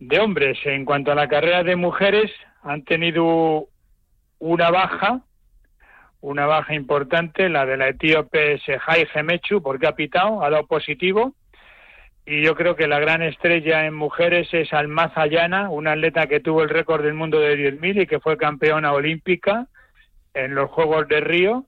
de 0.00 0.18
hombres. 0.18 0.58
En 0.64 0.84
cuanto 0.84 1.12
a 1.12 1.14
la 1.14 1.28
carrera 1.28 1.62
de 1.62 1.76
mujeres, 1.76 2.32
han 2.62 2.84
tenido 2.84 3.68
una 4.38 4.70
baja 4.70 5.22
una 6.20 6.46
baja 6.46 6.74
importante, 6.74 7.48
la 7.48 7.64
de 7.64 7.76
la 7.76 7.88
etíope 7.88 8.58
Sehai 8.60 9.06
Gemechu, 9.06 9.62
porque 9.62 9.86
ha 9.86 9.94
pitado, 9.94 10.42
ha 10.44 10.50
dado 10.50 10.66
positivo. 10.66 11.34
Y 12.26 12.42
yo 12.42 12.54
creo 12.54 12.76
que 12.76 12.86
la 12.86 13.00
gran 13.00 13.22
estrella 13.22 13.86
en 13.86 13.94
mujeres 13.94 14.48
es 14.52 14.72
Almaza 14.72 15.26
Llana, 15.26 15.70
una 15.70 15.92
atleta 15.92 16.26
que 16.26 16.40
tuvo 16.40 16.62
el 16.62 16.68
récord 16.68 17.02
del 17.02 17.14
mundo 17.14 17.40
de 17.40 17.56
10.000 17.56 18.02
y 18.02 18.06
que 18.06 18.20
fue 18.20 18.36
campeona 18.36 18.92
olímpica 18.92 19.66
en 20.34 20.54
los 20.54 20.70
Juegos 20.70 21.08
de 21.08 21.20
Río. 21.20 21.64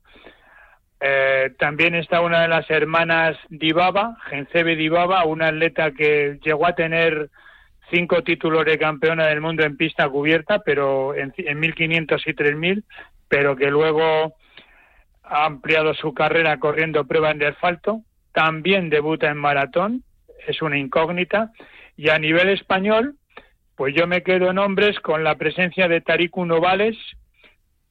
Eh, 1.01 1.55
también 1.59 1.95
está 1.95 2.21
una 2.21 2.42
de 2.42 2.49
las 2.49 2.71
hermanas 2.71 3.37
Dibaba, 3.49 4.18
Gensebe 4.29 4.77
Dibaba, 4.77 5.25
una 5.25 5.49
atleta 5.49 5.90
que 5.92 6.38
llegó 6.45 6.66
a 6.66 6.75
tener 6.75 7.31
cinco 7.93 8.23
títulos 8.23 8.65
de 8.65 8.79
campeona 8.79 9.27
del 9.27 9.41
mundo 9.41 9.63
en 9.63 9.77
pista 9.77 10.09
cubierta, 10.09 10.61
pero 10.61 11.15
en, 11.15 11.33
en 11.37 11.61
1500 11.61 12.27
y 12.27 12.35
3000, 12.35 12.85
pero 13.29 13.55
que 13.55 13.71
luego 13.71 14.35
ha 15.23 15.45
ampliado 15.45 15.95
su 15.95 16.15
carrera 16.15 16.59
corriendo 16.59 17.07
pruebas 17.07 17.39
de 17.39 17.49
asfalto, 17.49 18.01
también 18.33 18.91
debuta 18.91 19.29
en 19.29 19.37
maratón, 19.37 20.03
es 20.47 20.63
una 20.63 20.79
incógnita, 20.79 21.53
y 21.97 22.09
a 22.09 22.19
nivel 22.19 22.49
español, 22.49 23.17
pues 23.77 23.95
yo 23.95 24.07
me 24.07 24.23
quedo 24.23 24.51
en 24.51 24.59
hombres 24.59 24.99
con 25.01 25.23
la 25.23 25.37
presencia 25.37 25.89
de 25.89 26.01
Tariku 26.01 26.45
Novales, 26.45 26.97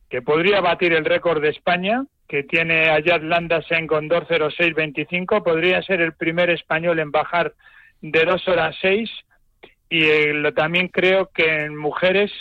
que 0.09 0.21
podría 0.21 0.61
batir 0.61 0.93
el 0.93 1.05
récord 1.05 1.41
de 1.41 1.49
España, 1.49 2.03
que 2.27 2.43
tiene 2.43 2.89
a 2.89 2.99
Yad 2.99 3.21
Landasen 3.23 3.87
con 3.87 4.09
2.06.25, 4.09 5.43
podría 5.43 5.81
ser 5.83 6.01
el 6.01 6.13
primer 6.13 6.49
español 6.49 6.99
en 6.99 7.11
bajar 7.11 7.53
de 8.01 8.25
2 8.25 8.47
horas 8.47 8.75
6, 8.81 9.09
y 9.93 10.53
también 10.53 10.87
creo 10.87 11.29
que 11.33 11.65
en 11.65 11.75
mujeres 11.75 12.31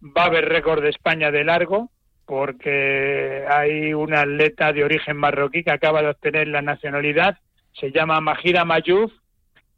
va 0.00 0.22
a 0.22 0.26
haber 0.26 0.48
récord 0.48 0.80
de 0.80 0.90
España 0.90 1.32
de 1.32 1.42
largo, 1.42 1.90
porque 2.24 3.44
hay 3.50 3.92
una 3.92 4.20
atleta 4.20 4.72
de 4.72 4.84
origen 4.84 5.16
marroquí 5.16 5.64
que 5.64 5.72
acaba 5.72 6.02
de 6.02 6.10
obtener 6.10 6.46
la 6.46 6.62
nacionalidad, 6.62 7.36
se 7.72 7.90
llama 7.90 8.20
Majira 8.20 8.64
Mayuf, 8.64 9.12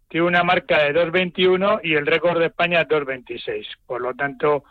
tiene 0.09 0.27
una 0.27 0.45
marca 0.45 0.83
de 0.83 0.93
2.21 0.93 1.81
y 1.85 1.95
el 1.95 2.07
récord 2.07 2.39
de 2.39 2.47
España 2.47 2.83
es 2.83 2.89
2.26. 2.89 3.65
Por 3.87 4.03
lo 4.03 4.13
tanto, 4.13 4.65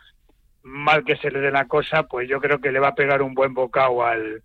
mal 0.61 1.03
que 1.03 1.15
se 1.15 1.31
le 1.31 1.39
dé 1.39 1.49
la 1.49 1.65
cosa, 1.65 2.03
pues 2.03 2.29
yo 2.29 2.39
creo 2.39 2.59
que 2.59 2.71
le 2.71 2.79
va 2.79 2.89
a 2.89 2.95
pegar 2.95 3.23
un 3.23 3.33
buen 3.33 3.55
bocado 3.55 4.05
al, 4.05 4.43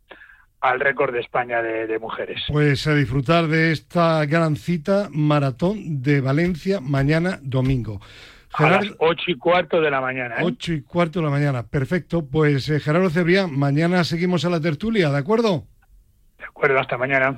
al 0.65 0.81
récord 0.81 1.13
de 1.13 1.21
España 1.21 1.61
de, 1.61 1.87
de, 1.87 1.99
mujeres. 1.99 2.43
Pues 2.49 2.87
a 2.87 2.95
disfrutar 2.95 3.49
de 3.49 3.71
esta 3.71 4.25
gran 4.25 4.57
cita 4.57 5.09
maratón 5.13 6.03
de 6.03 6.23
Valencia 6.23 6.81
mañana 6.81 7.39
domingo. 7.43 8.01
A 8.55 8.71
las 8.71 8.87
ocho 8.99 9.31
y 9.31 9.37
cuarto 9.37 9.81
de 9.81 9.91
la 9.91 10.01
mañana. 10.01 10.37
¿eh? 10.37 10.43
Ocho 10.43 10.73
y 10.73 10.81
cuarto 10.81 11.19
de 11.19 11.27
la 11.27 11.31
mañana, 11.31 11.67
perfecto. 11.67 12.27
Pues 12.27 12.69
eh, 12.71 12.81
Gerardo 12.81 13.11
Cebrián, 13.11 13.57
mañana 13.59 14.05
seguimos 14.05 14.45
a 14.47 14.51
la 14.51 14.61
tertulia, 14.61 15.11
¿de 15.11 15.19
acuerdo? 15.19 15.67
De 16.39 16.45
acuerdo, 16.45 16.79
hasta 16.79 16.97
mañana. 16.97 17.37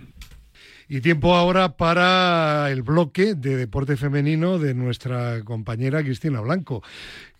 Y 0.88 1.00
tiempo 1.00 1.34
ahora 1.34 1.76
para 1.76 2.70
el 2.70 2.82
bloque 2.82 3.34
de 3.34 3.56
deporte 3.56 3.96
femenino 3.96 4.58
de 4.60 4.72
nuestra 4.74 5.42
compañera 5.42 6.04
Cristina 6.04 6.40
Blanco. 6.42 6.84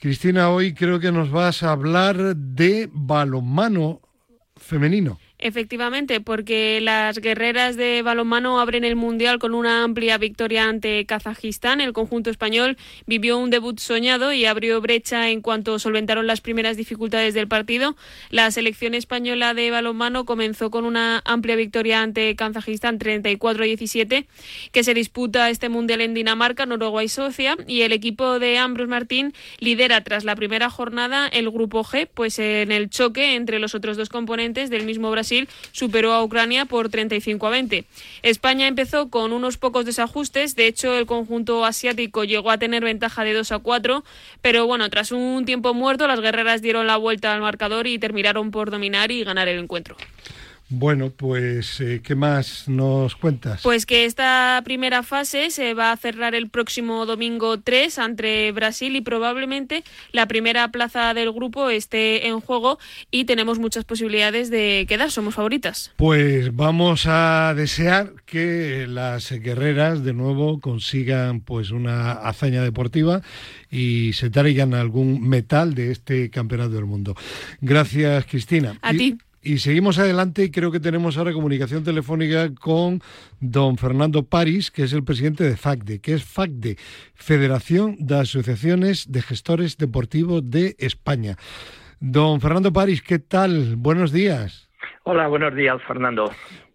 Cristina, 0.00 0.48
hoy 0.50 0.74
creo 0.74 0.98
que 0.98 1.12
nos 1.12 1.30
vas 1.30 1.62
a 1.62 1.70
hablar 1.70 2.34
de 2.34 2.88
balonmano 2.92 4.00
femenino. 4.56 5.18
Efectivamente, 5.38 6.22
porque 6.22 6.80
las 6.80 7.18
guerreras 7.18 7.76
de 7.76 8.00
balonmano 8.00 8.58
abren 8.58 8.84
el 8.84 8.96
Mundial 8.96 9.38
con 9.38 9.52
una 9.52 9.84
amplia 9.84 10.16
victoria 10.16 10.64
ante 10.66 11.04
Kazajistán. 11.04 11.82
El 11.82 11.92
conjunto 11.92 12.30
español 12.30 12.78
vivió 13.04 13.36
un 13.36 13.50
debut 13.50 13.78
soñado 13.78 14.32
y 14.32 14.46
abrió 14.46 14.80
brecha 14.80 15.28
en 15.28 15.42
cuanto 15.42 15.78
solventaron 15.78 16.26
las 16.26 16.40
primeras 16.40 16.78
dificultades 16.78 17.34
del 17.34 17.48
partido. 17.48 17.96
La 18.30 18.50
selección 18.50 18.94
española 18.94 19.52
de 19.52 19.70
balonmano 19.70 20.24
comenzó 20.24 20.70
con 20.70 20.86
una 20.86 21.20
amplia 21.26 21.54
victoria 21.54 22.00
ante 22.00 22.34
Kazajistán 22.34 22.98
34-17, 22.98 24.24
que 24.72 24.84
se 24.84 24.94
disputa 24.94 25.50
este 25.50 25.68
Mundial 25.68 26.00
en 26.00 26.14
Dinamarca, 26.14 26.64
Noruega 26.64 27.04
y 27.04 27.08
Suecia. 27.08 27.58
Y 27.66 27.82
el 27.82 27.92
equipo 27.92 28.38
de 28.38 28.56
Ambrose 28.56 28.88
Martín 28.88 29.34
lidera 29.58 30.02
tras 30.02 30.24
la 30.24 30.34
primera 30.34 30.70
jornada 30.70 31.28
el 31.28 31.50
grupo 31.50 31.84
G, 31.84 32.08
pues 32.12 32.38
en 32.38 32.72
el 32.72 32.88
choque 32.88 33.34
entre 33.34 33.58
los 33.58 33.74
otros 33.74 33.98
dos 33.98 34.08
componentes 34.08 34.70
del 34.70 34.86
mismo 34.86 35.10
Brasil 35.10 35.25
Brasil 35.26 35.48
superó 35.72 36.12
a 36.12 36.22
Ucrania 36.22 36.66
por 36.66 36.88
35 36.88 37.48
a 37.48 37.50
20. 37.50 37.84
España 38.22 38.68
empezó 38.68 39.10
con 39.10 39.32
unos 39.32 39.58
pocos 39.58 39.84
desajustes, 39.84 40.54
de 40.54 40.68
hecho 40.68 40.96
el 40.96 41.06
conjunto 41.06 41.64
asiático 41.64 42.22
llegó 42.22 42.52
a 42.52 42.58
tener 42.58 42.84
ventaja 42.84 43.24
de 43.24 43.34
2 43.34 43.50
a 43.50 43.58
4, 43.58 44.04
pero 44.40 44.66
bueno, 44.66 44.88
tras 44.88 45.10
un 45.10 45.44
tiempo 45.44 45.74
muerto 45.74 46.06
las 46.06 46.20
guerreras 46.20 46.62
dieron 46.62 46.86
la 46.86 46.96
vuelta 46.96 47.34
al 47.34 47.40
marcador 47.40 47.88
y 47.88 47.98
terminaron 47.98 48.52
por 48.52 48.70
dominar 48.70 49.10
y 49.10 49.24
ganar 49.24 49.48
el 49.48 49.58
encuentro. 49.58 49.96
Bueno, 50.68 51.12
pues, 51.16 51.80
eh, 51.80 52.00
¿qué 52.02 52.16
más 52.16 52.68
nos 52.68 53.14
cuentas? 53.14 53.62
Pues 53.62 53.86
que 53.86 54.04
esta 54.04 54.60
primera 54.64 55.04
fase 55.04 55.50
se 55.50 55.74
va 55.74 55.92
a 55.92 55.96
cerrar 55.96 56.34
el 56.34 56.48
próximo 56.48 57.06
domingo 57.06 57.60
3 57.60 57.98
entre 57.98 58.50
Brasil 58.50 58.96
y 58.96 59.00
probablemente 59.00 59.84
la 60.10 60.26
primera 60.26 60.68
plaza 60.72 61.14
del 61.14 61.30
grupo 61.30 61.70
esté 61.70 62.26
en 62.26 62.40
juego 62.40 62.80
y 63.12 63.26
tenemos 63.26 63.60
muchas 63.60 63.84
posibilidades 63.84 64.50
de 64.50 64.86
quedar, 64.88 65.12
somos 65.12 65.36
favoritas. 65.36 65.92
Pues 65.96 66.54
vamos 66.54 67.06
a 67.06 67.54
desear 67.54 68.14
que 68.24 68.86
las 68.88 69.30
guerreras 69.30 70.02
de 70.02 70.14
nuevo 70.14 70.60
consigan 70.60 71.42
pues 71.42 71.70
una 71.70 72.10
hazaña 72.12 72.62
deportiva 72.62 73.22
y 73.70 74.14
se 74.14 74.30
traigan 74.30 74.74
algún 74.74 75.28
metal 75.28 75.74
de 75.74 75.92
este 75.92 76.28
campeonato 76.28 76.70
del 76.70 76.86
mundo. 76.86 77.14
Gracias, 77.60 78.24
Cristina. 78.26 78.76
A 78.82 78.92
ti. 78.92 79.16
Y 79.46 79.58
seguimos 79.58 80.00
adelante 80.00 80.42
y 80.42 80.50
creo 80.50 80.72
que 80.72 80.80
tenemos 80.80 81.16
ahora 81.16 81.32
comunicación 81.32 81.84
telefónica 81.84 82.52
con 82.52 83.00
don 83.38 83.76
Fernando 83.76 84.24
París, 84.24 84.72
que 84.72 84.82
es 84.82 84.92
el 84.92 85.04
presidente 85.04 85.44
de 85.44 85.56
FACDE. 85.56 86.00
que 86.00 86.14
es 86.14 86.24
FACDE? 86.24 86.74
Federación 87.14 87.94
de 88.00 88.18
Asociaciones 88.18 89.12
de 89.12 89.22
Gestores 89.22 89.78
Deportivos 89.78 90.50
de 90.50 90.74
España. 90.80 91.36
Don 92.00 92.40
Fernando 92.40 92.72
París, 92.72 93.02
¿qué 93.02 93.20
tal? 93.20 93.76
Buenos 93.76 94.10
días. 94.10 94.68
Hola, 95.04 95.28
buenos 95.28 95.54
días, 95.54 95.80
Fernando. 95.86 96.28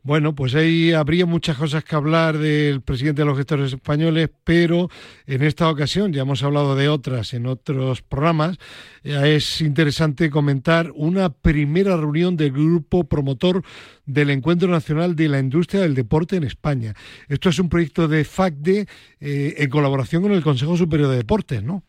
Bueno, 0.04 0.34
pues 0.34 0.56
ahí 0.56 0.94
habría 0.94 1.28
muchas 1.28 1.58
cosas 1.58 1.84
que 1.84 1.96
hablar 1.96 2.40
del 2.40 2.82
presidente 2.82 3.22
de 3.22 3.28
los 3.28 3.38
gestores 3.38 3.72
españoles, 3.72 4.32
pero 4.44 4.90
en 5.28 5.44
esta 5.44 5.70
ocasión, 5.70 6.12
ya 6.12 6.24
hemos 6.24 6.42
hablado 6.44 6.76
de 6.76 6.90
otras 6.90 7.36
en 7.36 7.46
otros 7.46 8.02
programas, 8.02 8.58
eh, 9.04 9.36
es 9.36 9.62
interesante 9.62 10.32
comentar 10.32 10.88
una 10.96 11.30
primera 11.30 11.96
reunión 11.98 12.36
del 12.36 12.52
grupo 12.52 13.04
promotor 13.04 13.62
del 14.08 14.32
Encuentro 14.32 14.70
Nacional 14.70 15.16
de 15.16 15.30
la 15.30 15.38
Industria 15.38 15.82
del 15.82 15.94
Deporte 15.94 16.36
en 16.36 16.46
España. 16.46 16.94
Esto 17.30 17.50
es 17.50 17.60
un 17.60 17.70
proyecto 17.70 18.08
de 18.08 18.24
FACDE 18.24 18.88
eh, 19.20 19.54
en 19.58 19.70
colaboración 19.70 20.24
con 20.24 20.32
el 20.32 20.42
Consejo 20.42 20.78
Superior 20.78 21.10
de 21.10 21.18
Deportes, 21.18 21.62
¿no? 21.64 21.84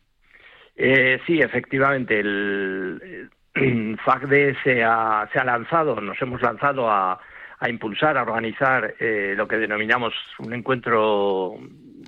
Eh, 0.75 1.19
sí, 1.25 1.39
efectivamente. 1.39 2.19
El, 2.19 3.29
FACDE 4.05 4.55
se 4.63 4.83
ha, 4.83 5.27
se 5.33 5.39
ha 5.39 5.43
lanzado, 5.43 5.99
nos 5.99 6.21
hemos 6.21 6.41
lanzado 6.43 6.89
a 6.91 7.19
a 7.63 7.69
impulsar, 7.69 8.17
a 8.17 8.23
organizar 8.23 8.95
eh, 8.99 9.35
lo 9.37 9.47
que 9.47 9.55
denominamos 9.55 10.13
un 10.39 10.53
encuentro 10.53 11.57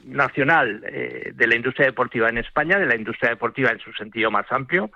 nacional 0.05 0.83
eh, 0.85 1.31
de 1.33 1.47
la 1.47 1.55
industria 1.55 1.85
deportiva 1.85 2.27
en 2.27 2.39
España, 2.39 2.77
de 2.77 2.85
la 2.85 2.97
industria 2.97 3.29
deportiva 3.29 3.71
en 3.71 3.79
su 3.79 3.93
sentido 3.93 4.29
más 4.29 4.51
amplio, 4.51 4.91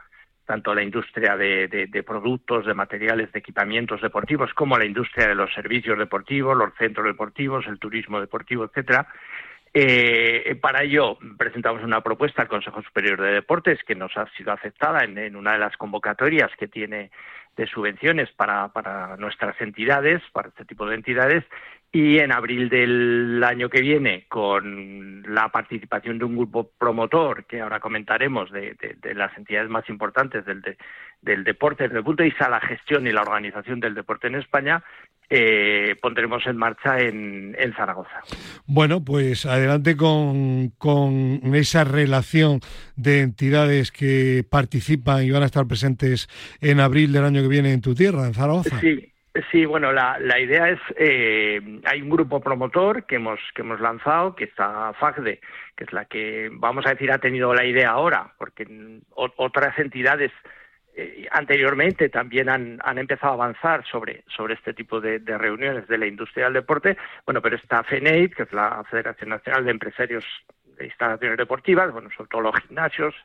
tanto 0.46 0.76
la 0.76 0.84
industria 0.84 1.38
de, 1.38 2.04
productos, 2.06 2.66
de 2.66 2.74
materiales, 2.74 3.32
de 3.32 3.40
equipamientos 3.40 4.02
deportivos, 4.02 4.54
como 4.54 4.78
la 4.78 4.84
industria 4.84 5.30
de 5.30 5.36
los 5.36 5.54
servicios 5.54 5.98
deportivos, 5.98 6.58
los 6.58 6.74
centros 6.78 7.06
deportivos, 7.06 7.66
el 7.66 7.80
turismo 7.80 8.20
deportivo, 8.20 8.66
etcétera. 8.66 9.08
Eh, 9.74 10.58
para 10.62 10.84
ello 10.84 11.18
presentamos 11.38 11.84
una 11.84 12.02
propuesta 12.02 12.42
al 12.42 12.48
Consejo 12.48 12.82
Superior 12.82 13.22
de 13.22 13.34
Deportes 13.34 13.80
que 13.86 13.96
nos 13.96 14.16
ha 14.18 14.26
sido 14.36 14.52
aceptada 14.52 15.04
en 15.04 15.36
una 15.36 15.54
de 15.54 15.60
las 15.60 15.78
convocatorias 15.78 16.50
que 16.58 16.68
tiene 16.68 17.12
de 17.60 17.68
subvenciones 17.68 18.32
para, 18.32 19.18
nuestras 19.18 19.60
entidades, 19.60 20.22
para 20.32 20.48
este 20.48 20.64
tipo 20.64 20.86
de 20.86 20.96
entidades, 20.96 21.44
y 21.92 22.20
en 22.20 22.32
abril 22.32 22.70
del 22.70 23.44
año 23.44 23.68
que 23.68 23.82
viene, 23.82 24.26
con 24.30 25.24
la 25.24 25.50
participación 25.50 26.20
de 26.20 26.26
un 26.26 26.38
grupo 26.38 26.72
promotor, 26.78 27.46
que 27.46 27.60
ahora 27.60 27.82
comentaremos, 27.82 28.50
de, 28.52 28.78
de, 29.02 29.14
las 29.14 29.36
entidades 29.38 29.70
más 29.70 29.90
importantes 29.90 30.46
del, 30.46 30.62
del 31.22 31.44
deporte 31.44 31.84
desde 31.84 31.98
el 31.98 32.04
punto 32.06 32.24
de 32.24 32.30
vista 32.30 32.46
de 32.46 32.52
la 32.52 32.62
gestión 32.62 33.08
y 33.08 33.12
la 33.12 33.24
organización 33.24 33.82
del 33.82 33.96
deporte 33.96 34.28
en 34.28 34.36
España, 34.36 34.82
eh, 35.30 35.96
pondremos 36.02 36.46
en 36.48 36.58
marcha 36.58 37.00
en, 37.00 37.56
en, 37.60 37.74
Zaragoza. 37.74 38.22
Bueno, 38.66 39.04
pues 39.04 39.46
adelante 39.46 39.96
con, 39.96 40.70
con, 40.78 41.42
esa 41.54 41.84
relación 41.84 42.62
de 42.96 43.22
entidades 43.22 43.92
que 43.92 44.44
participan 44.50 45.24
y 45.24 45.32
van 45.32 45.44
a 45.44 45.46
estar 45.46 45.68
presentes 45.68 46.28
en 46.62 46.80
abril 46.80 47.14
del 47.14 47.26
año 47.26 47.42
que 47.42 47.48
viene 47.48 47.74
en 47.74 47.82
tu 47.82 47.94
tierra, 47.94 48.26
en 48.26 48.34
Zaragoza. 48.34 48.80
Sí. 48.80 49.14
Sí, 49.52 49.64
bueno, 49.64 49.94
la, 49.94 50.18
la 50.20 50.40
idea 50.40 50.70
es, 50.70 50.80
eh, 50.98 51.62
hay 51.86 52.02
un 52.02 52.10
grupo 52.10 52.42
promotor 52.42 53.06
que 53.06 53.16
hemos, 53.18 53.40
que 53.54 53.62
hemos 53.62 53.80
lanzado, 53.80 54.36
que 54.36 54.46
está 54.46 54.92
FACDE, 54.94 55.40
que 55.78 55.84
es 55.84 55.94
la 55.94 56.06
que, 56.06 56.50
vamos 56.52 56.86
a 56.86 56.90
decir, 56.90 57.12
ha 57.12 57.20
tenido 57.20 57.54
la 57.54 57.64
idea 57.64 57.92
ahora, 57.92 58.34
porque 58.38 58.66
otras 59.16 59.78
entidades 59.78 60.32
eh, 61.02 61.28
anteriormente 61.32 62.10
también 62.10 62.50
han, 62.50 62.80
han, 62.84 62.98
empezado 62.98 63.32
a 63.32 63.36
avanzar 63.36 63.86
sobre, 63.86 64.24
sobre 64.28 64.56
este 64.56 64.74
tipo 64.74 65.00
de, 65.00 65.20
reuniones 65.20 65.88
de 65.88 65.98
la 65.98 66.08
industria 66.08 66.46
del 66.46 66.56
deporte, 66.56 66.98
bueno, 67.26 67.42
pero 67.42 67.56
está 67.56 67.84
FENEID, 67.84 68.34
que 68.34 68.44
es 68.44 68.52
la 68.52 68.84
Federación 68.90 69.30
Nacional 69.30 69.64
de 69.64 69.72
Empresarios 69.72 70.26
de 70.78 70.86
Instalaciones 70.86 71.38
Deportivas, 71.38 71.92
bueno, 71.94 72.10
sobre 72.16 72.30
todo 72.30 72.42
los 72.42 72.56
gimnasios, 72.64 73.16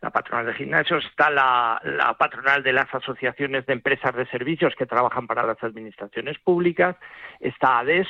la 0.00 0.10
patronal 0.10 0.46
de 0.46 0.54
gimnasios, 0.54 1.04
está 1.04 1.28
la, 1.28 1.80
la, 1.84 2.14
patronal 2.14 2.62
de 2.62 2.72
las 2.72 2.94
asociaciones 2.94 3.66
de 3.66 3.74
empresas 3.74 4.14
de 4.14 4.26
servicios 4.26 4.74
que 4.74 4.86
trabajan 4.86 5.26
para 5.26 5.42
las 5.42 5.62
administraciones 5.62 6.38
públicas, 6.38 6.96
está 7.40 7.80
ADES, 7.80 8.08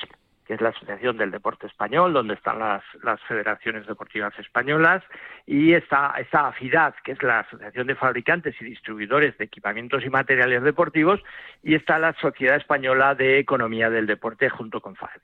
que 0.49 0.55
es 0.55 0.62
la 0.62 0.70
Asociación 0.70 1.18
del 1.18 1.30
Deporte 1.30 1.66
Español, 1.66 2.14
donde 2.14 2.32
están 2.32 2.59
las, 2.59 2.82
federaciones 3.28 3.86
deportivas 3.86 4.32
españolas, 4.38 5.05
y 5.46 5.74
está, 5.74 6.14
está 6.18 6.49
AFIDAD, 6.49 6.94
que 7.05 7.12
es 7.12 7.22
la 7.22 7.40
Asociación 7.40 7.86
de 7.86 7.94
Fabricantes 7.94 8.55
y 8.59 8.64
Distribuidores 8.64 9.36
de 9.36 9.44
Equipamientos 9.44 10.03
y 10.07 10.09
Materiales 10.09 10.62
Deportivos, 10.62 11.20
y 11.62 11.74
está 11.74 11.99
la 11.99 12.14
Sociedad 12.14 12.57
Española 12.57 13.14
de 13.14 13.38
Economía 13.38 13.90
del 13.90 14.07
Deporte 14.07 14.49
junto 14.49 14.80
con 14.80 14.96
FADE. 14.96 15.20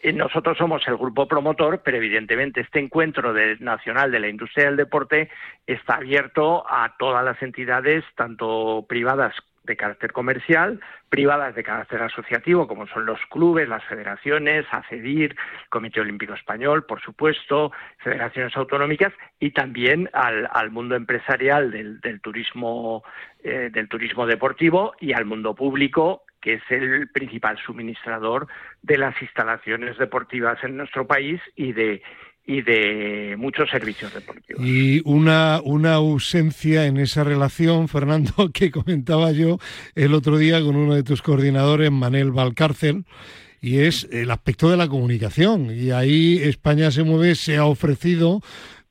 Eh, 0.00 0.12
nosotros 0.12 0.56
somos 0.56 0.86
el 0.86 0.96
grupo 0.96 1.26
promotor, 1.26 1.80
pero 1.82 1.96
evidentemente 1.96 2.60
este 2.60 2.78
encuentro 2.78 3.34
nacional 3.58 4.12
de 4.12 4.20
la 4.20 4.28
industria 4.28 4.66
del 4.66 4.76
deporte 4.76 5.28
está 5.66 5.96
abierto 5.96 6.64
a 6.70 6.94
todas 6.96 7.24
las 7.24 7.42
entidades, 7.42 8.04
tanto 8.14 8.86
privadas 8.88 9.34
de 9.68 9.76
carácter 9.76 10.12
comercial, 10.12 10.80
privadas 11.08 11.54
de 11.54 11.62
carácter 11.62 12.02
asociativo, 12.02 12.66
como 12.66 12.88
son 12.88 13.06
los 13.06 13.20
clubes, 13.30 13.68
las 13.68 13.84
federaciones, 13.84 14.66
ACEDIR, 14.70 15.36
Comité 15.68 16.00
Olímpico 16.00 16.34
Español, 16.34 16.84
por 16.84 17.00
supuesto, 17.00 17.70
federaciones 17.98 18.56
autonómicas, 18.56 19.12
y 19.38 19.52
también 19.52 20.10
al, 20.12 20.70
mundo 20.70 20.96
empresarial 20.96 21.70
del, 21.70 22.20
turismo, 22.20 23.04
eh, 23.44 23.70
del 23.72 23.88
turismo 23.88 24.26
deportivo 24.26 24.94
y 25.00 25.12
al 25.12 25.24
mundo 25.24 25.54
público 25.54 26.24
que 26.40 26.54
es 26.54 26.62
el 26.70 27.08
principal 27.10 27.58
suministrador 27.58 28.46
de 28.82 28.96
las 28.96 29.20
instalaciones 29.20 29.98
deportivas 29.98 30.62
en 30.62 30.76
nuestro 30.76 31.06
país 31.06 31.40
y 31.56 31.72
de 31.72 32.02
y 32.48 32.62
de 32.62 33.36
muchos 33.36 33.68
servicios 33.68 34.12
deportivos. 34.14 34.64
Y 34.64 35.02
una, 35.04 35.60
una 35.62 35.94
ausencia 35.94 36.86
en 36.86 36.96
esa 36.96 37.22
relación, 37.22 37.88
Fernando, 37.88 38.50
que 38.54 38.70
comentaba 38.70 39.32
yo 39.32 39.58
el 39.94 40.14
otro 40.14 40.38
día 40.38 40.58
con 40.62 40.74
uno 40.74 40.94
de 40.94 41.02
tus 41.02 41.20
coordinadores, 41.20 41.92
Manel 41.92 42.32
Valcárcel, 42.32 43.04
y 43.60 43.80
es 43.80 44.08
el 44.10 44.30
aspecto 44.30 44.70
de 44.70 44.78
la 44.78 44.88
comunicación. 44.88 45.70
Y 45.70 45.90
ahí 45.90 46.40
España 46.42 46.90
se 46.90 47.02
mueve, 47.02 47.34
se 47.34 47.58
ha 47.58 47.66
ofrecido 47.66 48.40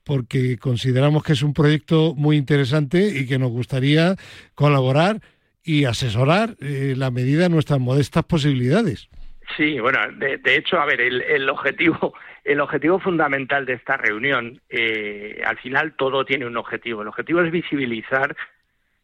porque 0.04 0.60
consideramos 0.60 1.24
que 1.24 1.34
es 1.34 1.42
un 1.42 1.56
proyecto 1.56 2.14
muy 2.16 2.38
interesante 2.38 3.08
y 3.08 3.26
que 3.26 3.40
nos 3.40 3.50
gustaría 3.50 4.16
colaborar 4.54 5.20
y 5.64 5.86
asesorar 5.86 6.56
eh, 6.62 6.94
la 6.96 7.10
medida 7.10 7.44
de 7.44 7.50
nuestras 7.50 7.80
modestas 7.80 8.24
posibilidades. 8.24 9.10
Sí, 9.56 9.80
bueno, 9.80 10.00
de, 10.18 10.56
hecho, 10.56 10.80
a 10.80 10.86
ver, 10.86 11.00
el, 11.00 11.50
objetivo, 11.50 12.14
el 12.48 12.62
objetivo 12.62 13.00
fundamental 13.00 13.66
de 13.66 13.74
esta 13.74 13.98
reunión, 13.98 14.62
eh, 14.70 15.42
al 15.46 15.58
final 15.58 15.94
todo 15.94 16.26
tiene 16.26 16.46
un 16.46 16.58
objetivo. 16.58 17.02
El 17.02 17.10
objetivo 17.10 17.42
es 17.42 17.52
visibilizar 17.52 18.36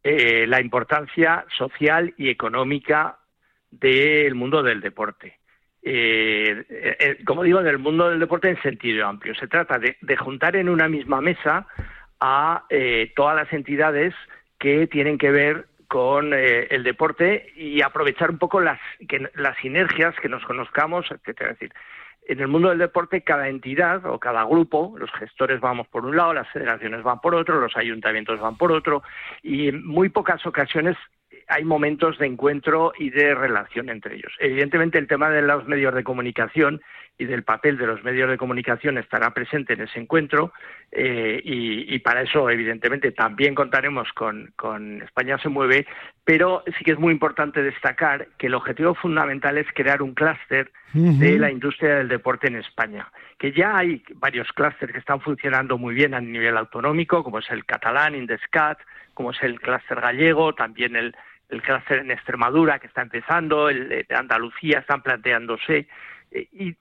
eh, 0.03 0.45
la 0.47 0.61
importancia 0.61 1.45
social 1.55 2.13
y 2.17 2.29
económica 2.29 3.19
del 3.69 4.35
mundo 4.35 4.63
del 4.63 4.81
deporte. 4.81 5.39
como 7.25 7.43
digo, 7.43 7.61
del 7.61 7.77
mundo 7.77 8.09
del 8.09 8.19
deporte 8.19 8.49
en 8.49 8.61
sentido 8.61 9.07
amplio. 9.07 9.35
Se 9.35 9.47
trata 9.47 9.77
de, 9.79 10.17
juntar 10.17 10.55
en 10.55 10.69
una 10.69 10.87
misma 10.87 11.19
mesa 11.21 11.67
a 12.19 12.65
todas 13.15 13.35
las 13.35 13.51
entidades 13.51 14.13
que 14.57 14.87
tienen 14.87 15.17
que 15.17 15.29
ver 15.29 15.65
con 15.93 16.33
eh, 16.33 16.65
el 16.71 16.81
deporte 16.81 17.53
y 17.55 17.83
aprovechar 17.83 18.31
un 18.31 18.39
poco 18.39 18.59
las, 18.59 18.79
que, 19.07 19.29
las 19.35 19.55
sinergias, 19.57 20.15
que 20.19 20.27
nos 20.27 20.43
conozcamos, 20.43 21.05
etcétera. 21.11 21.51
Es 21.51 21.59
decir, 21.59 21.75
en 22.27 22.39
el 22.39 22.47
mundo 22.47 22.69
del 22.69 22.79
deporte 22.79 23.21
cada 23.21 23.49
entidad 23.49 24.05
o 24.05 24.19
cada 24.19 24.43
grupo, 24.45 24.95
los 24.97 25.11
gestores 25.11 25.59
vamos 25.59 25.87
por 25.87 26.05
un 26.05 26.15
lado, 26.15 26.33
las 26.33 26.49
federaciones 26.49 27.03
van 27.03 27.19
por 27.19 27.35
otro, 27.35 27.59
los 27.59 27.75
ayuntamientos 27.75 28.39
van 28.39 28.57
por 28.57 28.71
otro, 28.71 29.03
y 29.41 29.67
en 29.69 29.85
muy 29.85 30.09
pocas 30.09 30.45
ocasiones 30.45 30.97
hay 31.47 31.65
momentos 31.65 32.17
de 32.17 32.27
encuentro 32.27 32.93
y 32.97 33.09
de 33.09 33.35
relación 33.35 33.89
entre 33.89 34.15
ellos. 34.15 34.33
Evidentemente 34.39 34.97
el 34.97 35.07
tema 35.07 35.29
de 35.29 35.41
los 35.41 35.67
medios 35.67 35.93
de 35.93 36.03
comunicación 36.03 36.81
y 37.17 37.25
del 37.25 37.43
papel 37.43 37.77
de 37.77 37.85
los 37.85 38.03
medios 38.03 38.29
de 38.29 38.37
comunicación 38.37 38.97
estará 38.97 39.33
presente 39.33 39.73
en 39.73 39.81
ese 39.81 39.99
encuentro 39.99 40.51
eh, 40.91 41.39
y, 41.43 41.99
para 41.99 42.21
eso, 42.21 42.49
evidentemente, 42.49 43.11
también 43.11 43.53
contaremos 43.53 44.11
con, 44.13 44.51
España 45.03 45.37
se 45.37 45.49
mueve, 45.49 45.85
pero 46.23 46.63
sí 46.77 46.83
que 46.83 46.91
es 46.91 46.99
muy 46.99 47.13
importante 47.13 47.61
destacar 47.61 48.27
que 48.37 48.47
el 48.47 48.55
objetivo 48.55 48.95
fundamental 48.95 49.57
es 49.57 49.67
crear 49.73 50.01
un 50.01 50.13
clúster 50.13 50.71
de 50.93 51.39
la 51.39 51.51
industria 51.51 51.95
del 51.95 52.07
deporte 52.07 52.47
en 52.47 52.57
España, 52.57 53.11
que 53.39 53.51
ya 53.51 53.77
hay 53.77 54.03
varios 54.15 54.51
clústeres 54.53 54.93
que 54.93 54.99
están 54.99 55.21
funcionando 55.21 55.77
muy 55.77 55.95
bien 55.95 56.13
a 56.13 56.21
nivel 56.21 56.55
autonómico, 56.57 57.23
como 57.23 57.39
es 57.39 57.49
el 57.49 57.65
catalán, 57.65 58.15
Indescat, 58.15 58.79
como 59.13 59.31
es 59.31 59.41
el 59.41 59.59
clúster 59.59 60.01
gallego, 60.01 60.53
también 60.53 60.95
el, 60.95 61.15
el 61.49 61.61
clúster 61.61 61.99
en 61.99 62.11
Extremadura 62.11 62.79
que 62.79 62.87
está 62.87 63.01
empezando, 63.01 63.69
el 63.69 63.89
de 63.89 64.15
Andalucía 64.15 64.79
están 64.79 65.01
planteándose 65.01 65.87
y, 66.33 66.75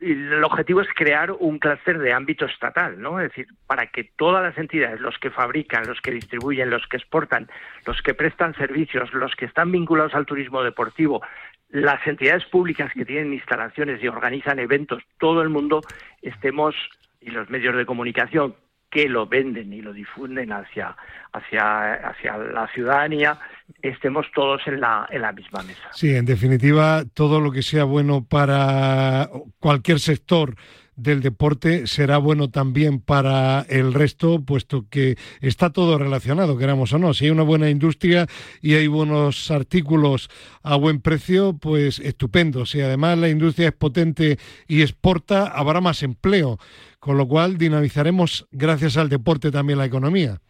el 0.00 0.42
objetivo 0.42 0.80
es 0.80 0.88
crear 0.94 1.30
un 1.30 1.58
clúster 1.58 1.98
de 1.98 2.12
ámbito 2.12 2.46
estatal, 2.46 3.00
¿no? 3.00 3.20
Es 3.20 3.28
decir, 3.28 3.46
para 3.66 3.86
que 3.86 4.04
todas 4.16 4.42
las 4.42 4.58
entidades, 4.58 5.00
los 5.00 5.16
que 5.18 5.30
fabrican, 5.30 5.86
los 5.86 6.00
que 6.00 6.10
distribuyen, 6.10 6.70
los 6.70 6.86
que 6.88 6.96
exportan, 6.96 7.48
los 7.86 8.02
que 8.02 8.14
prestan 8.14 8.54
servicios, 8.54 9.12
los 9.14 9.34
que 9.36 9.44
están 9.44 9.70
vinculados 9.70 10.14
al 10.14 10.26
turismo 10.26 10.62
deportivo, 10.62 11.22
las 11.70 12.04
entidades 12.06 12.44
públicas 12.46 12.92
que 12.92 13.04
tienen 13.04 13.32
instalaciones 13.32 14.02
y 14.02 14.08
organizan 14.08 14.58
eventos, 14.58 15.02
todo 15.18 15.42
el 15.42 15.48
mundo 15.48 15.80
estemos 16.22 16.74
y 17.20 17.30
los 17.30 17.48
medios 17.50 17.76
de 17.76 17.86
comunicación 17.86 18.54
que 18.94 19.08
lo 19.08 19.26
venden 19.26 19.72
y 19.72 19.82
lo 19.82 19.92
difunden 19.92 20.52
hacia, 20.52 20.96
hacia, 21.32 21.94
hacia 21.94 22.38
la 22.38 22.68
ciudadanía, 22.68 23.36
estemos 23.82 24.24
todos 24.32 24.62
en 24.66 24.80
la, 24.80 25.08
en 25.10 25.22
la 25.22 25.32
misma 25.32 25.64
mesa. 25.64 25.88
Sí, 25.92 26.14
en 26.14 26.24
definitiva, 26.24 27.02
todo 27.12 27.40
lo 27.40 27.50
que 27.50 27.62
sea 27.62 27.82
bueno 27.82 28.24
para 28.24 29.28
cualquier 29.58 29.98
sector 29.98 30.54
del 30.96 31.20
deporte 31.20 31.86
será 31.86 32.18
bueno 32.18 32.50
también 32.50 33.00
para 33.00 33.62
el 33.68 33.94
resto, 33.94 34.42
puesto 34.42 34.86
que 34.88 35.16
está 35.40 35.70
todo 35.70 35.98
relacionado, 35.98 36.56
queramos 36.56 36.92
o 36.92 36.98
no. 36.98 37.14
Si 37.14 37.24
hay 37.24 37.30
una 37.30 37.42
buena 37.42 37.70
industria 37.70 38.26
y 38.60 38.74
hay 38.74 38.86
buenos 38.86 39.50
artículos 39.50 40.28
a 40.62 40.76
buen 40.76 41.00
precio, 41.00 41.56
pues 41.58 41.98
estupendo. 41.98 42.66
Si 42.66 42.80
además 42.80 43.18
la 43.18 43.28
industria 43.28 43.68
es 43.68 43.74
potente 43.74 44.38
y 44.68 44.82
exporta, 44.82 45.46
habrá 45.46 45.80
más 45.80 46.02
empleo 46.02 46.58
con 47.04 47.18
lo 47.18 47.28
cual 47.28 47.58
dinamizaremos 47.58 48.46
gracias 48.50 48.96
al 48.96 49.10
deporte 49.10 49.50
también 49.50 49.78
la 49.78 49.84
economía. 49.84 50.40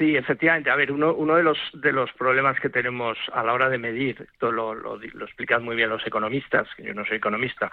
Sí, 0.00 0.16
efectivamente. 0.16 0.70
A 0.70 0.76
ver, 0.76 0.92
uno, 0.92 1.12
uno 1.12 1.36
de, 1.36 1.42
los, 1.42 1.58
de 1.74 1.92
los 1.92 2.10
problemas 2.14 2.58
que 2.58 2.70
tenemos 2.70 3.18
a 3.34 3.44
la 3.44 3.52
hora 3.52 3.68
de 3.68 3.76
medir, 3.76 4.26
esto 4.32 4.50
lo, 4.50 4.72
lo, 4.72 4.96
explican 4.96 5.62
muy 5.62 5.76
bien 5.76 5.90
los 5.90 6.06
economistas, 6.06 6.66
yo 6.78 6.94
no 6.94 7.04
soy 7.04 7.18
economista, 7.18 7.70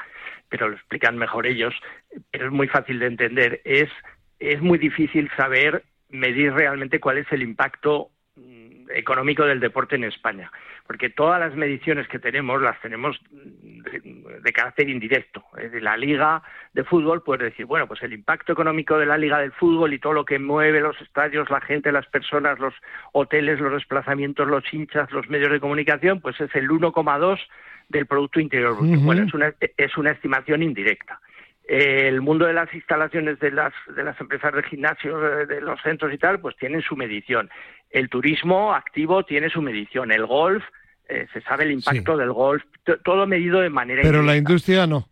pero 0.50 0.68
lo 0.68 0.76
explican 0.76 1.18
mejor 1.18 1.48
ellos, 1.48 1.74
pero 2.30 2.48
es 2.48 2.52
muy 2.52 2.68
fácil 2.68 3.00
de 3.00 3.06
entender, 3.06 3.62
es, 3.64 3.90
es 4.40 4.62
muy 4.62 4.78
difícil 4.78 5.32
saber 5.38 5.84
medir 6.10 6.52
realmente 6.52 7.00
cuál 7.00 7.20
es 7.20 7.32
el 7.32 7.44
impacto 7.44 8.10
mm, 8.36 8.92
económico 8.94 9.46
del 9.46 9.62
deporte 9.62 9.96
en 9.96 10.04
España 10.04 10.52
porque 10.88 11.10
todas 11.10 11.40
las 11.40 11.54
mediciones 11.56 12.08
que 12.08 12.18
tenemos 12.18 12.62
las 12.62 12.80
tenemos 12.82 13.20
de, 13.32 14.54
carácter 14.54 14.90
indirecto. 14.90 15.44
De 15.56 15.82
la 15.82 15.98
liga 15.98 16.42
de 16.74 16.84
fútbol, 16.84 17.22
pues 17.24 17.40
decir, 17.40 17.66
bueno, 17.66 17.88
pues 17.88 18.02
el 18.04 18.14
impacto 18.14 18.54
económico 18.54 18.98
de 18.98 19.06
la 19.06 19.18
liga 19.18 19.40
del 19.40 19.52
fútbol 19.52 19.94
y 19.94 20.00
todo 20.00 20.14
lo 20.14 20.26
que 20.26 20.40
mueve 20.40 20.80
los 20.80 21.00
estadios, 21.02 21.50
la 21.50 21.62
gente, 21.62 21.92
las 21.92 22.08
personas, 22.08 22.58
los 22.60 22.74
hoteles, 23.12 23.60
los 23.60 23.74
desplazamientos, 23.74 24.48
los 24.48 24.64
hinchas, 24.74 25.12
los 25.12 25.30
medios 25.30 25.52
de 25.52 25.60
comunicación, 25.60 26.22
pues 26.22 26.40
es 26.40 26.54
el 26.56 26.70
1,2 26.70 27.40
del 27.90 28.06
Producto 28.06 28.40
Interior 28.40 28.76
Bruto. 28.78 29.00
Bueno, 29.02 29.24
es 29.24 29.34
una, 29.34 29.54
es 29.60 29.98
una 29.98 30.12
estimación 30.12 30.64
indirecta 30.64 31.20
el 31.68 32.22
mundo 32.22 32.46
de 32.46 32.54
las 32.54 32.74
instalaciones 32.74 33.40
de 33.40 33.52
las, 33.52 33.74
de 33.94 34.04
las 34.04 34.20
empresas 34.22 34.54
de 34.54 34.64
gimnasio, 34.64 35.20
de, 35.20 35.62
los 35.62 35.80
centros 35.82 36.14
y 36.14 36.18
tal, 36.18 36.40
pues 36.40 36.56
tienen 36.56 36.82
su 36.82 36.96
medición. 36.96 37.50
El 37.90 38.10
turismo 38.10 38.74
activo 38.74 39.24
tiene 39.24 39.50
su 39.50 39.62
medición. 39.62 40.12
El 40.12 40.26
golf, 40.26 40.64
eh, 41.10 41.28
se 41.34 41.42
sabe 41.42 41.66
el 41.66 41.72
impacto 41.72 42.16
del 42.16 42.32
golf, 42.32 42.64
todo 43.04 43.28
medido 43.28 43.60
de 43.60 43.70
manera. 43.70 44.02
Pero 44.02 44.24
la 44.24 44.38
industria 44.38 44.88
no. 44.88 45.08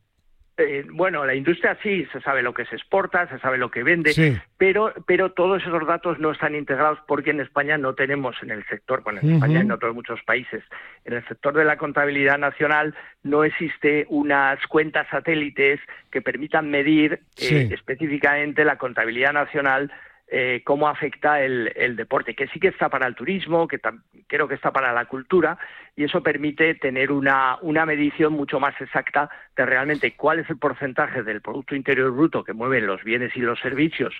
Eh, 0.57 0.85
bueno, 0.89 1.25
la 1.25 1.35
industria 1.35 1.77
sí, 1.83 2.07
se 2.13 2.21
sabe 2.21 2.41
lo 2.41 2.53
que 2.53 2.65
se 2.65 2.75
exporta, 2.75 3.27
se 3.27 3.39
sabe 3.39 3.57
lo 3.57 3.69
que 3.69 3.83
vende, 3.83 4.39
pero, 4.57 4.93
pero 5.05 5.33
todos 5.33 5.61
esos 5.61 5.85
datos 5.85 6.17
no 6.17 6.31
están 6.31 6.55
integrados 6.55 6.97
porque 7.07 7.31
en 7.31 7.41
España 7.41 7.77
no 7.77 7.93
tenemos 7.93 8.37
en 8.41 8.51
el 8.51 8.65
sector, 8.67 9.03
bueno, 9.03 9.19
en 9.21 9.33
España 9.33 9.59
y 9.59 9.61
en 9.63 9.71
otros 9.73 9.93
muchos 9.93 10.21
países, 10.23 10.63
en 11.03 11.13
el 11.13 11.27
sector 11.27 11.53
de 11.55 11.65
la 11.65 11.75
contabilidad 11.77 12.37
nacional 12.37 12.95
no 13.23 13.43
existe 13.43 14.05
unas 14.07 14.65
cuentas 14.67 15.07
satélites 15.09 15.81
que 16.09 16.21
permitan 16.21 16.71
medir 16.71 17.19
eh, 17.37 17.69
específicamente 17.71 18.63
la 18.63 18.77
contabilidad 18.77 19.33
nacional 19.33 19.91
eh, 20.27 20.61
cómo 20.65 20.87
afecta 20.87 21.41
el, 21.41 21.71
el, 21.75 21.95
deporte, 21.95 22.33
que 22.33 22.47
sí 22.47 22.59
que 22.59 22.69
está 22.69 22.89
para 22.89 23.05
el 23.07 23.15
turismo, 23.15 23.67
que 23.67 23.79
creo 24.27 24.47
que 24.47 24.55
está 24.55 24.71
para 24.71 24.91
la 24.91 25.05
cultura, 25.05 25.57
y 25.95 26.03
eso 26.03 26.23
permite 26.23 26.75
tener 26.75 27.11
una, 27.11 27.57
una 27.61 27.85
medición 27.85 28.33
mucho 28.33 28.59
más 28.59 28.79
exacta 28.81 29.29
de 29.55 29.65
realmente 29.65 30.15
cuál 30.15 30.39
es 30.39 30.49
el 30.49 30.57
porcentaje 30.57 31.23
del 31.23 31.41
Producto 31.41 31.75
Interior 31.75 32.11
Bruto 32.11 32.43
que 32.43 32.53
mueven 32.53 32.87
los 32.87 33.03
bienes 33.03 33.35
y 33.35 33.39
los 33.39 33.59
servicios 33.59 34.13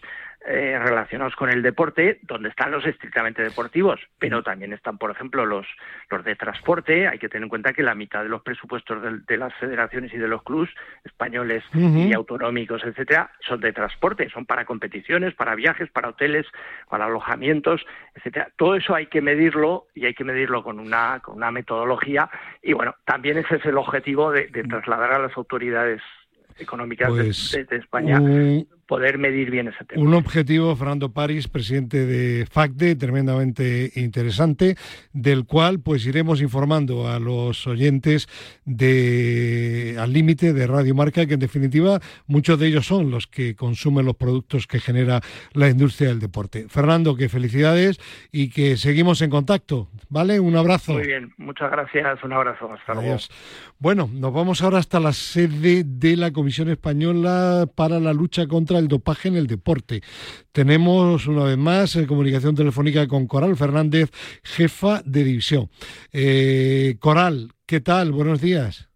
eh, 0.48 0.78
relacionados 0.80 1.36
con 1.36 1.50
el 1.50 1.64
deporte, 1.64 2.20
donde 2.22 2.50
están 2.50 2.72
los 2.72 2.86
estrictamente 2.86 3.42
deportivos, 3.42 4.00
pero 4.20 4.44
también 4.44 4.74
están, 4.74 5.00
por 5.00 5.10
ejemplo, 5.10 5.44
los, 5.44 5.66
los 6.12 6.24
de 6.24 6.36
transporte. 6.36 7.08
Hay 7.08 7.18
que 7.18 7.30
tener 7.30 7.44
en 7.44 7.50
cuenta 7.50 7.74
que 7.74 7.82
la 7.82 7.96
mitad 7.96 8.22
de 8.22 8.30
los 8.30 8.44
presupuestos 8.44 9.26
de, 9.26 9.38
las 9.38 9.54
federaciones 9.56 10.14
y 10.14 10.18
de 10.18 10.28
los 10.28 10.44
clubes 10.44 10.70
españoles 11.04 11.64
y 11.74 12.14
autonómicos, 12.14 12.84
etcétera, 12.84 13.32
son 13.40 13.60
de 13.60 13.74
transporte, 13.74 14.30
son 14.30 14.46
para 14.46 14.66
competiciones, 14.66 15.34
para 15.34 15.56
viajes, 15.56 15.90
para 15.96 16.10
hoteles, 16.10 16.46
para 16.90 17.06
alojamientos, 17.06 17.86
etcétera. 18.14 18.52
Todo 18.58 18.76
eso 18.76 18.94
hay 18.94 19.08
que 19.08 19.22
medirlo 19.22 19.88
y 19.96 20.06
hay 20.06 20.14
que 20.14 20.26
medirlo 20.26 20.62
con 20.62 20.80
una, 20.80 21.22
con 21.24 21.38
una 21.38 21.50
metodología 21.52 22.30
y 22.62 22.74
bueno, 22.74 22.94
también 23.06 23.38
ese 23.38 23.56
es 23.56 23.66
el 23.66 23.78
objetivo 23.78 24.32
de, 24.32 24.48
trasladar 24.70 25.14
a 25.14 25.20
las 25.20 25.38
autoridades 25.38 26.02
económicas 26.60 27.16
de, 27.16 27.24
pues, 27.24 27.54
España 27.72 28.20
poder 28.88 29.18
medir 29.18 29.50
bien 29.50 29.68
ese 29.68 29.84
tema. 29.86 30.02
Un 30.02 30.14
objetivo, 30.14 30.76
Fernando 30.76 31.12
París, 31.12 31.48
presidente 31.48 32.06
de 32.06 32.46
FACDE, 32.46 32.96
tremendamente 32.96 33.92
interesante, 33.96 34.76
del 35.14 35.46
cual 35.46 35.80
pues 35.80 36.06
iremos 36.06 36.42
informando 36.42 37.08
a 37.08 37.20
los 37.20 37.66
oyentes 37.68 38.28
de 38.64 39.96
al 40.00 40.14
límite 40.14 40.54
de 40.54 40.68
Radio 40.68 40.94
Marca, 40.94 41.26
que 41.26 41.34
en 41.34 41.40
definitiva 41.40 42.00
muchos 42.28 42.60
de 42.60 42.68
ellos 42.68 42.86
son 42.86 43.10
los 43.10 43.28
que 43.28 43.56
consumen 43.56 44.06
los 44.06 44.16
productos 44.16 44.68
que 44.68 44.80
genera 44.80 45.22
la 45.54 45.70
industria 45.70 46.10
del 46.10 46.20
deporte. 46.20 46.68
Fernando, 46.70 47.16
que 47.16 47.30
felicidades 47.30 48.00
y 48.32 48.50
que 48.50 48.78
seguimos 48.78 49.22
en 49.22 49.30
contacto, 49.30 49.90
¿vale? 50.10 50.40
Un 50.40 50.56
abrazo. 50.56 50.94
Muy 50.94 51.08
bien, 51.08 51.34
muchas 51.38 51.72
gracias, 51.72 52.24
un 52.24 52.34
abrazo, 52.34 52.72
hasta 52.72 52.94
luego. 52.94 53.18
Bueno, 53.80 54.10
nos 54.14 54.34
vamos 54.34 54.62
ahora 54.62 54.78
hasta 54.78 55.00
la 55.00 55.14
sede 55.14 55.84
de 55.86 56.16
la 56.16 56.32
Comisión 56.32 56.70
Española 56.70 57.68
para 57.76 58.00
la 58.00 58.14
lucha 58.14 58.48
contra 58.48 58.75
el 58.78 58.88
dopaje 58.88 59.28
en 59.28 59.36
el 59.36 59.48
deporte. 59.48 60.02
Tenemos 60.52 61.28
una 61.28 61.44
vez 61.44 61.58
más 61.58 61.96
en 61.96 62.06
comunicación 62.06 62.56
telefónica 62.56 63.08
con 63.08 63.28
Coral 63.28 63.56
Fernández, 63.56 64.12
jefa 64.44 65.02
de 65.06 65.24
división. 65.24 65.70
Eh, 66.12 66.98
Coral, 67.00 67.52
¿qué 67.66 67.82
tal? 67.82 68.12
Buenos 68.12 68.42
días. 68.42 68.90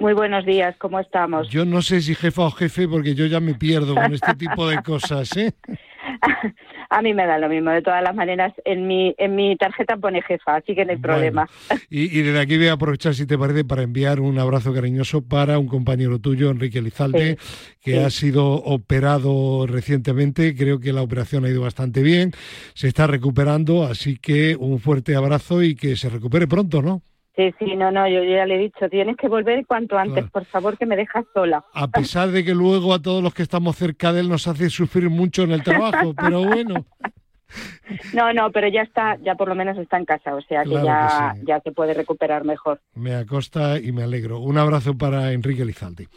Muy 0.00 0.14
buenos 0.14 0.44
días, 0.44 0.74
¿cómo 0.78 0.98
estamos? 0.98 1.48
Yo 1.48 1.64
no 1.64 1.80
sé 1.80 2.00
si 2.00 2.14
jefa 2.14 2.42
o 2.42 2.50
jefe 2.50 2.88
porque 2.88 3.14
yo 3.14 3.26
ya 3.26 3.38
me 3.38 3.54
pierdo 3.54 3.94
con 3.94 4.12
este 4.12 4.34
tipo 4.34 4.68
de 4.68 4.82
cosas, 4.82 5.36
¿eh? 5.36 5.52
A 6.92 7.02
mí 7.02 7.14
me 7.14 7.24
da 7.24 7.38
lo 7.38 7.48
mismo, 7.48 7.70
de 7.70 7.82
todas 7.82 8.02
las 8.02 8.16
maneras, 8.16 8.52
en 8.64 8.88
mi, 8.88 9.14
en 9.16 9.36
mi 9.36 9.56
tarjeta 9.56 9.96
pone 9.96 10.22
jefa, 10.22 10.56
así 10.56 10.74
que 10.74 10.84
no 10.84 10.90
hay 10.90 10.98
problema. 10.98 11.48
Y, 11.88 12.08
desde 12.22 12.40
aquí 12.40 12.58
voy 12.58 12.66
a 12.66 12.72
aprovechar, 12.72 13.14
si 13.14 13.26
te 13.26 13.38
parece, 13.38 13.64
para 13.64 13.82
enviar 13.82 14.18
un 14.18 14.38
abrazo 14.40 14.74
cariñoso 14.74 15.22
para 15.22 15.60
un 15.60 15.68
compañero 15.68 16.18
tuyo, 16.18 16.50
Enrique 16.50 16.82
Lizalde, 16.82 17.38
que 17.80 18.00
ha 18.00 18.10
sido 18.10 18.54
operado 18.54 19.66
recientemente, 19.68 20.56
creo 20.56 20.80
que 20.80 20.92
la 20.92 21.02
operación 21.02 21.44
ha 21.44 21.48
ido 21.48 21.62
bastante 21.62 22.02
bien, 22.02 22.32
se 22.74 22.88
está 22.88 23.06
recuperando, 23.06 23.84
así 23.84 24.16
que 24.16 24.56
un 24.56 24.80
fuerte 24.80 25.14
abrazo 25.14 25.62
y 25.62 25.76
que 25.76 25.96
se 25.96 26.08
recupere 26.08 26.48
pronto, 26.48 26.82
¿no? 26.82 27.02
Sí, 27.36 27.54
sí, 27.58 27.76
no, 27.76 27.90
no, 27.90 28.08
yo 28.08 28.24
ya 28.24 28.44
le 28.44 28.56
he 28.56 28.58
dicho, 28.58 28.88
tienes 28.90 29.16
que 29.16 29.28
volver 29.28 29.64
cuanto 29.66 29.96
antes, 29.96 30.28
por 30.30 30.44
favor, 30.44 30.76
que 30.76 30.84
me 30.84 30.96
dejas 30.96 31.24
sola. 31.32 31.64
A 31.72 31.88
pesar 31.88 32.30
de 32.30 32.44
que 32.44 32.54
luego 32.54 32.92
a 32.92 33.00
todos 33.00 33.22
los 33.22 33.32
que 33.32 33.42
estamos 33.42 33.76
cerca 33.76 34.12
de 34.12 34.20
él 34.20 34.28
nos 34.28 34.48
hace 34.48 34.68
sufrir 34.68 35.08
mucho 35.10 35.42
en 35.42 35.52
el 35.52 35.62
trabajo, 35.62 36.12
pero 36.20 36.44
bueno. 36.44 36.86
No, 38.12 38.32
no, 38.32 38.50
pero 38.52 38.68
ya 38.68 38.82
está, 38.82 39.18
ya 39.22 39.34
por 39.34 39.48
lo 39.48 39.54
menos 39.54 39.76
está 39.78 39.96
en 39.98 40.04
casa, 40.04 40.34
o 40.34 40.40
sea 40.42 40.62
que 40.64 40.70
ya, 40.70 41.34
ya 41.44 41.60
se 41.60 41.72
puede 41.72 41.94
recuperar 41.94 42.44
mejor. 42.44 42.80
Me 42.94 43.14
acosta 43.14 43.78
y 43.78 43.90
me 43.92 44.02
alegro. 44.02 44.38
Un 44.40 44.58
abrazo 44.58 44.96
para 44.96 45.32
Enrique 45.32 45.64
Lizalde. 45.64 46.08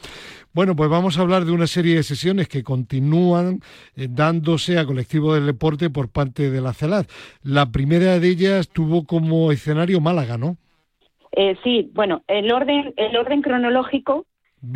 Bueno, 0.53 0.75
pues 0.75 0.89
vamos 0.89 1.17
a 1.17 1.21
hablar 1.21 1.45
de 1.45 1.51
una 1.51 1.65
serie 1.65 1.95
de 1.95 2.03
sesiones 2.03 2.47
que 2.47 2.63
continúan 2.63 3.61
eh, 3.95 4.07
dándose 4.09 4.77
a 4.77 4.85
colectivo 4.85 5.33
del 5.33 5.47
deporte 5.47 5.89
por 5.89 6.09
parte 6.09 6.51
de 6.51 6.61
la 6.61 6.73
CELAD. 6.73 7.07
La 7.41 7.71
primera 7.71 8.19
de 8.19 8.27
ellas 8.27 8.69
tuvo 8.69 9.05
como 9.05 9.51
escenario 9.51 9.99
Málaga, 9.99 10.37
¿no? 10.37 10.57
Eh, 11.35 11.57
sí, 11.63 11.89
bueno, 11.93 12.23
el 12.27 12.51
orden, 12.51 12.93
el 12.95 13.17
orden 13.17 13.41
cronológico 13.41 14.25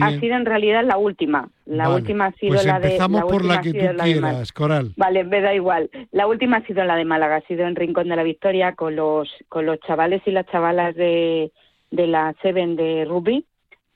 Ha 0.01 0.20
sido 0.20 0.36
en 0.36 0.45
realidad 0.45 0.84
la 0.84 0.97
última. 0.97 1.49
La 1.66 1.89
última 1.89 2.26
ha 2.26 2.32
sido 2.34 2.55
pues 2.55 2.66
la 2.66 2.80
de. 2.80 2.88
Empezamos 2.88 3.22
por 3.24 3.45
la 3.45 3.62
que 3.62 3.74
tú 3.74 3.95
quieras, 4.03 4.51
Coral. 4.51 4.91
Vale, 4.97 5.24
me 5.24 5.39
da 5.39 5.53
igual. 5.53 5.89
La 6.12 6.28
última 6.28 6.58
ha 6.58 6.66
sido 6.66 6.84
la 6.84 6.95
de 6.95 7.05
Málaga, 7.05 7.38
ha 7.38 7.47
sido 7.47 7.66
en 7.66 7.76
Rincón 7.76 8.10
de 8.10 8.16
la 8.16 8.24
Victoria 8.24 8.74
con 8.74 8.95
los, 8.95 9.30
con 9.49 9.66
los 9.66 9.80
chavales 9.82 10.22
y 10.26 10.32
las 10.32 10.47
chavalas 10.47 10.95
de, 10.95 11.51
de 11.91 12.08
la 12.08 12.36
Seven 12.41 12.76
de 12.76 13.05
Rugby, 13.05 13.45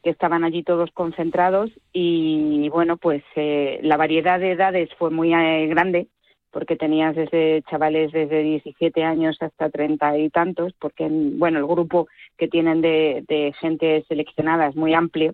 que 0.03 0.11
estaban 0.11 0.43
allí 0.43 0.63
todos 0.63 0.91
concentrados. 0.91 1.71
Y 1.91 2.69
bueno, 2.69 2.97
pues 2.97 3.23
eh, 3.35 3.79
la 3.81 3.97
variedad 3.97 4.39
de 4.39 4.51
edades 4.51 4.89
fue 4.97 5.09
muy 5.09 5.33
eh, 5.33 5.67
grande 5.67 6.07
porque 6.51 6.75
tenías 6.75 7.15
desde 7.15 7.63
chavales 7.69 8.11
desde 8.11 8.43
17 8.43 9.03
años 9.03 9.37
hasta 9.39 9.69
30 9.69 10.17
y 10.17 10.29
tantos, 10.29 10.73
porque 10.79 11.07
bueno, 11.09 11.59
el 11.59 11.65
grupo 11.65 12.07
que 12.37 12.47
tienen 12.47 12.81
de, 12.81 13.23
de 13.27 13.53
gente 13.59 14.03
seleccionada 14.07 14.67
es 14.67 14.75
muy 14.75 14.93
amplio. 14.93 15.33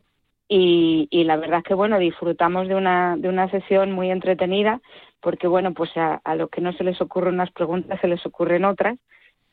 Y, 0.49 1.07
y, 1.11 1.25
la 1.25 1.35
verdad 1.35 1.59
es 1.59 1.65
que 1.65 1.73
bueno, 1.73 1.99
disfrutamos 1.99 2.69
de 2.69 2.75
una, 2.75 3.17
de 3.17 3.27
una 3.27 3.49
sesión 3.51 3.91
muy 3.91 4.11
entretenida, 4.11 4.79
porque 5.19 5.47
bueno, 5.47 5.73
pues 5.73 5.89
a, 5.97 6.21
a 6.23 6.35
los 6.35 6.49
que 6.49 6.61
no 6.61 6.71
se 6.71 6.85
les 6.85 7.01
ocurren 7.01 7.33
unas 7.33 7.51
preguntas 7.51 7.99
se 7.99 8.07
les 8.07 8.25
ocurren 8.25 8.63
otras. 8.63 8.97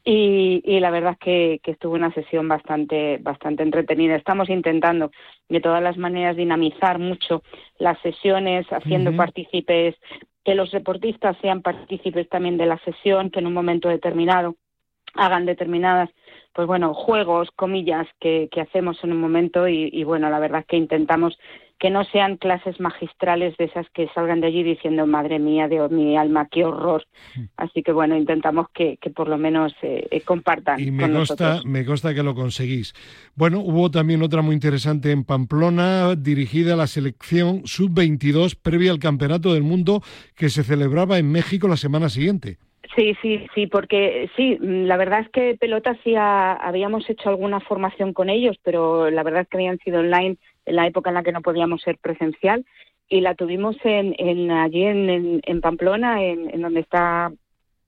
Y, 0.07 0.61
y, 0.67 0.81
la 0.81 0.91
verdad 0.91 1.13
es 1.13 1.19
que, 1.19 1.61
que, 1.63 1.71
estuvo 1.71 1.95
una 1.95 2.13
sesión 2.13 2.47
bastante, 2.47 3.19
bastante 3.23 3.63
entretenida. 3.63 4.17
Estamos 4.17 4.51
intentando 4.51 5.11
de 5.49 5.61
todas 5.61 5.83
las 5.83 5.97
maneras 5.97 6.37
dinamizar 6.37 6.99
mucho 6.99 7.43
las 7.79 7.99
sesiones, 8.03 8.67
haciendo 8.71 9.17
partícipes 9.17 9.97
que 10.45 10.55
los 10.55 10.71
deportistas 10.71 11.37
sean 11.41 11.63
partícipes 11.63 12.29
también 12.29 12.57
de 12.57 12.67
la 12.67 12.79
sesión, 12.79 13.31
que 13.31 13.41
en 13.41 13.47
un 13.47 13.55
momento 13.55 13.89
determinado 13.89 14.57
hagan 15.15 15.47
determinadas, 15.47 16.11
pues 16.53 16.67
bueno, 16.67 16.93
juegos, 16.93 17.51
comillas, 17.55 18.07
que, 18.21 18.49
que 18.51 18.61
hacemos 18.61 19.03
en 19.05 19.13
un 19.13 19.21
momento 19.21 19.69
y, 19.69 19.89
y, 19.93 20.05
bueno, 20.05 20.29
la 20.29 20.39
verdad 20.41 20.61
es 20.61 20.67
que 20.67 20.77
intentamos 20.77 21.39
que 21.79 21.91
no 21.91 22.05
sean 22.05 22.37
clases 22.37 22.81
magistrales 22.81 23.57
de 23.57 23.65
esas 23.65 23.87
que 23.91 24.09
salgan 24.15 24.41
de 24.41 24.47
allí 24.47 24.63
diciendo, 24.63 25.07
madre 25.07 25.39
mía, 25.39 25.69
Dios 25.69 25.91
mi 25.91 26.17
alma, 26.17 26.49
qué 26.51 26.65
horror. 26.65 27.05
Así 27.57 27.83
que 27.83 27.93
bueno, 27.93 28.17
intentamos 28.17 28.69
que, 28.73 28.97
que 28.99 29.11
por 29.11 29.29
lo 29.29 29.39
menos 29.39 29.75
eh, 29.83 30.07
eh 30.11 30.21
compartan. 30.23 30.81
Y 30.81 30.91
me, 30.91 31.03
con 31.03 31.13
consta, 31.15 31.49
nosotros. 31.49 31.67
me 31.67 31.85
consta 31.85 32.15
que 32.15 32.23
lo 32.23 32.35
conseguís. 32.35 32.95
Bueno, 33.35 33.61
hubo 33.61 33.91
también 33.91 34.23
otra 34.23 34.43
muy 34.43 34.55
interesante 34.55 35.11
en 35.11 35.25
Pamplona, 35.25 36.15
dirigida 36.17 36.75
a 36.75 36.77
la 36.77 36.87
selección 36.87 37.63
sub-22 37.67 38.57
previa 38.61 38.93
al 38.93 38.99
Campeonato 38.99 39.53
del 39.53 39.63
Mundo 39.63 40.03
que 40.37 40.49
se 40.49 40.63
celebraba 40.63 41.19
en 41.19 41.31
México 41.31 41.69
la 41.69 41.77
semana 41.77 42.09
siguiente. 42.09 42.59
Sí, 42.95 43.17
sí, 43.21 43.47
sí, 43.55 43.67
porque 43.67 44.31
sí, 44.37 44.57
la 44.61 44.97
verdad 44.97 45.21
es 45.21 45.29
que 45.31 45.57
pelota 45.59 45.99
sí 46.05 46.15
ha, 46.15 46.53
habíamos 46.53 47.09
hecho 47.11 47.29
alguna 47.29 47.59
formación 47.61 48.13
con 48.13 48.31
ellos, 48.31 48.57
pero 48.63 49.11
la 49.11 49.23
verdad 49.25 49.43
es 49.43 49.49
que 49.49 49.57
habían 49.57 49.79
sido 49.79 49.99
online 50.01 50.37
la 50.67 50.87
época 50.87 51.11
en 51.11 51.15
la 51.15 51.23
que 51.23 51.33
no 51.33 51.43
podíamos 51.43 51.83
ser 51.83 51.99
presencial 51.99 52.65
y 53.09 53.21
la 53.21 53.35
tuvimos 53.35 53.77
en, 53.85 54.15
en 54.19 54.51
allí 54.51 54.85
en, 54.85 55.11
en, 55.11 55.41
en 55.45 55.61
Pamplona, 55.61 56.23
en, 56.23 56.51
en, 56.53 56.63
donde 56.63 56.81
está 56.81 57.33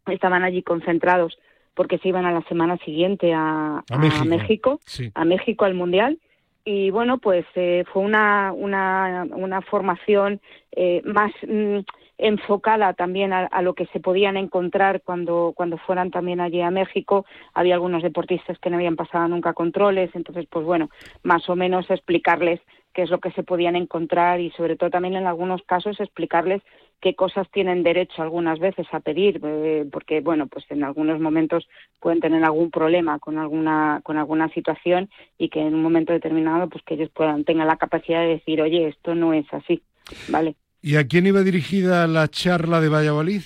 estaban 0.07 0.45
allí 0.45 0.63
concentrados 0.63 1.39
porque 1.75 1.99
se 1.99 2.09
iban 2.09 2.25
a 2.25 2.33
la 2.33 2.43
semana 2.43 2.79
siguiente 2.79 3.35
a, 3.35 3.83
a 3.91 3.99
México, 3.99 4.23
a 4.23 4.25
México, 4.25 4.81
sí. 4.85 5.11
a 5.15 5.25
México 5.25 5.65
al 5.65 5.75
mundial 5.75 6.19
y 6.65 6.91
bueno 6.91 7.19
pues 7.19 7.45
eh, 7.55 7.85
fue 7.93 8.03
una 8.03 8.53
una 8.53 9.27
una 9.31 9.63
formación 9.63 10.41
eh, 10.73 11.03
más 11.05 11.33
mm, 11.47 11.79
enfocada 12.19 12.95
también 12.95 13.33
a, 13.33 13.47
a, 13.47 13.63
lo 13.63 13.75
que 13.75 13.87
se 13.87 14.01
podían 14.01 14.37
encontrar 14.37 15.03
cuando 15.03 15.53
cuando 15.55 15.77
fueran 15.79 16.11
también 16.11 16.41
allí 16.41 16.61
a 16.61 16.71
México. 16.71 17.27
Había 17.55 17.75
algunos 17.75 18.03
deportistas 18.03 18.59
que 18.59 18.71
no 18.71 18.77
habían 18.77 18.97
pasado 18.97 19.29
nunca 19.29 19.53
controles 19.53 20.11
entonces 20.15 20.47
pues 20.51 20.65
bueno 20.65 20.91
más 21.23 21.49
o 21.49 21.57
menos 21.57 21.91
explicarles 21.91 22.61
qué 22.97 23.03
es 23.03 23.11
lo 23.11 23.21
que 23.21 23.31
se 23.33 23.43
podían 23.43 23.77
encontrar 23.77 24.41
y 24.41 24.51
sobre 24.53 24.77
todo 24.77 24.89
también 24.89 25.17
en 25.17 25.27
algunos 25.27 25.63
casos 25.65 26.01
explicarles 26.01 26.63
qué 27.01 27.15
cosas 27.15 27.47
tienen 27.51 27.83
derecho 27.83 28.23
algunas 28.23 28.59
veces 28.59 28.87
a 28.93 29.01
pedir 29.01 29.39
eh, 29.45 29.85
porque 29.93 30.23
bueno 30.23 30.47
pues 30.47 30.65
en 30.71 30.83
algunos 30.83 31.21
momentos 31.21 31.69
pueden 32.01 32.21
tener 32.21 32.43
algún 32.43 32.71
problema 32.71 33.19
con 33.19 33.39
alguna 33.39 34.01
con 34.03 34.17
alguna 34.17 34.49
situación 34.49 35.11
y 35.37 35.51
que 35.51 35.61
en 35.61 35.75
un 35.75 35.83
momento 35.83 36.15
determinado 36.15 36.71
pues 36.71 36.83
que 36.85 36.95
ellos 36.95 37.11
puedan 37.11 37.45
tengan 37.45 37.67
la 37.67 37.77
capacidad 37.77 38.21
de 38.21 38.29
decir 38.29 38.63
oye 38.63 38.89
esto 38.89 39.15
no 39.15 39.35
es 39.35 39.47
así 39.53 39.83
vale 40.29 40.57
¿Y 40.87 40.95
a 40.99 41.09
quién 41.09 41.27
iba 41.27 41.41
dirigida 41.41 42.07
la 42.07 42.29
charla 42.29 42.81
de 42.81 42.89
Valladolid? 42.89 43.41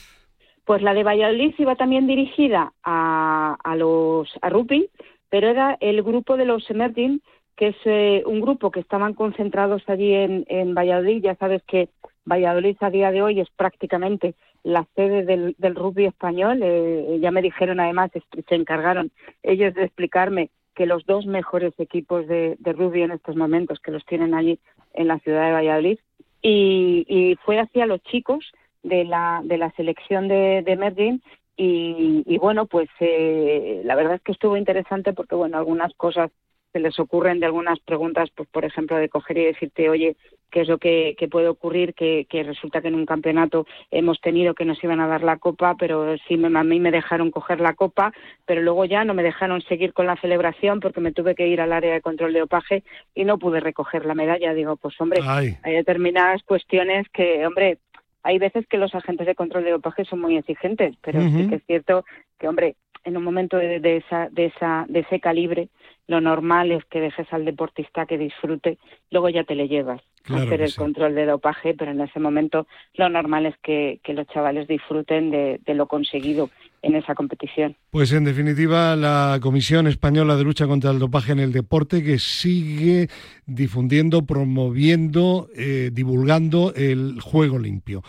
Pues 0.67 0.83
la 0.83 0.93
de 0.93 1.03
Valladolid 1.03 1.55
iba 1.57 1.75
también 1.75 2.07
dirigida 2.07 2.75
a, 2.85 3.57
a 3.65 3.77
los 3.77 4.29
a 4.43 4.51
Rupi, 4.51 4.91
pero 5.31 5.49
era 5.49 5.79
el 5.81 6.03
grupo 6.03 6.37
de 6.37 6.45
los 6.45 6.69
Emerging, 6.69 7.23
que 7.57 7.69
es 7.69 7.77
eh, 7.87 8.23
un 8.27 8.43
grupo 8.43 8.71
que 8.71 8.81
estaban 8.81 9.15
concentrados 9.15 9.83
allí 9.87 10.13
en, 10.13 10.45
en, 10.49 10.75
Valladolid. 10.75 11.23
Ya 11.23 11.35
sabes 11.37 11.63
que 11.63 11.89
Valladolid 12.27 12.77
a 12.81 12.91
día 12.91 13.11
de 13.11 13.23
hoy 13.23 13.41
es 13.41 13.49
prácticamente 13.57 14.35
la 14.63 14.87
sede 14.95 15.25
del, 15.25 15.55
del 15.57 15.77
rugby 15.77 16.05
español. 16.05 16.61
Eh, 16.63 17.21
ya 17.23 17.31
me 17.31 17.41
dijeron 17.41 17.81
además, 17.81 18.11
se 18.13 18.55
encargaron 18.55 19.13
ellos 19.43 19.73
de 19.73 19.85
explicarme 19.85 20.51
que 20.75 20.85
los 20.85 21.07
dos 21.07 21.25
mejores 21.25 21.73
equipos 21.79 22.27
de, 22.27 22.57
de 22.59 22.73
rugby 22.75 23.01
en 23.01 23.13
estos 23.13 23.35
momentos, 23.35 23.81
que 23.81 23.93
los 23.93 24.05
tienen 24.05 24.35
allí 24.35 24.59
en 24.93 25.09
la 25.09 25.19
ciudad 25.21 25.47
de 25.47 25.53
Valladolid, 25.53 25.99
y, 26.43 27.05
y 27.09 27.37
fue 27.45 27.59
hacia 27.59 27.87
los 27.87 28.03
chicos 28.03 28.53
de 28.83 29.05
la, 29.05 29.41
de 29.45 29.59
la 29.59 29.71
selección 29.73 30.29
de, 30.29 30.63
de 30.65 30.77
Merging 30.77 31.23
y, 31.57 32.23
y, 32.27 32.39
bueno, 32.39 32.67
pues 32.67 32.89
eh, 33.01 33.83
la 33.85 33.95
verdad 33.95 34.15
es 34.15 34.23
que 34.23 34.33
estuvo 34.33 34.57
interesante 34.57 35.13
porque 35.13 35.35
bueno, 35.35 35.59
algunas 35.59 35.93
cosas 35.95 36.31
se 36.73 36.81
les 36.81 36.99
ocurren 36.99 37.41
de 37.41 37.47
algunas 37.47 37.79
preguntas, 37.81 38.31
pues 38.35 38.49
por 38.49 38.65
ejemplo, 38.65 38.97
de 38.97 39.09
coger 39.09 39.39
y 39.39 39.45
decirte, 39.47 39.89
oye, 39.89 40.17
qué 40.51 40.63
es 40.63 40.69
lo 40.69 40.79
que, 40.79 41.15
que 41.19 41.29
puede 41.29 41.49
ocurrir, 41.49 41.95
que, 41.95 42.27
que, 42.29 42.43
resulta 42.43 42.81
que 42.81 42.89
en 42.89 42.95
un 42.97 43.07
campeonato 43.07 43.67
hemos 43.91 44.21
tenido 44.21 44.55
que 44.55 44.65
nos 44.65 44.83
iban 44.83 45.01
a 45.01 45.07
dar 45.07 45.23
la 45.23 45.37
copa, 45.37 45.77
pero 45.79 46.17
sí 46.27 46.37
me, 46.37 46.57
a 46.59 46.65
mí 46.65 46.81
me 46.81 46.91
dejaron 46.91 47.31
coger 47.31 47.61
la 47.61 47.75
copa, 47.75 48.13
pero 48.47 48.61
luego 48.63 48.85
ya 48.85 49.05
no 49.05 49.15
me 49.15 49.23
dejaron 49.23 49.63
seguir 49.63 49.93
con 49.93 50.07
la 50.07 50.17
celebración 50.17 50.81
porque 50.81 51.01
me 51.01 51.13
tuve 51.13 51.35
que 51.35 51.47
ir 51.47 51.61
al 51.61 51.73
área 51.73 51.93
de 51.93 52.01
control 52.01 52.33
de 52.33 52.41
dopaje 52.41 52.83
y 53.15 53.25
no 53.25 53.39
pude 53.39 53.61
recoger 53.61 54.05
la 54.05 54.15
medalla. 54.15 54.55
Digo, 54.55 54.77
pues 54.77 55.01
hombre, 55.01 55.21
Ay. 55.25 55.57
hay 55.63 55.75
determinadas 55.75 56.43
cuestiones 56.43 57.09
que, 57.13 57.47
hombre, 57.47 57.79
hay 58.23 58.39
veces 58.39 58.67
que 58.67 58.79
los 58.79 58.95
agentes 58.95 59.27
de 59.27 59.35
control 59.35 59.65
de 59.65 59.71
dopaje 59.71 60.05
son 60.05 60.21
muy 60.21 60.37
exigentes, 60.37 60.97
pero 61.01 61.21
uh 61.21 61.23
-huh. 61.23 61.37
sí 61.43 61.49
que 61.49 61.55
es 61.57 61.65
cierto 61.65 62.05
que, 62.39 62.49
hombre, 62.49 62.75
en 63.05 63.17
un 63.17 63.25
momento 63.25 63.57
de, 63.57 63.81
de, 63.81 63.99
esa, 63.99 64.29
de, 64.31 64.47
esa, 64.47 64.85
de 64.89 65.01
ese 65.01 65.21
calibre, 65.21 65.69
lo 66.11 66.21
normal 66.21 66.73
es 66.73 66.85
que 66.87 67.01
dejes 67.01 67.33
al 67.33 67.45
deportista 67.45 68.05
que 68.05 68.19
disfrute, 68.19 68.79
luego 69.13 69.29
ya 69.29 69.45
te 69.45 69.55
le 69.55 69.69
llevas 69.69 70.03
claro 70.25 70.43
a 70.43 70.47
hacer 70.47 70.63
el 70.63 70.71
sí. 70.71 70.77
control 70.77 71.15
de 71.15 71.25
dopaje, 71.25 71.73
pero 71.73 71.93
en 71.93 72.01
ese 72.01 72.19
momento 72.19 72.67
lo 72.95 73.09
normal 73.09 73.47
es 73.47 73.55
que, 73.63 74.01
que 74.03 74.13
los 74.13 74.27
chavales 74.27 74.67
disfruten 74.67 75.31
de, 75.31 75.61
de, 75.65 75.75
lo 75.75 75.87
conseguido 75.87 76.51
en 76.83 76.97
esa 76.97 77.15
competición. 77.15 77.77
Pues 77.91 78.13
en 78.13 78.25
definitiva, 78.25 78.97
la 78.97 79.39
Comisión 79.41 79.87
Española 79.87 80.35
de 80.35 80.43
Lucha 80.43 80.67
contra 80.67 80.91
el 80.91 80.99
Dopaje 80.99 81.31
en 81.31 81.39
el 81.39 81.53
Deporte 81.53 82.03
que 82.03 82.19
sigue 82.19 83.07
difundiendo, 83.47 84.27
promoviendo, 84.27 85.49
eh, 85.57 85.91
divulgando 85.93 86.73
el 86.75 87.21
juego 87.21 87.57
limpio. 87.61 88.03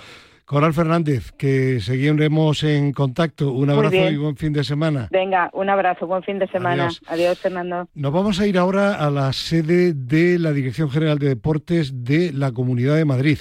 Coral 0.51 0.73
Fernández, 0.73 1.31
que 1.31 1.79
seguiremos 1.79 2.65
en 2.65 2.91
contacto. 2.91 3.53
Un 3.53 3.69
abrazo 3.69 4.09
y 4.09 4.17
buen 4.17 4.35
fin 4.35 4.51
de 4.51 4.65
semana. 4.65 5.07
Venga, 5.09 5.49
un 5.53 5.69
abrazo, 5.69 6.05
buen 6.07 6.23
fin 6.23 6.39
de 6.39 6.47
semana. 6.47 6.87
Adiós. 6.87 7.01
Adiós, 7.07 7.39
Fernando. 7.39 7.87
Nos 7.93 8.11
vamos 8.11 8.37
a 8.41 8.45
ir 8.45 8.57
ahora 8.57 8.95
a 8.95 9.09
la 9.09 9.31
sede 9.31 9.93
de 9.93 10.37
la 10.37 10.51
Dirección 10.51 10.89
General 10.89 11.17
de 11.19 11.29
Deportes 11.29 12.03
de 12.03 12.33
la 12.33 12.51
Comunidad 12.51 12.97
de 12.97 13.05
Madrid. 13.05 13.39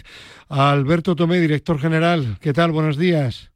Alberto 0.49 1.17
Tomé, 1.17 1.41
director 1.41 1.81
general. 1.81 2.37
¿Qué 2.41 2.53
tal? 2.53 2.71
Buenos 2.71 2.97
días. 2.97 3.51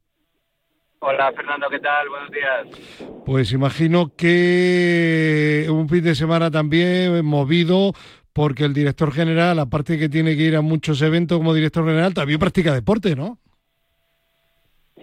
Hola 0.99 1.31
Fernando, 1.33 1.67
¿qué 1.69 1.79
tal? 1.79 2.09
Buenos 2.09 2.31
días. 2.31 3.15
Pues 3.25 3.53
imagino 3.53 4.11
que 4.17 5.67
un 5.69 5.87
fin 5.87 6.03
de 6.03 6.15
semana 6.15 6.51
también 6.51 7.23
movido 7.23 7.93
porque 8.33 8.65
el 8.65 8.73
director 8.73 9.13
general, 9.13 9.59
aparte 9.59 9.97
que 9.97 10.09
tiene 10.09 10.35
que 10.35 10.43
ir 10.43 10.57
a 10.57 10.61
muchos 10.61 11.01
eventos 11.01 11.37
como 11.37 11.53
director 11.53 11.85
general, 11.85 12.13
también 12.13 12.37
practica 12.37 12.73
deporte, 12.73 13.15
¿no? 13.15 13.39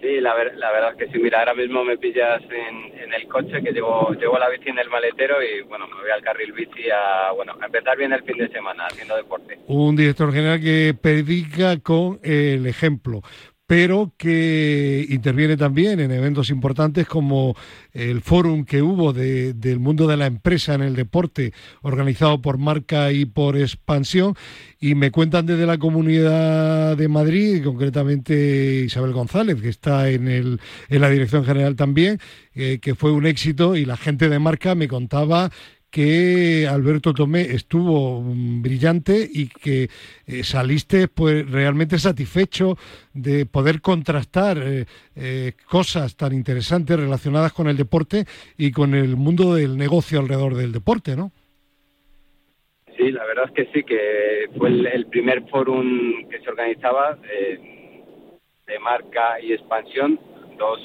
Sí, 0.03 0.19
la, 0.19 0.33
ver, 0.33 0.57
la 0.57 0.69
verdad 0.73 0.91
es 0.91 0.97
que 0.97 1.13
sí. 1.13 1.23
Mira, 1.23 1.39
ahora 1.39 1.53
mismo 1.53 1.85
me 1.85 1.97
pillas 1.97 2.41
en, 2.51 3.13
el 3.13 3.25
coche, 3.29 3.61
que 3.63 3.71
llevo, 3.71 4.11
llevo 4.19 4.37
la 4.37 4.49
bici 4.49 4.67
en 4.67 4.77
el 4.77 4.89
maletero 4.89 5.41
y, 5.41 5.61
bueno, 5.61 5.87
me 5.87 6.01
voy 6.01 6.11
al 6.11 6.21
carril 6.21 6.51
bici 6.51 6.89
a, 6.89 7.31
bueno, 7.31 7.53
a 7.61 7.65
empezar 7.65 7.97
bien 7.97 8.11
el 8.11 8.21
fin 8.23 8.37
de 8.37 8.49
semana 8.49 8.87
haciendo 8.87 9.15
deporte. 9.15 9.59
Un 9.67 9.95
director 9.95 10.33
general 10.33 10.59
que 10.59 10.93
predica 11.01 11.79
con 11.79 12.19
el 12.21 12.67
ejemplo 12.67 13.21
pero 13.75 14.13
que 14.17 15.03
interviene 15.09 15.57
también 15.57 15.99
en 15.99 16.11
eventos 16.11 16.51
importantes 16.51 17.07
como 17.07 17.55
el 17.91 18.21
fórum 18.21 18.65
que 18.65 18.83
hubo 18.83 19.13
de, 19.13 19.53
del 19.55 19.79
mundo 19.79 20.05
de 20.05 20.15
la 20.15 20.27
empresa 20.27 20.75
en 20.75 20.83
el 20.83 20.95
deporte, 20.95 21.53
organizado 21.81 22.39
por 22.39 22.59
Marca 22.59 23.11
y 23.11 23.25
por 23.25 23.57
Expansión. 23.57 24.35
Y 24.79 24.93
me 24.93 25.09
cuentan 25.09 25.47
desde 25.47 25.65
la 25.65 25.79
Comunidad 25.79 26.95
de 26.95 27.07
Madrid, 27.07 27.63
concretamente 27.63 28.83
Isabel 28.85 29.11
González, 29.11 29.59
que 29.59 29.69
está 29.69 30.07
en, 30.07 30.27
el, 30.27 30.61
en 30.89 31.01
la 31.01 31.09
Dirección 31.09 31.43
General 31.43 31.75
también, 31.75 32.19
eh, 32.53 32.77
que 32.79 32.93
fue 32.93 33.11
un 33.11 33.25
éxito 33.25 33.75
y 33.75 33.85
la 33.85 33.97
gente 33.97 34.29
de 34.29 34.37
Marca 34.37 34.75
me 34.75 34.87
contaba 34.87 35.49
que 35.93 36.67
Alberto 36.67 37.13
Tomé 37.13 37.41
estuvo 37.41 38.19
mm, 38.19 38.63
brillante 38.63 39.29
y 39.31 39.47
que 39.47 39.83
eh, 40.25 40.43
saliste 40.43 41.07
pues 41.07 41.49
realmente 41.51 41.99
satisfecho 41.99 42.77
de 43.13 43.45
poder 43.45 43.79
contrastar 43.79 44.57
eh, 44.57 44.85
eh, 45.15 45.51
cosas 45.69 46.17
tan 46.17 46.33
interesantes 46.33 46.99
relacionadas 46.99 47.53
con 47.53 47.67
el 47.67 47.77
deporte 47.77 48.25
y 48.57 48.71
con 48.71 48.95
el 48.95 49.15
mundo 49.17 49.53
del 49.53 49.77
negocio 49.77 50.19
alrededor 50.19 50.55
del 50.55 50.71
deporte, 50.71 51.15
¿no? 51.15 51.31
Sí, 52.97 53.11
la 53.11 53.23
verdad 53.25 53.45
es 53.49 53.51
que 53.51 53.71
sí, 53.71 53.83
que 53.83 54.49
fue 54.57 54.69
el, 54.69 55.05
primer 55.11 55.47
fórum 55.49 56.27
que 56.27 56.39
se 56.39 56.49
organizaba 56.49 57.19
de 58.65 58.79
marca 58.79 59.39
y 59.39 59.53
expansión, 59.53 60.19
dos 60.57 60.79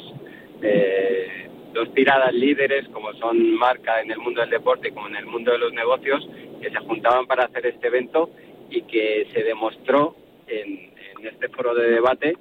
dos 1.79 1.95
tiradas 1.95 2.35
líderes 2.35 2.89
como 2.89 3.13
son 3.15 3.55
marca 3.55 4.01
en 4.01 4.11
el 4.11 4.19
mundo 4.19 4.41
del 4.41 4.51
deporte 4.51 4.91
como 4.91 5.07
en 5.07 5.15
el 5.15 5.27
mundo 5.27 5.53
de 5.53 5.59
los 5.59 5.73
negocios 5.73 6.29
que 6.61 6.71
se 6.71 6.79
juntaban 6.81 7.27
para 7.29 7.45
hacer 7.45 7.67
este 7.67 7.87
evento 7.87 8.31
y 8.69 8.83
que 8.83 9.29
se 9.33 9.45
demostró 9.45 10.17
en, 10.49 10.89
este 11.23 11.49
foro 11.49 11.75
de 11.75 11.91
debate 11.91 12.37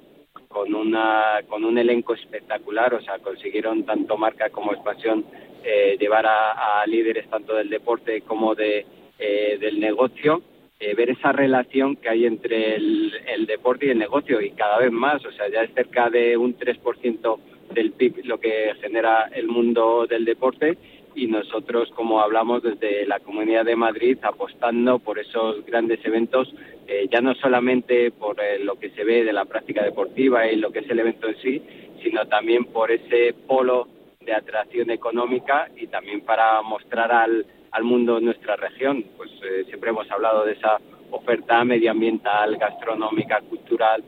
con 0.48 0.74
una 0.74 1.40
con 1.48 1.64
un 1.64 1.78
elenco 1.78 2.14
espectacular. 2.14 2.94
O 2.94 3.00
sea 3.00 3.18
consiguieron 3.20 3.84
tanto 3.84 4.16
marca 4.16 4.50
como 4.50 4.72
expansión 4.72 5.24
eh, 5.62 5.96
llevar 6.00 6.26
a, 6.26 6.84
líderes 6.86 7.28
tanto 7.30 7.54
del 7.54 7.70
deporte 7.70 8.22
como 8.22 8.56
de 8.56 8.86
eh, 9.20 9.58
del 9.60 9.78
negocio 9.78 10.42
eh, 10.80 10.94
ver 10.94 11.10
esa 11.10 11.32
relación 11.32 11.96
que 11.96 12.08
hay 12.08 12.24
entre 12.24 12.76
el, 12.76 13.12
el 13.26 13.46
deporte 13.46 13.86
y 13.86 13.90
el 13.90 13.98
negocio 13.98 14.40
y 14.40 14.50
cada 14.50 14.78
vez 14.78 14.90
más. 14.90 15.24
O 15.24 15.30
sea 15.30 15.48
ya 15.48 15.62
es 15.62 15.72
cerca 15.74 16.10
de 16.10 16.36
un 16.36 16.56
3% 16.56 17.38
del 17.72 17.92
PIB 17.92 18.24
lo 18.24 18.38
que 18.38 18.74
genera 18.80 19.28
el 19.32 19.48
mundo 19.48 20.06
del 20.06 20.24
deporte 20.24 20.78
y 21.14 21.26
nosotros, 21.26 21.90
como 21.96 22.20
hablamos 22.20 22.62
desde 22.62 23.04
la 23.06 23.18
Comunidad 23.18 23.64
de 23.64 23.74
Madrid, 23.74 24.18
apostando 24.22 25.00
por 25.00 25.18
esos 25.18 25.64
grandes 25.66 26.04
eventos, 26.04 26.54
eh, 26.86 27.08
ya 27.10 27.20
no 27.20 27.34
solamente 27.34 28.12
por 28.12 28.40
eh, 28.40 28.58
lo 28.60 28.78
que 28.78 28.90
se 28.90 29.04
ve 29.04 29.24
de 29.24 29.32
la 29.32 29.44
práctica 29.44 29.82
deportiva 29.82 30.46
y 30.46 30.56
lo 30.56 30.70
que 30.70 30.80
es 30.80 30.90
el 30.90 31.00
evento 31.00 31.28
en 31.28 31.36
sí, 31.38 31.62
sino 32.02 32.26
también 32.26 32.66
por 32.66 32.92
ese 32.92 33.34
polo 33.46 33.88
de 34.24 34.32
atracción 34.32 34.90
económica 34.90 35.68
y 35.76 35.88
también 35.88 36.20
para 36.20 36.62
mostrar 36.62 37.10
al, 37.10 37.46
al 37.72 37.84
mundo 37.84 38.20
nuestra 38.20 38.54
región. 38.56 39.04
Pues 39.16 39.30
eh, 39.42 39.64
siempre 39.66 39.90
hemos 39.90 40.08
hablado 40.10 40.44
de 40.44 40.52
esa 40.52 40.78
oferta 41.10 41.64
medioambiental, 41.64 42.56
gastronómica, 42.58 43.40
cultural, 43.40 44.04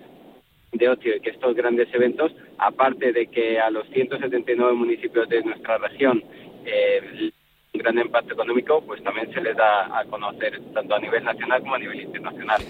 de 0.72 0.88
ocio 0.88 1.16
y 1.16 1.20
que 1.20 1.30
estos 1.30 1.54
grandes 1.54 1.88
eventos, 1.92 2.32
aparte 2.58 3.12
de 3.12 3.26
que 3.26 3.58
a 3.58 3.70
los 3.70 3.86
179 3.88 4.72
municipios 4.74 5.28
de 5.28 5.42
nuestra 5.42 5.78
región 5.78 6.22
eh, 6.64 7.30
un 7.72 7.78
gran 7.78 7.98
impacto 7.98 8.34
económico, 8.34 8.82
pues 8.84 9.02
también 9.02 9.32
se 9.32 9.40
les 9.40 9.56
da 9.56 9.98
a 9.98 10.04
conocer 10.04 10.60
tanto 10.74 10.94
a 10.94 10.98
nivel 10.98 11.22
nacional 11.22 11.60
como 11.60 11.74
a 11.76 11.78
nivel 11.78 12.00
internacional. 12.00 12.60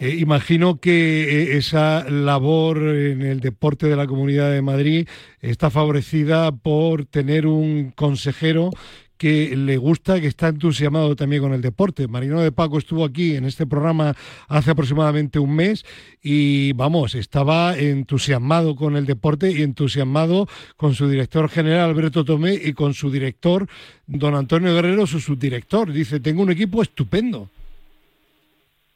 Eh, 0.00 0.16
imagino 0.18 0.80
que 0.80 1.24
eh, 1.24 1.56
esa 1.58 2.08
labor 2.08 2.78
en 2.78 3.22
el 3.22 3.40
deporte 3.40 3.86
de 3.86 3.96
la 3.96 4.06
Comunidad 4.06 4.50
de 4.50 4.62
Madrid 4.62 5.08
está 5.40 5.70
favorecida 5.70 6.52
por 6.52 7.04
tener 7.04 7.46
un 7.46 7.92
consejero 7.94 8.70
que 9.18 9.56
le 9.56 9.76
gusta, 9.76 10.20
que 10.20 10.26
está 10.26 10.48
entusiasmado 10.48 11.16
también 11.16 11.42
con 11.42 11.52
el 11.52 11.62
deporte. 11.62 12.08
Marino 12.08 12.40
de 12.40 12.52
Paco 12.52 12.78
estuvo 12.78 13.04
aquí 13.04 13.36
en 13.36 13.44
este 13.44 13.66
programa 13.66 14.14
hace 14.48 14.70
aproximadamente 14.70 15.38
un 15.38 15.54
mes 15.54 15.84
y 16.22 16.72
vamos, 16.74 17.14
estaba 17.14 17.76
entusiasmado 17.76 18.76
con 18.76 18.96
el 18.96 19.06
deporte 19.06 19.50
y 19.50 19.62
entusiasmado 19.62 20.46
con 20.76 20.94
su 20.94 21.08
director 21.08 21.48
general 21.48 21.90
Alberto 21.90 22.24
Tomé 22.24 22.54
y 22.54 22.72
con 22.72 22.94
su 22.94 23.10
director 23.10 23.66
don 24.06 24.34
Antonio 24.34 24.74
Guerrero, 24.74 25.06
su 25.06 25.20
subdirector. 25.20 25.92
Dice, 25.92 26.20
tengo 26.20 26.42
un 26.42 26.50
equipo 26.50 26.82
estupendo. 26.82 27.48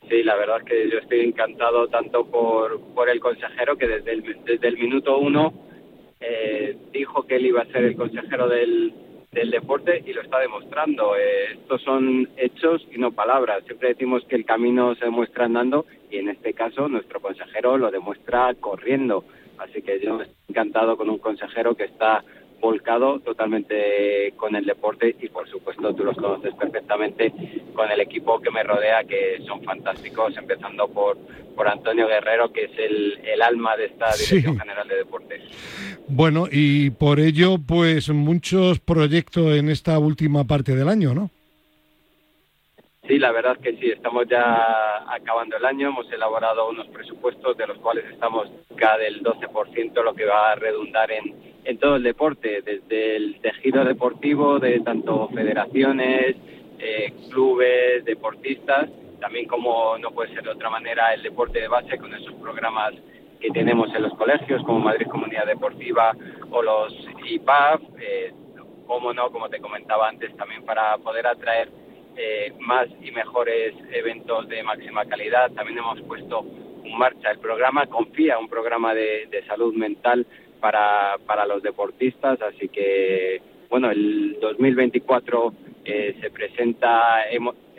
Sí, 0.09 0.23
la 0.25 0.35
verdad 0.35 0.59
es 0.59 0.65
que 0.65 0.91
yo 0.91 0.99
estoy 0.99 1.21
encantado 1.21 1.87
tanto 1.89 2.27
por, 2.27 2.81
por 2.95 3.09
el 3.09 3.21
consejero 3.21 3.77
que 3.77 3.87
desde 3.87 4.13
el, 4.13 4.37
desde 4.45 4.69
el 4.69 4.77
minuto 4.77 5.19
uno 5.19 5.55
eh, 6.21 6.77
dijo 6.93 7.23
que 7.27 7.37
él 7.37 7.47
iba 7.47 7.63
a 7.63 7.67
ser 7.67 7.85
el 7.85 7.97
consejero 7.97 8.49
del, 8.49 8.93
del 9.33 9.51
deporte 9.51 10.03
y 10.05 10.13
lo 10.13 10.23
está 10.23 10.41
demostrando. 10.41 11.15
Eh, 11.17 11.53
estos 11.53 11.83
son 11.83 12.29
hechos 12.37 12.87
y 12.91 12.99
no 12.99 13.13
palabras. 13.13 13.65
Siempre 13.65 13.91
decimos 13.91 14.25
que 14.29 14.35
el 14.37 14.45
camino 14.45 14.95
se 14.97 15.05
demuestra 15.05 15.45
andando 15.45 15.87
y 16.11 16.19
en 16.19 16.31
este 16.31 16.53
caso 16.53 16.89
nuestro 16.89 17.21
consejero 17.21 17.79
lo 17.79 17.91
demuestra 17.91 18.53
corriendo. 18.55 19.25
Así 19.59 19.83
que 19.83 20.01
yo 20.01 20.21
estoy 20.21 20.35
encantado 20.49 20.97
con 20.97 21.11
un 21.11 21.19
consejero 21.19 21.77
que 21.77 21.85
está 21.85 22.25
volcado 22.61 23.21
totalmente 23.21 24.33
con 24.37 24.55
el 24.55 24.65
deporte 24.65 25.17
y 25.21 25.29
por 25.29 25.49
supuesto 25.49 25.95
tú 25.95 26.05
los 26.05 26.17
conoces 26.17 26.55
perfectamente 26.55 27.33
con 27.75 27.91
el 27.91 28.01
equipo 28.01 28.41
que 28.41 28.51
me 28.51 28.63
rodea 28.63 29.05
que 29.05 29.39
son 29.47 29.63
fantásticos 29.63 30.37
empezando 30.37 30.89
por 30.89 31.17
por 31.57 31.69
Antonio 31.69 32.07
Guerrero 32.07 32.53
que 32.53 32.65
es 32.65 32.71
el, 32.79 33.21
el 33.25 33.43
alma 33.43 33.77
de 33.77 33.87
esta 33.87 34.13
Dirección 34.13 34.59
General 34.59 34.87
de 34.87 34.97
Deportes. 34.97 35.43
Bueno, 36.09 36.47
y 36.51 36.91
por 36.91 37.21
ello 37.21 37.57
pues 37.59 38.09
muchos 38.11 38.81
proyectos 38.81 39.57
en 39.57 39.69
esta 39.69 39.99
última 39.99 40.45
parte 40.45 40.75
del 40.75 40.89
año, 40.89 41.15
¿no? 41.15 41.31
Sí, 43.11 43.19
la 43.19 43.33
verdad 43.33 43.57
que 43.57 43.73
sí, 43.73 43.91
estamos 43.91 44.29
ya 44.29 45.03
acabando 45.13 45.57
el 45.57 45.65
año, 45.65 45.89
hemos 45.89 46.09
elaborado 46.13 46.71
unos 46.71 46.87
presupuestos 46.87 47.57
de 47.57 47.67
los 47.67 47.77
cuales 47.79 48.05
estamos 48.05 48.49
cerca 48.69 48.97
del 48.99 49.21
12%, 49.21 50.05
lo 50.05 50.15
que 50.15 50.27
va 50.27 50.53
a 50.53 50.55
redundar 50.55 51.11
en, 51.11 51.35
en 51.65 51.79
todo 51.79 51.97
el 51.97 52.05
deporte, 52.05 52.63
desde 52.63 53.17
el 53.17 53.41
tejido 53.41 53.85
deportivo 53.85 54.61
de 54.61 54.79
tanto 54.79 55.29
federaciones, 55.35 56.37
eh, 56.79 57.13
clubes, 57.31 58.05
deportistas, 58.05 58.89
también 59.19 59.49
como 59.49 59.99
no 59.99 60.13
puede 60.13 60.33
ser 60.33 60.45
de 60.45 60.51
otra 60.51 60.71
manera 60.71 61.13
el 61.13 61.25
deporte 61.25 61.63
de 61.63 61.67
base 61.67 61.99
con 61.99 62.15
esos 62.15 62.35
programas 62.35 62.95
que 63.41 63.51
tenemos 63.51 63.93
en 63.93 64.03
los 64.03 64.15
colegios 64.15 64.63
como 64.63 64.79
Madrid 64.79 65.09
Comunidad 65.09 65.47
Deportiva 65.47 66.15
o 66.49 66.63
los 66.63 66.95
IPAF, 67.29 67.81
eh, 67.99 68.33
como 68.87 69.13
no, 69.13 69.33
como 69.33 69.49
te 69.49 69.59
comentaba 69.59 70.09
antes, 70.09 70.37
también 70.37 70.65
para 70.65 70.97
poder 70.99 71.27
atraer 71.27 71.71
eh, 72.17 72.53
más 72.59 72.89
y 73.03 73.11
mejores 73.11 73.75
eventos 73.93 74.49
de 74.49 74.63
máxima 74.63 75.05
calidad. 75.05 75.51
También 75.53 75.79
hemos 75.79 76.01
puesto 76.03 76.45
en 76.85 76.99
marcha 76.99 77.31
el 77.31 77.39
programa 77.39 77.87
Confía, 77.87 78.39
un 78.39 78.49
programa 78.49 78.95
de, 78.95 79.29
salud 79.47 79.75
mental 79.75 80.27
para, 80.61 81.17
para 81.27 81.47
los 81.47 81.63
deportistas. 81.63 82.41
Así 82.43 82.69
que, 82.69 83.41
bueno, 83.69 83.91
el 83.91 84.39
2024 84.41 85.53
eh, 85.85 86.17
se 86.21 86.31
presenta 86.31 87.25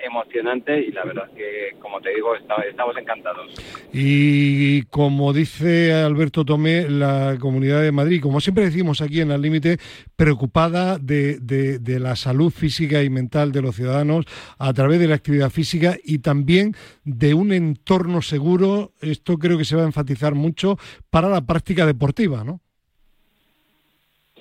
emocionante 0.03 0.79
y 0.79 0.91
la 0.91 1.03
verdad 1.05 1.29
que, 1.35 1.75
como 1.79 2.01
te 2.01 2.13
digo, 2.13 2.35
estamos 2.35 2.97
encantados. 2.97 3.47
Y 3.93 4.83
como 4.83 5.33
dice 5.33 5.93
Alberto 5.93 6.45
Tomé, 6.45 6.89
la 6.89 7.37
Comunidad 7.39 7.81
de 7.81 7.91
Madrid, 7.91 8.21
como 8.21 8.39
siempre 8.39 8.65
decimos 8.65 9.01
aquí 9.01 9.21
en 9.21 9.31
el 9.31 9.41
límite, 9.41 9.77
preocupada 10.15 10.97
de, 10.97 11.39
de, 11.39 11.99
la 11.99 12.15
salud 12.15 12.51
física 12.51 13.03
y 13.03 13.09
mental 13.09 13.51
de 13.51 13.61
los 13.61 13.75
ciudadanos 13.75 14.25
a 14.57 14.73
través 14.73 14.99
de 14.99 15.07
la 15.07 15.15
actividad 15.15 15.49
física 15.49 15.97
y 16.03 16.19
también 16.19 16.75
de 17.03 17.33
un 17.33 17.53
entorno 17.53 18.21
seguro, 18.21 18.93
esto 19.01 19.37
creo 19.37 19.57
que 19.57 19.65
se 19.65 19.75
va 19.75 19.83
a 19.83 19.85
enfatizar 19.85 20.35
mucho, 20.35 20.77
para 21.09 21.29
la 21.29 21.41
práctica 21.41 21.85
deportiva, 21.85 22.43
¿no? 22.43 22.61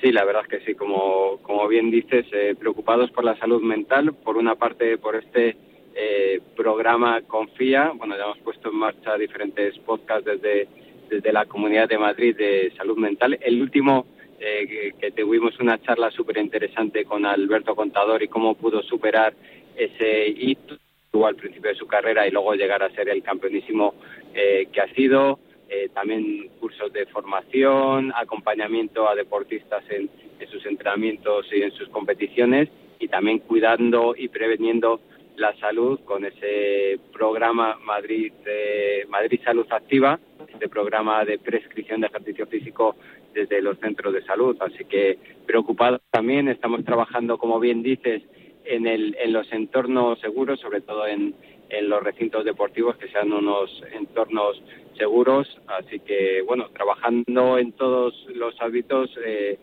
Sí, 0.00 0.12
la 0.12 0.24
verdad 0.24 0.46
que 0.46 0.60
sí, 0.60 0.74
como, 0.74 1.38
como 1.42 1.68
bien 1.68 1.90
dices, 1.90 2.24
eh, 2.32 2.54
preocupados 2.58 3.10
por 3.10 3.22
la 3.22 3.36
salud 3.36 3.60
mental, 3.60 4.14
por 4.14 4.38
una 4.38 4.54
parte 4.54 4.96
por 4.96 5.14
este 5.14 5.56
eh, 5.94 6.40
programa 6.56 7.20
Confía, 7.22 7.92
bueno, 7.94 8.16
ya 8.16 8.24
hemos 8.24 8.38
puesto 8.38 8.70
en 8.70 8.76
marcha 8.76 9.18
diferentes 9.18 9.78
podcasts 9.80 10.24
desde, 10.24 10.68
desde 11.10 11.32
la 11.32 11.44
Comunidad 11.44 11.86
de 11.86 11.98
Madrid 11.98 12.34
de 12.34 12.72
salud 12.78 12.96
mental. 12.96 13.38
El 13.42 13.60
último, 13.60 14.06
eh, 14.38 14.94
que, 14.98 15.10
tuvimos 15.10 15.60
una 15.60 15.78
charla 15.82 16.10
súper 16.10 16.38
interesante 16.38 17.04
con 17.04 17.26
Alberto 17.26 17.76
Contador 17.76 18.22
y 18.22 18.28
cómo 18.28 18.54
pudo 18.54 18.82
superar 18.82 19.34
ese 19.76 20.28
hito 20.28 20.78
al 21.26 21.36
principio 21.36 21.72
de 21.72 21.76
su 21.76 21.86
carrera 21.86 22.26
y 22.26 22.30
luego 22.30 22.54
llegar 22.54 22.82
a 22.82 22.90
ser 22.90 23.10
el 23.10 23.22
campeonísimo 23.22 23.94
que 24.32 24.80
ha 24.80 24.94
sido. 24.94 25.40
Eh, 25.72 25.88
también 25.94 26.48
cursos 26.58 26.92
de 26.92 27.06
formación, 27.06 28.12
acompañamiento 28.16 29.08
a 29.08 29.14
deportistas 29.14 29.84
en, 29.88 30.10
sus 30.50 30.66
entrenamientos 30.66 31.46
y 31.52 31.62
en 31.62 31.70
sus 31.70 31.88
competiciones 31.90 32.68
y 32.98 33.06
también 33.06 33.38
cuidando 33.38 34.14
y 34.16 34.26
preveniendo 34.26 35.00
la 35.36 35.54
salud 35.58 36.00
con 36.00 36.24
ese 36.24 36.98
programa 37.12 37.78
Madrid 37.84 38.32
eh, 38.46 39.04
Madrid 39.08 39.40
Salud 39.44 39.66
Activa, 39.70 40.18
este 40.48 40.68
programa 40.68 41.24
de 41.24 41.38
prescripción 41.38 42.00
de 42.00 42.08
ejercicio 42.08 42.48
físico 42.48 42.96
desde 43.32 43.62
los 43.62 43.78
centros 43.78 44.12
de 44.12 44.24
salud. 44.24 44.56
Así 44.58 44.84
que 44.86 45.18
preocupados 45.46 46.00
también, 46.10 46.48
estamos 46.48 46.84
trabajando, 46.84 47.38
como 47.38 47.60
bien 47.60 47.84
dices, 47.84 48.22
en, 48.64 48.88
el, 48.88 49.16
en 49.20 49.32
los 49.32 49.50
entornos 49.52 50.18
seguros, 50.18 50.58
sobre 50.58 50.80
todo 50.80 51.06
en, 51.06 51.32
en 51.68 51.88
los 51.88 52.02
recintos 52.02 52.44
deportivos, 52.44 52.96
que 52.96 53.08
sean 53.08 53.32
unos 53.32 53.82
entornos 53.92 54.60
seguros. 55.00 55.48
Así 55.66 55.98
que, 56.00 56.42
bueno, 56.46 56.68
trabajando 56.74 57.58
en 57.58 57.72
todos 57.72 58.14
los 58.34 58.54
hábitos 58.60 59.10
eh, 59.24 59.58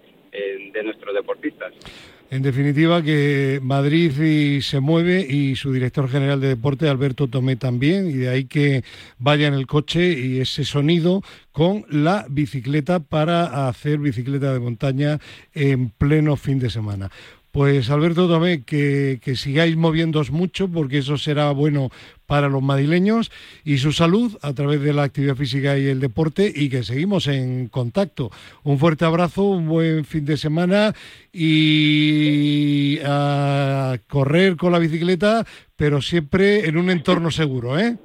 de 0.74 0.84
nuestros 0.84 1.14
deportistas. 1.14 1.74
En 2.30 2.44
definitiva, 2.44 3.02
que 3.02 3.60
Madrid 3.64 4.12
se 4.62 4.80
mueve 4.82 5.22
y 5.22 5.56
su 5.56 5.72
director 5.72 6.10
general 6.10 6.42
de 6.42 6.50
deporte, 6.50 6.90
Alberto 6.90 7.30
Tomé, 7.30 7.56
también, 7.56 8.10
y 8.10 8.16
de 8.16 8.28
ahí 8.28 8.46
que 8.46 8.84
vaya 9.18 9.48
en 9.48 9.54
el 9.54 9.66
coche 9.66 10.12
y 10.12 10.42
ese 10.42 10.66
sonido 10.66 11.22
con 11.54 11.86
la 11.90 12.26
bicicleta 12.30 13.00
para 13.00 13.70
hacer 13.70 14.00
bicicleta 14.00 14.52
de 14.52 14.60
montaña 14.60 15.20
en 15.54 15.90
pleno 15.90 16.36
fin 16.36 16.60
de 16.60 16.70
semana. 16.70 17.10
Pues 17.58 17.90
Alberto 17.90 18.28
Tomé, 18.28 18.64
que, 18.64 19.18
que 19.20 19.36
sigáis 19.36 19.76
moviéndoos 19.76 20.30
mucho 20.30 20.68
porque 20.72 21.00
eso 21.00 21.18
será 21.18 21.50
bueno 21.50 21.90
para 22.28 22.50
los 22.50 22.62
madrileños 22.62 23.32
y 23.66 23.80
su 23.80 23.94
salud 23.94 24.38
a 24.44 24.54
través 24.54 24.80
de 24.84 24.94
la 24.94 25.02
actividad 25.02 25.34
física 25.34 25.76
y 25.76 25.88
el 25.88 26.00
deporte 26.00 26.52
y 26.56 26.70
que 26.70 26.84
seguimos 26.84 27.28
en 27.28 27.68
contacto. 27.70 28.30
Un 28.64 28.78
fuerte 28.78 29.06
abrazo, 29.06 29.42
un 29.42 29.68
buen 29.68 30.06
fin 30.06 30.24
de 30.24 30.38
semana 30.38 30.94
y 31.34 33.00
a 33.04 33.98
correr 34.08 34.56
con 34.56 34.72
la 34.72 34.78
bicicleta, 34.78 35.44
pero 35.76 36.00
siempre 36.00 36.70
en 36.70 36.78
un 36.78 36.92
entorno 36.92 37.32
seguro, 37.32 37.80
¿eh? 37.80 37.96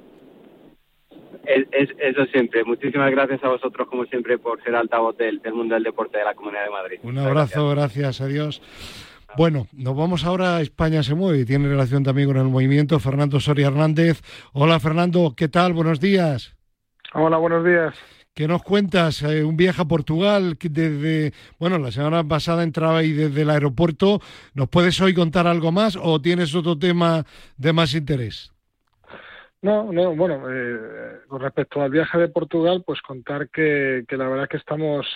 eso 1.45 2.25
siempre. 2.31 2.63
Muchísimas 2.63 3.11
gracias 3.11 3.43
a 3.43 3.49
vosotros, 3.49 3.87
como 3.87 4.05
siempre, 4.05 4.39
por 4.39 4.63
ser 4.63 4.73
altavoz 4.73 5.15
del, 5.15 5.43
del 5.43 5.53
mundo 5.53 5.75
del 5.75 5.83
deporte 5.83 6.17
de 6.17 6.23
la 6.23 6.33
Comunidad 6.33 6.63
de 6.63 6.71
Madrid. 6.71 6.99
Un 7.03 7.19
abrazo, 7.19 7.69
gracias, 7.69 8.19
adiós. 8.19 8.59
Bueno, 9.35 9.65
nos 9.73 9.95
vamos 9.95 10.25
ahora 10.25 10.57
a 10.57 10.61
España 10.61 11.01
se 11.01 11.15
mueve 11.15 11.39
y 11.39 11.45
tiene 11.45 11.67
relación 11.67 12.03
también 12.03 12.27
con 12.27 12.37
el 12.37 12.43
movimiento. 12.43 12.99
Fernando 12.99 13.39
Soria 13.39 13.67
Hernández. 13.67 14.21
Hola 14.53 14.79
Fernando, 14.79 15.33
¿qué 15.35 15.47
tal? 15.47 15.73
Buenos 15.73 15.99
días. 15.99 16.55
Hola, 17.15 17.37
buenos 17.37 17.65
días. 17.65 17.95
¿Qué 18.35 18.47
nos 18.47 18.61
cuentas? 18.61 19.23
Eh, 19.23 19.43
un 19.43 19.57
viaje 19.57 19.81
a 19.81 19.85
Portugal 19.85 20.55
desde, 20.61 21.33
bueno, 21.59 21.79
la 21.79 21.91
semana 21.91 22.23
pasada 22.23 22.63
entraba 22.63 22.99
ahí 22.99 23.11
desde 23.11 23.41
el 23.41 23.49
aeropuerto. 23.49 24.19
¿Nos 24.53 24.69
puedes 24.69 25.01
hoy 25.01 25.15
contar 25.15 25.47
algo 25.47 25.71
más 25.71 25.97
o 25.99 26.21
tienes 26.21 26.53
otro 26.53 26.77
tema 26.77 27.23
de 27.57 27.73
más 27.73 27.95
interés? 27.95 28.51
No, 29.63 29.91
no, 29.91 30.15
bueno, 30.15 30.43
eh, 30.51 31.21
con 31.27 31.41
respecto 31.41 31.81
al 31.81 31.89
viaje 31.89 32.17
de 32.19 32.27
Portugal, 32.27 32.83
pues 32.85 33.01
contar 33.01 33.49
que, 33.49 34.03
que 34.07 34.17
la 34.17 34.27
verdad 34.27 34.43
es 34.43 34.49
que 34.49 34.57
estamos 34.57 35.07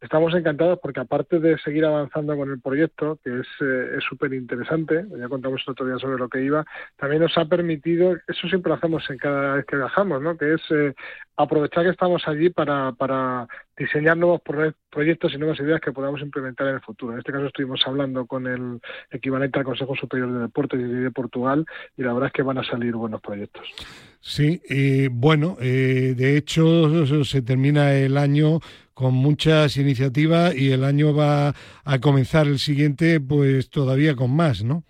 estamos 0.00 0.34
encantados 0.34 0.78
porque 0.82 1.00
aparte 1.00 1.40
de 1.40 1.58
seguir 1.58 1.84
avanzando 1.84 2.36
con 2.36 2.50
el 2.50 2.60
proyecto, 2.60 3.18
que 3.24 3.40
es 3.40 3.46
eh, 3.60 3.98
súper 4.06 4.34
interesante, 4.34 5.04
ya 5.18 5.28
contamos 5.28 5.62
el 5.66 5.72
otro 5.72 5.86
día 5.86 5.98
sobre 5.98 6.18
lo 6.18 6.28
que 6.28 6.42
iba, 6.42 6.64
también 6.96 7.22
nos 7.22 7.36
ha 7.38 7.46
permitido, 7.46 8.14
eso 8.28 8.48
siempre 8.48 8.68
lo 8.68 8.76
hacemos 8.76 9.08
en 9.08 9.16
cada 9.16 9.54
vez 9.56 9.64
que 9.64 9.76
viajamos, 9.76 10.20
¿no? 10.20 10.36
que 10.36 10.54
es 10.54 10.60
eh, 10.70 10.94
aprovechar 11.36 11.84
que 11.84 11.90
estamos 11.90 12.22
allí 12.26 12.50
para, 12.50 12.92
para 12.92 13.48
diseñar 13.76 14.16
nuevos 14.16 14.42
proyectos 14.90 15.32
y 15.32 15.38
nuevas 15.38 15.58
ideas 15.60 15.80
que 15.80 15.92
podamos 15.92 16.20
implementar 16.20 16.68
en 16.68 16.74
el 16.74 16.80
futuro. 16.80 17.14
En 17.14 17.20
este 17.20 17.32
caso 17.32 17.46
estuvimos 17.46 17.80
hablando 17.86 18.26
con 18.26 18.46
el 18.46 18.80
equivalente 19.10 19.58
al 19.58 19.64
Consejo 19.64 19.96
Superior 19.96 20.32
de 20.32 20.40
Deportes 20.40 20.80
de 20.80 21.10
Portugal 21.10 21.64
y 21.96 22.02
la 22.02 22.12
verdad 22.12 22.28
es 22.28 22.32
que 22.34 22.42
van 22.42 22.58
a 22.58 22.64
salir 22.64 22.94
buenos 22.94 23.20
proyectos. 23.20 23.66
Sí, 24.20 24.62
eh, 24.68 25.08
bueno, 25.10 25.56
de 25.58 26.36
hecho 26.36 27.24
se 27.24 27.42
termina 27.42 27.92
el 27.94 28.16
año 28.16 28.60
con 28.94 29.14
muchas 29.14 29.76
iniciativas 29.76 30.54
y 30.54 30.72
el 30.72 30.84
año 30.84 31.14
va 31.14 31.52
a 31.84 31.98
comenzar 32.00 32.46
el 32.46 32.58
siguiente 32.58 33.20
pues 33.20 33.68
todavía 33.68 34.14
con 34.14 34.34
más, 34.34 34.64
¿no? 34.64 34.84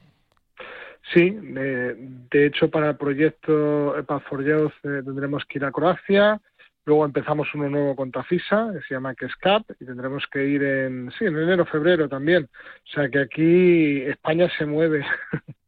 Sí, 1.12 1.30
de 1.30 2.46
hecho 2.46 2.70
para 2.70 2.90
el 2.90 2.96
proyecto 2.96 3.94
Path 4.06 4.22
for 4.28 4.44
Youth 4.44 4.72
eh, 4.84 5.02
tendremos 5.04 5.44
que 5.44 5.58
ir 5.58 5.64
a 5.64 5.72
Croacia, 5.72 6.40
luego 6.86 7.04
empezamos 7.04 7.48
uno 7.54 7.68
nuevo 7.68 7.94
con 7.94 8.10
Tafisa, 8.10 8.70
que 8.72 8.80
se 8.86 8.94
llama 8.94 9.14
KESCAP, 9.14 9.70
y 9.80 9.84
tendremos 9.84 10.24
que 10.30 10.46
ir 10.46 10.62
en, 10.62 11.10
sí, 11.18 11.26
en 11.26 11.36
enero, 11.36 11.66
febrero 11.66 12.08
también. 12.08 12.44
O 12.44 12.92
sea 12.94 13.08
que 13.08 13.20
aquí 13.20 14.02
España 14.02 14.48
se 14.56 14.66
mueve. 14.66 15.04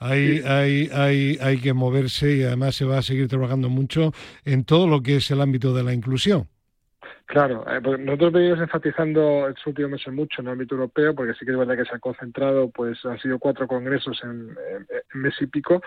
Hay, 0.00 0.42
hay, 0.44 0.90
hay, 0.92 1.38
hay 1.40 1.58
que 1.58 1.72
moverse 1.72 2.36
y 2.36 2.42
además 2.42 2.74
se 2.74 2.84
va 2.84 2.98
a 2.98 3.02
seguir 3.02 3.26
trabajando 3.26 3.70
mucho 3.70 4.12
en 4.44 4.64
todo 4.64 4.86
lo 4.86 5.02
que 5.02 5.16
es 5.16 5.30
el 5.30 5.40
ámbito 5.40 5.72
de 5.72 5.82
la 5.82 5.94
inclusión. 5.94 6.48
Claro, 7.26 7.64
eh, 7.66 7.80
nosotros 7.98 8.32
venimos 8.32 8.60
enfatizando 8.60 9.48
estos 9.48 9.66
últimos 9.66 9.92
meses 9.92 10.12
mucho 10.12 10.40
en 10.40 10.46
el 10.46 10.52
ámbito 10.52 10.74
europeo, 10.74 11.14
porque 11.14 11.32
sí 11.34 11.46
que 11.46 11.52
es 11.52 11.58
verdad 11.58 11.76
que 11.76 11.86
se 11.86 11.94
ha 11.94 11.98
concentrado, 11.98 12.70
pues 12.70 13.02
han 13.04 13.18
sido 13.18 13.38
cuatro 13.38 13.66
congresos 13.66 14.20
en, 14.22 14.54
mes 15.14 15.34
y 15.40 15.46
pico, 15.46 15.80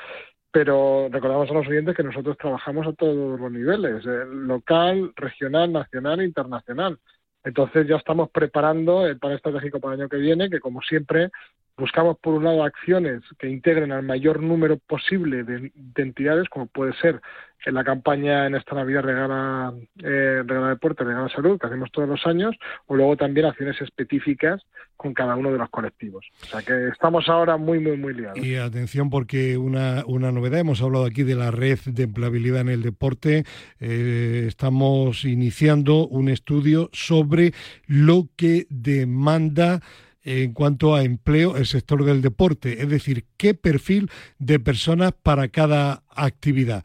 pero 0.52 1.10
recordamos 1.12 1.50
a 1.52 1.54
los 1.54 1.68
oyentes 1.68 1.96
que 1.96 2.04
nosotros 2.04 2.38
trabajamos 2.38 2.88
a 2.88 2.94
todos 2.94 3.40
los 3.40 3.52
niveles, 3.52 4.04
eh, 4.06 4.26
local, 4.26 5.14
regional, 5.16 5.72
nacional 5.72 6.22
e 6.22 6.26
internacional. 6.26 6.98
Entonces 7.44 7.88
ya 7.88 7.98
estamos 7.98 8.30
preparando 8.32 9.06
el 9.06 9.20
plan 9.20 9.34
estratégico 9.34 9.80
para 9.80 9.94
el 9.94 10.02
año 10.02 10.10
que 10.10 10.18
viene, 10.18 10.50
que 10.50 10.60
como 10.60 10.82
siempre 10.82 11.30
buscamos 11.78 12.18
por 12.18 12.34
un 12.34 12.44
lado 12.44 12.64
acciones 12.64 13.22
que 13.38 13.50
integren 13.50 13.92
al 13.92 14.04
mayor 14.04 14.42
número 14.42 14.78
posible 14.78 15.44
de, 15.44 15.72
entidades, 15.96 16.50
como 16.50 16.66
puede 16.66 16.94
ser 16.94 17.22
en 17.66 17.74
la 17.74 17.84
campaña 17.84 18.46
en 18.46 18.56
esta 18.56 18.76
Navidad 18.76 19.02
Regala, 19.02 19.74
eh, 19.98 20.44
Regala 20.46 20.70
Deporte, 20.70 21.04
Regala 21.04 21.28
Salud, 21.30 21.60
que 21.60 21.68
hacemos 21.68 21.92
todos 21.92 22.08
los 22.08 22.26
años, 22.26 22.56
o 22.86 22.96
luego 22.96 23.18
también 23.18 23.46
acciones 23.46 23.80
específicas 23.82 24.62
con 24.96 25.14
cada 25.14 25.36
uno 25.36 25.52
de 25.52 25.58
los 25.58 25.70
colectivos. 25.70 26.26
O 26.44 26.46
sea 26.46 26.62
que 26.62 26.88
estamos 26.90 27.28
ahora 27.30 27.58
muy, 27.58 27.80
muy, 27.80 27.98
muy 27.98 28.14
liados. 28.14 28.38
Y 28.38 28.56
atención 28.56 29.10
porque 29.10 29.58
una, 29.58 30.04
una 30.06 30.32
novedad, 30.32 30.60
hemos 30.60 30.82
hablado 30.82 31.06
aquí 31.06 31.24
de 31.24 31.36
la 31.36 31.52
red 31.52 31.80
de 31.86 32.04
empleabilidad 32.04 32.62
en 32.62 32.70
el 32.70 32.84
deporte, 32.84 33.44
eh, 33.80 34.46
estamos 34.48 35.26
iniciando 35.26 36.08
un 36.08 36.30
estudio 36.30 36.90
sobre 36.94 37.54
lo 37.86 38.30
que 38.36 38.66
demanda 38.70 39.82
en 40.28 40.52
cuanto 40.52 40.94
a 40.94 41.04
empleo 41.04 41.56
el 41.56 41.66
sector 41.66 42.04
del 42.04 42.22
deporte, 42.22 42.82
es 42.82 42.90
decir, 42.90 43.24
qué 43.38 43.54
perfil 43.54 44.10
de 44.40 44.60
personas 44.60 45.14
para 45.14 45.48
cada 45.48 46.04
actividad. 46.14 46.84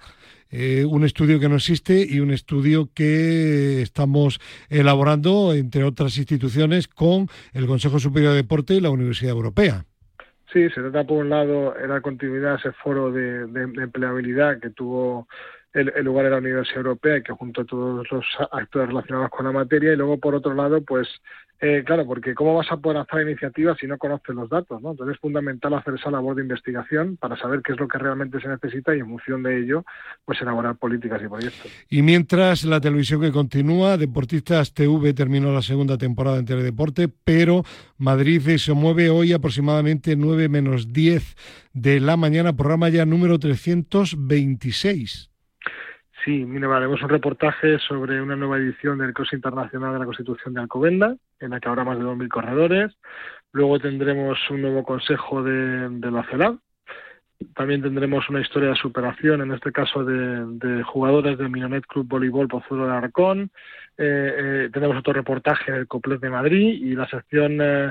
Eh, 0.49 0.85
un 0.85 1.03
estudio 1.03 1.41
que 1.41 1.49
no 1.49 1.57
existe 1.57 2.07
y 2.09 2.21
un 2.21 2.31
estudio 2.31 2.91
que 2.95 3.83
estamos 3.83 4.39
elaborando, 4.69 5.55
entre 5.55 5.83
otras 5.83 6.19
instituciones, 6.19 6.87
con 6.87 7.27
el 7.53 7.67
Consejo 7.67 7.99
Superior 7.99 8.31
de 8.31 8.43
Deporte 8.43 8.75
y 8.75 8.81
la 8.81 8.91
Universidad 8.91 9.33
Europea. 9.33 9.87
Sí, 10.53 10.69
se 10.69 10.81
trata 10.81 11.05
por 11.05 11.19
un 11.19 11.31
lado 11.31 11.75
era 11.77 12.01
continuidad 12.01 12.57
ese 12.57 12.71
foro 12.73 13.11
de, 13.11 13.43
empleabilidad 13.83 14.61
que 14.61 14.71
tuvo 14.71 15.27
el, 15.73 15.91
lugar 16.05 16.27
en 16.27 16.33
la 16.33 16.39
Universidad 16.39 16.79
Europea 16.79 17.17
y 17.17 17.23
que 17.23 17.33
junto 17.33 17.63
a 17.63 17.65
todos 17.65 18.07
los 18.13 18.25
actores 18.53 18.89
relacionados 18.89 19.31
con 19.31 19.47
la 19.47 19.53
materia 19.53 19.95
y 19.95 19.97
luego 19.97 20.19
por 20.19 20.35
otro 20.35 20.53
lado 20.53 20.83
pues 20.83 21.09
eh, 21.65 21.85
claro, 21.85 22.05
porque 22.05 22.35
¿cómo 22.35 22.57
vas 22.57 22.67
a 22.73 22.77
poder 22.77 22.99
hacer 22.99 23.23
iniciativas 23.23 23.79
si 23.79 23.87
no 23.87 23.97
conoces 23.97 24.35
los 24.35 24.51
datos? 24.51 24.83
¿no? 24.83 24.91
Entonces 24.91 25.15
es 25.15 25.21
fundamental 25.21 25.73
hacer 25.75 25.95
esa 25.95 26.11
labor 26.11 26.35
de 26.35 26.43
investigación 26.43 27.17
para 27.17 27.37
saber 27.37 27.63
qué 27.63 27.73
es 27.73 27.79
lo 27.79 27.87
que 27.87 27.99
realmente 27.99 28.41
se 28.41 28.49
necesita 28.49 28.97
y 28.97 28.99
en 28.99 29.09
función 29.09 29.45
de 29.45 29.61
ello, 29.61 29.85
pues 30.25 30.43
elaborar 30.43 30.75
políticas 30.75 31.23
y 31.25 31.29
proyectos. 31.29 31.71
Y 31.89 32.03
mientras 32.03 32.65
la 32.65 32.81
televisión 32.81 33.21
que 33.21 33.31
continúa, 33.31 33.97
Deportistas 33.97 34.75
TV 34.75 35.15
terminó 35.15 35.53
la 35.53 35.63
segunda 35.63 35.97
temporada 35.97 36.39
en 36.39 36.47
Teledeporte, 36.47 37.09
pero 37.09 37.63
Madrid 37.97 38.41
se 38.59 38.73
mueve 38.73 39.09
hoy 39.09 39.33
aproximadamente 39.33 40.17
9 40.17 40.49
menos 40.49 40.93
10 40.93 41.37
de 41.75 42.01
la 42.01 42.17
mañana, 42.17 42.57
programa 42.57 42.89
ya 42.89 43.07
número 43.07 43.39
326. 43.39 45.32
Sí, 46.25 46.45
mira, 46.45 46.75
haremos 46.77 47.03
un 47.03 47.09
reportaje 47.09 47.79
sobre 47.81 48.23
una 48.23 48.37
nueva 48.37 48.59
edición 48.59 48.99
del 48.99 49.13
Cross 49.13 49.33
Internacional 49.33 49.93
de 49.93 49.99
la 49.99 50.05
Constitución 50.05 50.55
de 50.55 50.61
Alcobenda, 50.61 51.17
en 51.41 51.51
la 51.51 51.59
que 51.59 51.69
habrá 51.69 51.83
más 51.85 51.99
de 51.99 52.05
2.000 52.05 52.29
corredores. 52.29 52.93
Luego 53.51 53.81
tendremos 53.81 54.39
un 54.51 54.63
nuevo 54.63 54.85
consejo 54.85 55.43
de, 55.43 56.11
la 56.11 56.23
CELAD. 56.31 56.55
También 57.57 57.83
tendremos 57.83 58.29
una 58.31 58.41
historia 58.41 58.69
de 58.69 58.77
superación, 58.77 59.43
en 59.43 59.53
este 59.53 59.73
caso 59.73 60.05
de, 60.05 60.85
jugadores 60.85 61.39
del 61.39 61.51
Minonet 61.51 61.85
Club 61.87 62.07
Voleibol 62.07 62.47
Pozuelo 62.47 62.87
de 62.87 62.93
Arcón. 62.93 63.51
Eh, 63.99 64.35
eh, 64.67 64.71
tenemos 64.73 64.97
otro 64.97 65.13
reportaje 65.13 65.73
del 65.73 65.89
Coplet 65.89 66.21
de 66.21 66.31
Madrid 66.31 66.83
y 66.83 66.95
la 66.95 67.09
sección 67.09 67.59
eh, 67.61 67.91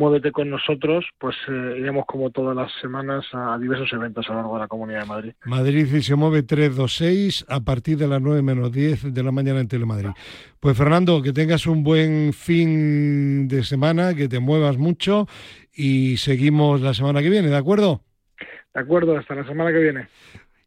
Muévete 0.00 0.32
con 0.32 0.48
nosotros, 0.48 1.04
pues 1.18 1.36
eh, 1.46 1.74
iremos 1.78 2.06
como 2.06 2.30
todas 2.30 2.56
las 2.56 2.72
semanas 2.80 3.26
a 3.34 3.58
diversos 3.58 3.92
eventos 3.92 4.24
a 4.30 4.32
lo 4.32 4.38
largo 4.38 4.54
de 4.54 4.60
la 4.60 4.68
Comunidad 4.68 5.00
de 5.00 5.06
Madrid. 5.06 5.32
Madrid 5.44 5.94
y 5.94 6.00
se 6.00 6.14
mueve 6.14 6.42
326 6.42 7.44
a 7.46 7.60
partir 7.60 7.98
de 7.98 8.08
las 8.08 8.22
9 8.22 8.40
menos 8.40 8.72
10 8.72 9.12
de 9.12 9.22
la 9.22 9.30
mañana 9.30 9.60
en 9.60 9.68
Telemadrid. 9.68 10.08
Pues 10.58 10.74
Fernando, 10.74 11.20
que 11.20 11.34
tengas 11.34 11.66
un 11.66 11.84
buen 11.84 12.32
fin 12.32 13.46
de 13.46 13.62
semana, 13.62 14.14
que 14.14 14.26
te 14.26 14.38
muevas 14.38 14.78
mucho 14.78 15.26
y 15.70 16.16
seguimos 16.16 16.80
la 16.80 16.94
semana 16.94 17.20
que 17.20 17.28
viene, 17.28 17.48
¿de 17.48 17.58
acuerdo? 17.58 18.00
De 18.72 18.80
acuerdo, 18.80 19.18
hasta 19.18 19.34
la 19.34 19.44
semana 19.44 19.70
que 19.70 19.80
viene. 19.80 20.08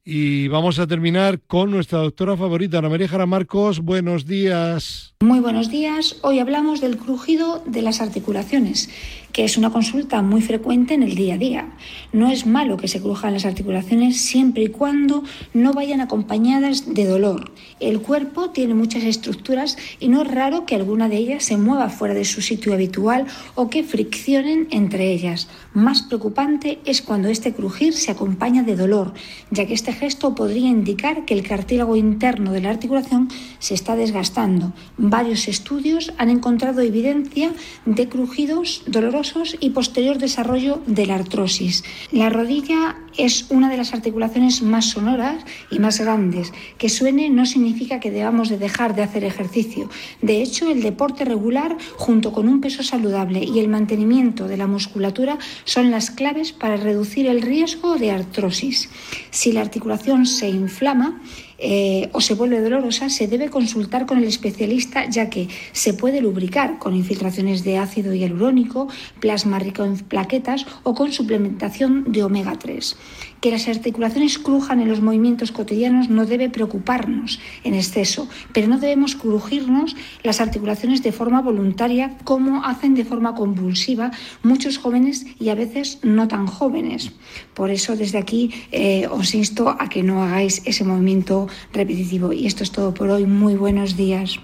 Y 0.06 0.50
vamos 0.50 0.80
a 0.80 0.88
terminar 0.88 1.40
con 1.40 1.72
nuestra 1.72 2.00
doctora 2.00 2.36
favorita, 2.36 2.80
Ana 2.80 2.90
María 2.90 3.08
Jara 3.08 3.26
Marcos. 3.26 3.80
Buenos 3.80 4.26
días. 4.26 5.16
Muy 5.22 5.40
buenos 5.40 5.70
días. 5.70 6.18
Hoy 6.24 6.40
hablamos 6.40 6.82
del 6.82 6.98
crujido 6.98 7.64
de 7.66 7.82
las 7.82 8.02
articulaciones 8.02 8.90
que 9.34 9.44
es 9.44 9.58
una 9.58 9.72
consulta 9.72 10.22
muy 10.22 10.42
frecuente 10.42 10.94
en 10.94 11.02
el 11.02 11.16
día 11.16 11.34
a 11.34 11.38
día. 11.38 11.72
No 12.14 12.30
es 12.30 12.46
malo 12.46 12.78
que 12.78 12.88
se 12.88 13.02
crujan 13.02 13.34
las 13.34 13.46
articulaciones 13.46 14.22
siempre 14.22 14.64
y 14.64 14.68
cuando 14.68 15.24
no 15.54 15.74
vayan 15.74 16.02
acompañadas 16.02 16.94
de 16.94 17.06
dolor. 17.06 17.52
El 17.80 18.00
cuerpo 18.00 18.52
tiene 18.52 18.76
muchas 18.76 19.04
estructuras 19.04 19.76
y 20.00 20.08
no 20.08 20.22
es 20.22 20.32
raro 20.32 20.68
que 20.68 20.76
alguna 20.76 21.10
de 21.10 21.18
ellas 21.18 21.44
se 21.44 21.58
mueva 21.58 21.90
fuera 21.90 22.14
de 22.14 22.26
su 22.26 22.42
sitio 22.42 22.74
habitual 22.74 23.26
o 23.56 23.72
que 23.72 23.84
friccionen 23.84 24.68
entre 24.70 25.12
ellas. 25.12 25.50
Más 25.74 26.04
preocupante 26.04 26.80
es 26.86 27.02
cuando 27.02 27.28
este 27.28 27.54
crujir 27.54 27.94
se 27.94 28.12
acompaña 28.12 28.62
de 28.62 28.76
dolor, 28.76 29.14
ya 29.50 29.66
que 29.66 29.74
gesto 29.94 30.36
podría 30.36 30.68
indicar 30.68 31.26
que 31.26 31.34
el 31.34 31.48
cartílago 31.48 31.96
interno 31.96 32.52
de 32.52 32.62
la 32.62 32.70
articulación 32.70 33.30
se 33.60 33.74
está 33.74 33.96
desgastando. 33.96 34.74
Varios 34.98 35.48
estudios 35.48 36.14
han 36.18 36.30
encontrado 36.30 36.82
evidencia 36.82 37.52
de 37.86 38.10
crujidos 38.10 38.84
dolorosos 38.88 39.56
y 39.60 39.70
posterior 39.70 40.18
desarrollo 40.18 40.82
de 40.86 41.06
la 41.06 41.16
artrosis. 41.16 41.84
La 42.12 42.30
rodilla 42.30 42.98
es 43.18 43.46
una 43.50 43.70
de 43.70 43.78
las 43.78 43.94
articulaciones 43.94 44.62
más 44.62 44.90
sonoras 44.90 45.46
y 45.70 45.80
más 45.80 46.00
grandes. 46.00 46.52
Que 46.78 46.90
suene 46.90 47.30
no 47.30 47.46
significa 47.46 48.00
que 48.00 48.12
debamos 48.12 48.50
de 48.50 48.58
dejar 48.58 48.96
de 48.96 49.04
hacer 49.04 49.24
ejercicio. 49.24 49.90
De 50.22 50.42
hecho, 50.42 50.72
el 50.72 50.82
deporte 50.82 51.26
regular, 51.26 51.78
junto 51.96 52.34
con 52.34 52.48
un 52.48 52.60
peso 52.60 52.84
saludable 52.84 53.44
y 53.44 53.60
el 53.60 53.68
mantenimiento 53.68 54.48
de 54.48 54.58
la 54.58 54.68
musculatura, 54.68 55.38
son 55.66 55.92
las 55.92 56.10
claves 56.10 56.52
para 56.52 56.78
reducir 56.78 57.28
el 57.28 57.42
riesgo 57.42 57.98
de 57.98 58.12
artrosis. 58.12 58.90
Si 59.30 59.52
la 59.52 59.62
articulación 59.62 59.83
se 60.26 60.50
inflama, 60.50 61.22
eh, 61.58 62.10
o 62.14 62.20
se 62.20 62.34
vuelve 62.34 62.62
dolorosa, 62.62 63.10
se 63.10 63.28
debe 63.28 63.50
consultar 63.50 64.06
con 64.06 64.18
el 64.18 64.26
especialista 64.26 65.06
ya 65.10 65.30
que 65.30 65.48
se 65.72 65.94
puede 65.94 66.22
lubricar 66.22 66.78
con 66.80 66.96
infiltraciones 66.96 67.64
de 67.64 67.78
ácido 67.78 68.14
hialurónico, 68.14 68.88
plasma 69.20 69.60
rico 69.60 69.84
en 69.84 69.98
plaquetas 69.98 70.66
o 70.84 70.94
con 70.94 71.12
suplementación 71.12 72.12
de 72.12 72.24
omega 72.24 72.58
3. 72.58 72.98
Que 73.44 73.52
las 73.52 73.68
articulaciones 73.68 74.40
crujan 74.40 74.80
en 74.80 74.88
los 74.88 75.02
movimientos 75.02 75.52
cotidianos 75.52 76.08
no 76.08 76.26
debe 76.26 76.50
preocuparnos 76.50 77.42
en 77.66 77.74
exceso, 77.74 78.30
pero 78.54 78.70
no 78.70 78.80
debemos 78.80 79.18
crujirnos 79.18 79.98
las 80.24 80.40
articulaciones 80.40 81.04
de 81.04 81.12
forma 81.12 81.42
voluntaria 81.42 82.16
como 82.24 82.64
hacen 82.64 82.96
de 82.96 83.04
forma 83.04 83.36
convulsiva 83.36 84.12
muchos 84.44 84.78
jóvenes 84.78 85.26
y 85.42 85.50
a 85.50 85.56
veces 85.56 86.00
no 86.04 86.30
tan 86.30 86.48
jóvenes. 86.48 87.12
Por 87.54 87.70
eso 87.70 87.98
desde 87.98 88.18
aquí 88.18 88.50
eh, 88.72 89.10
os 89.12 89.36
insto 89.36 89.76
a 89.78 89.90
que 89.90 90.04
no 90.04 90.24
hagáis 90.24 90.62
ese 90.64 90.86
movimiento 90.86 91.50
repetitivo. 91.74 92.32
Y 92.32 92.48
esto 92.48 92.64
es 92.64 92.72
todo 92.72 92.94
por 92.94 93.10
hoy. 93.10 93.26
Muy 93.26 93.56
buenos 93.56 93.98
días. 93.98 94.40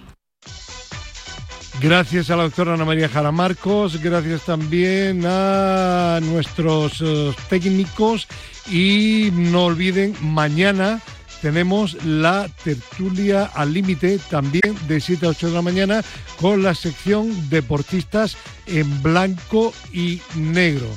Gracias 1.81 2.29
a 2.29 2.35
la 2.35 2.43
doctora 2.43 2.73
Ana 2.73 2.83
María 2.83 3.07
Jara 3.07 3.31
Marcos, 3.31 4.01
gracias 4.01 4.41
también 4.41 5.23
a 5.25 6.19
nuestros 6.21 7.01
eh, 7.01 7.33
técnicos 7.49 8.27
y 8.69 9.29
no 9.31 9.65
olviden, 9.65 10.13
mañana 10.19 10.99
tenemos 11.41 12.03
la 12.03 12.49
tertulia 12.65 13.45
al 13.45 13.73
límite 13.73 14.19
también 14.29 14.75
de 14.89 14.99
7 14.99 15.25
a 15.25 15.29
8 15.29 15.47
de 15.47 15.53
la 15.53 15.61
mañana 15.61 16.03
con 16.41 16.63
la 16.63 16.75
sección 16.75 17.49
deportistas 17.49 18.35
en 18.65 19.01
blanco 19.01 19.73
y 19.93 20.21
negro. 20.35 20.89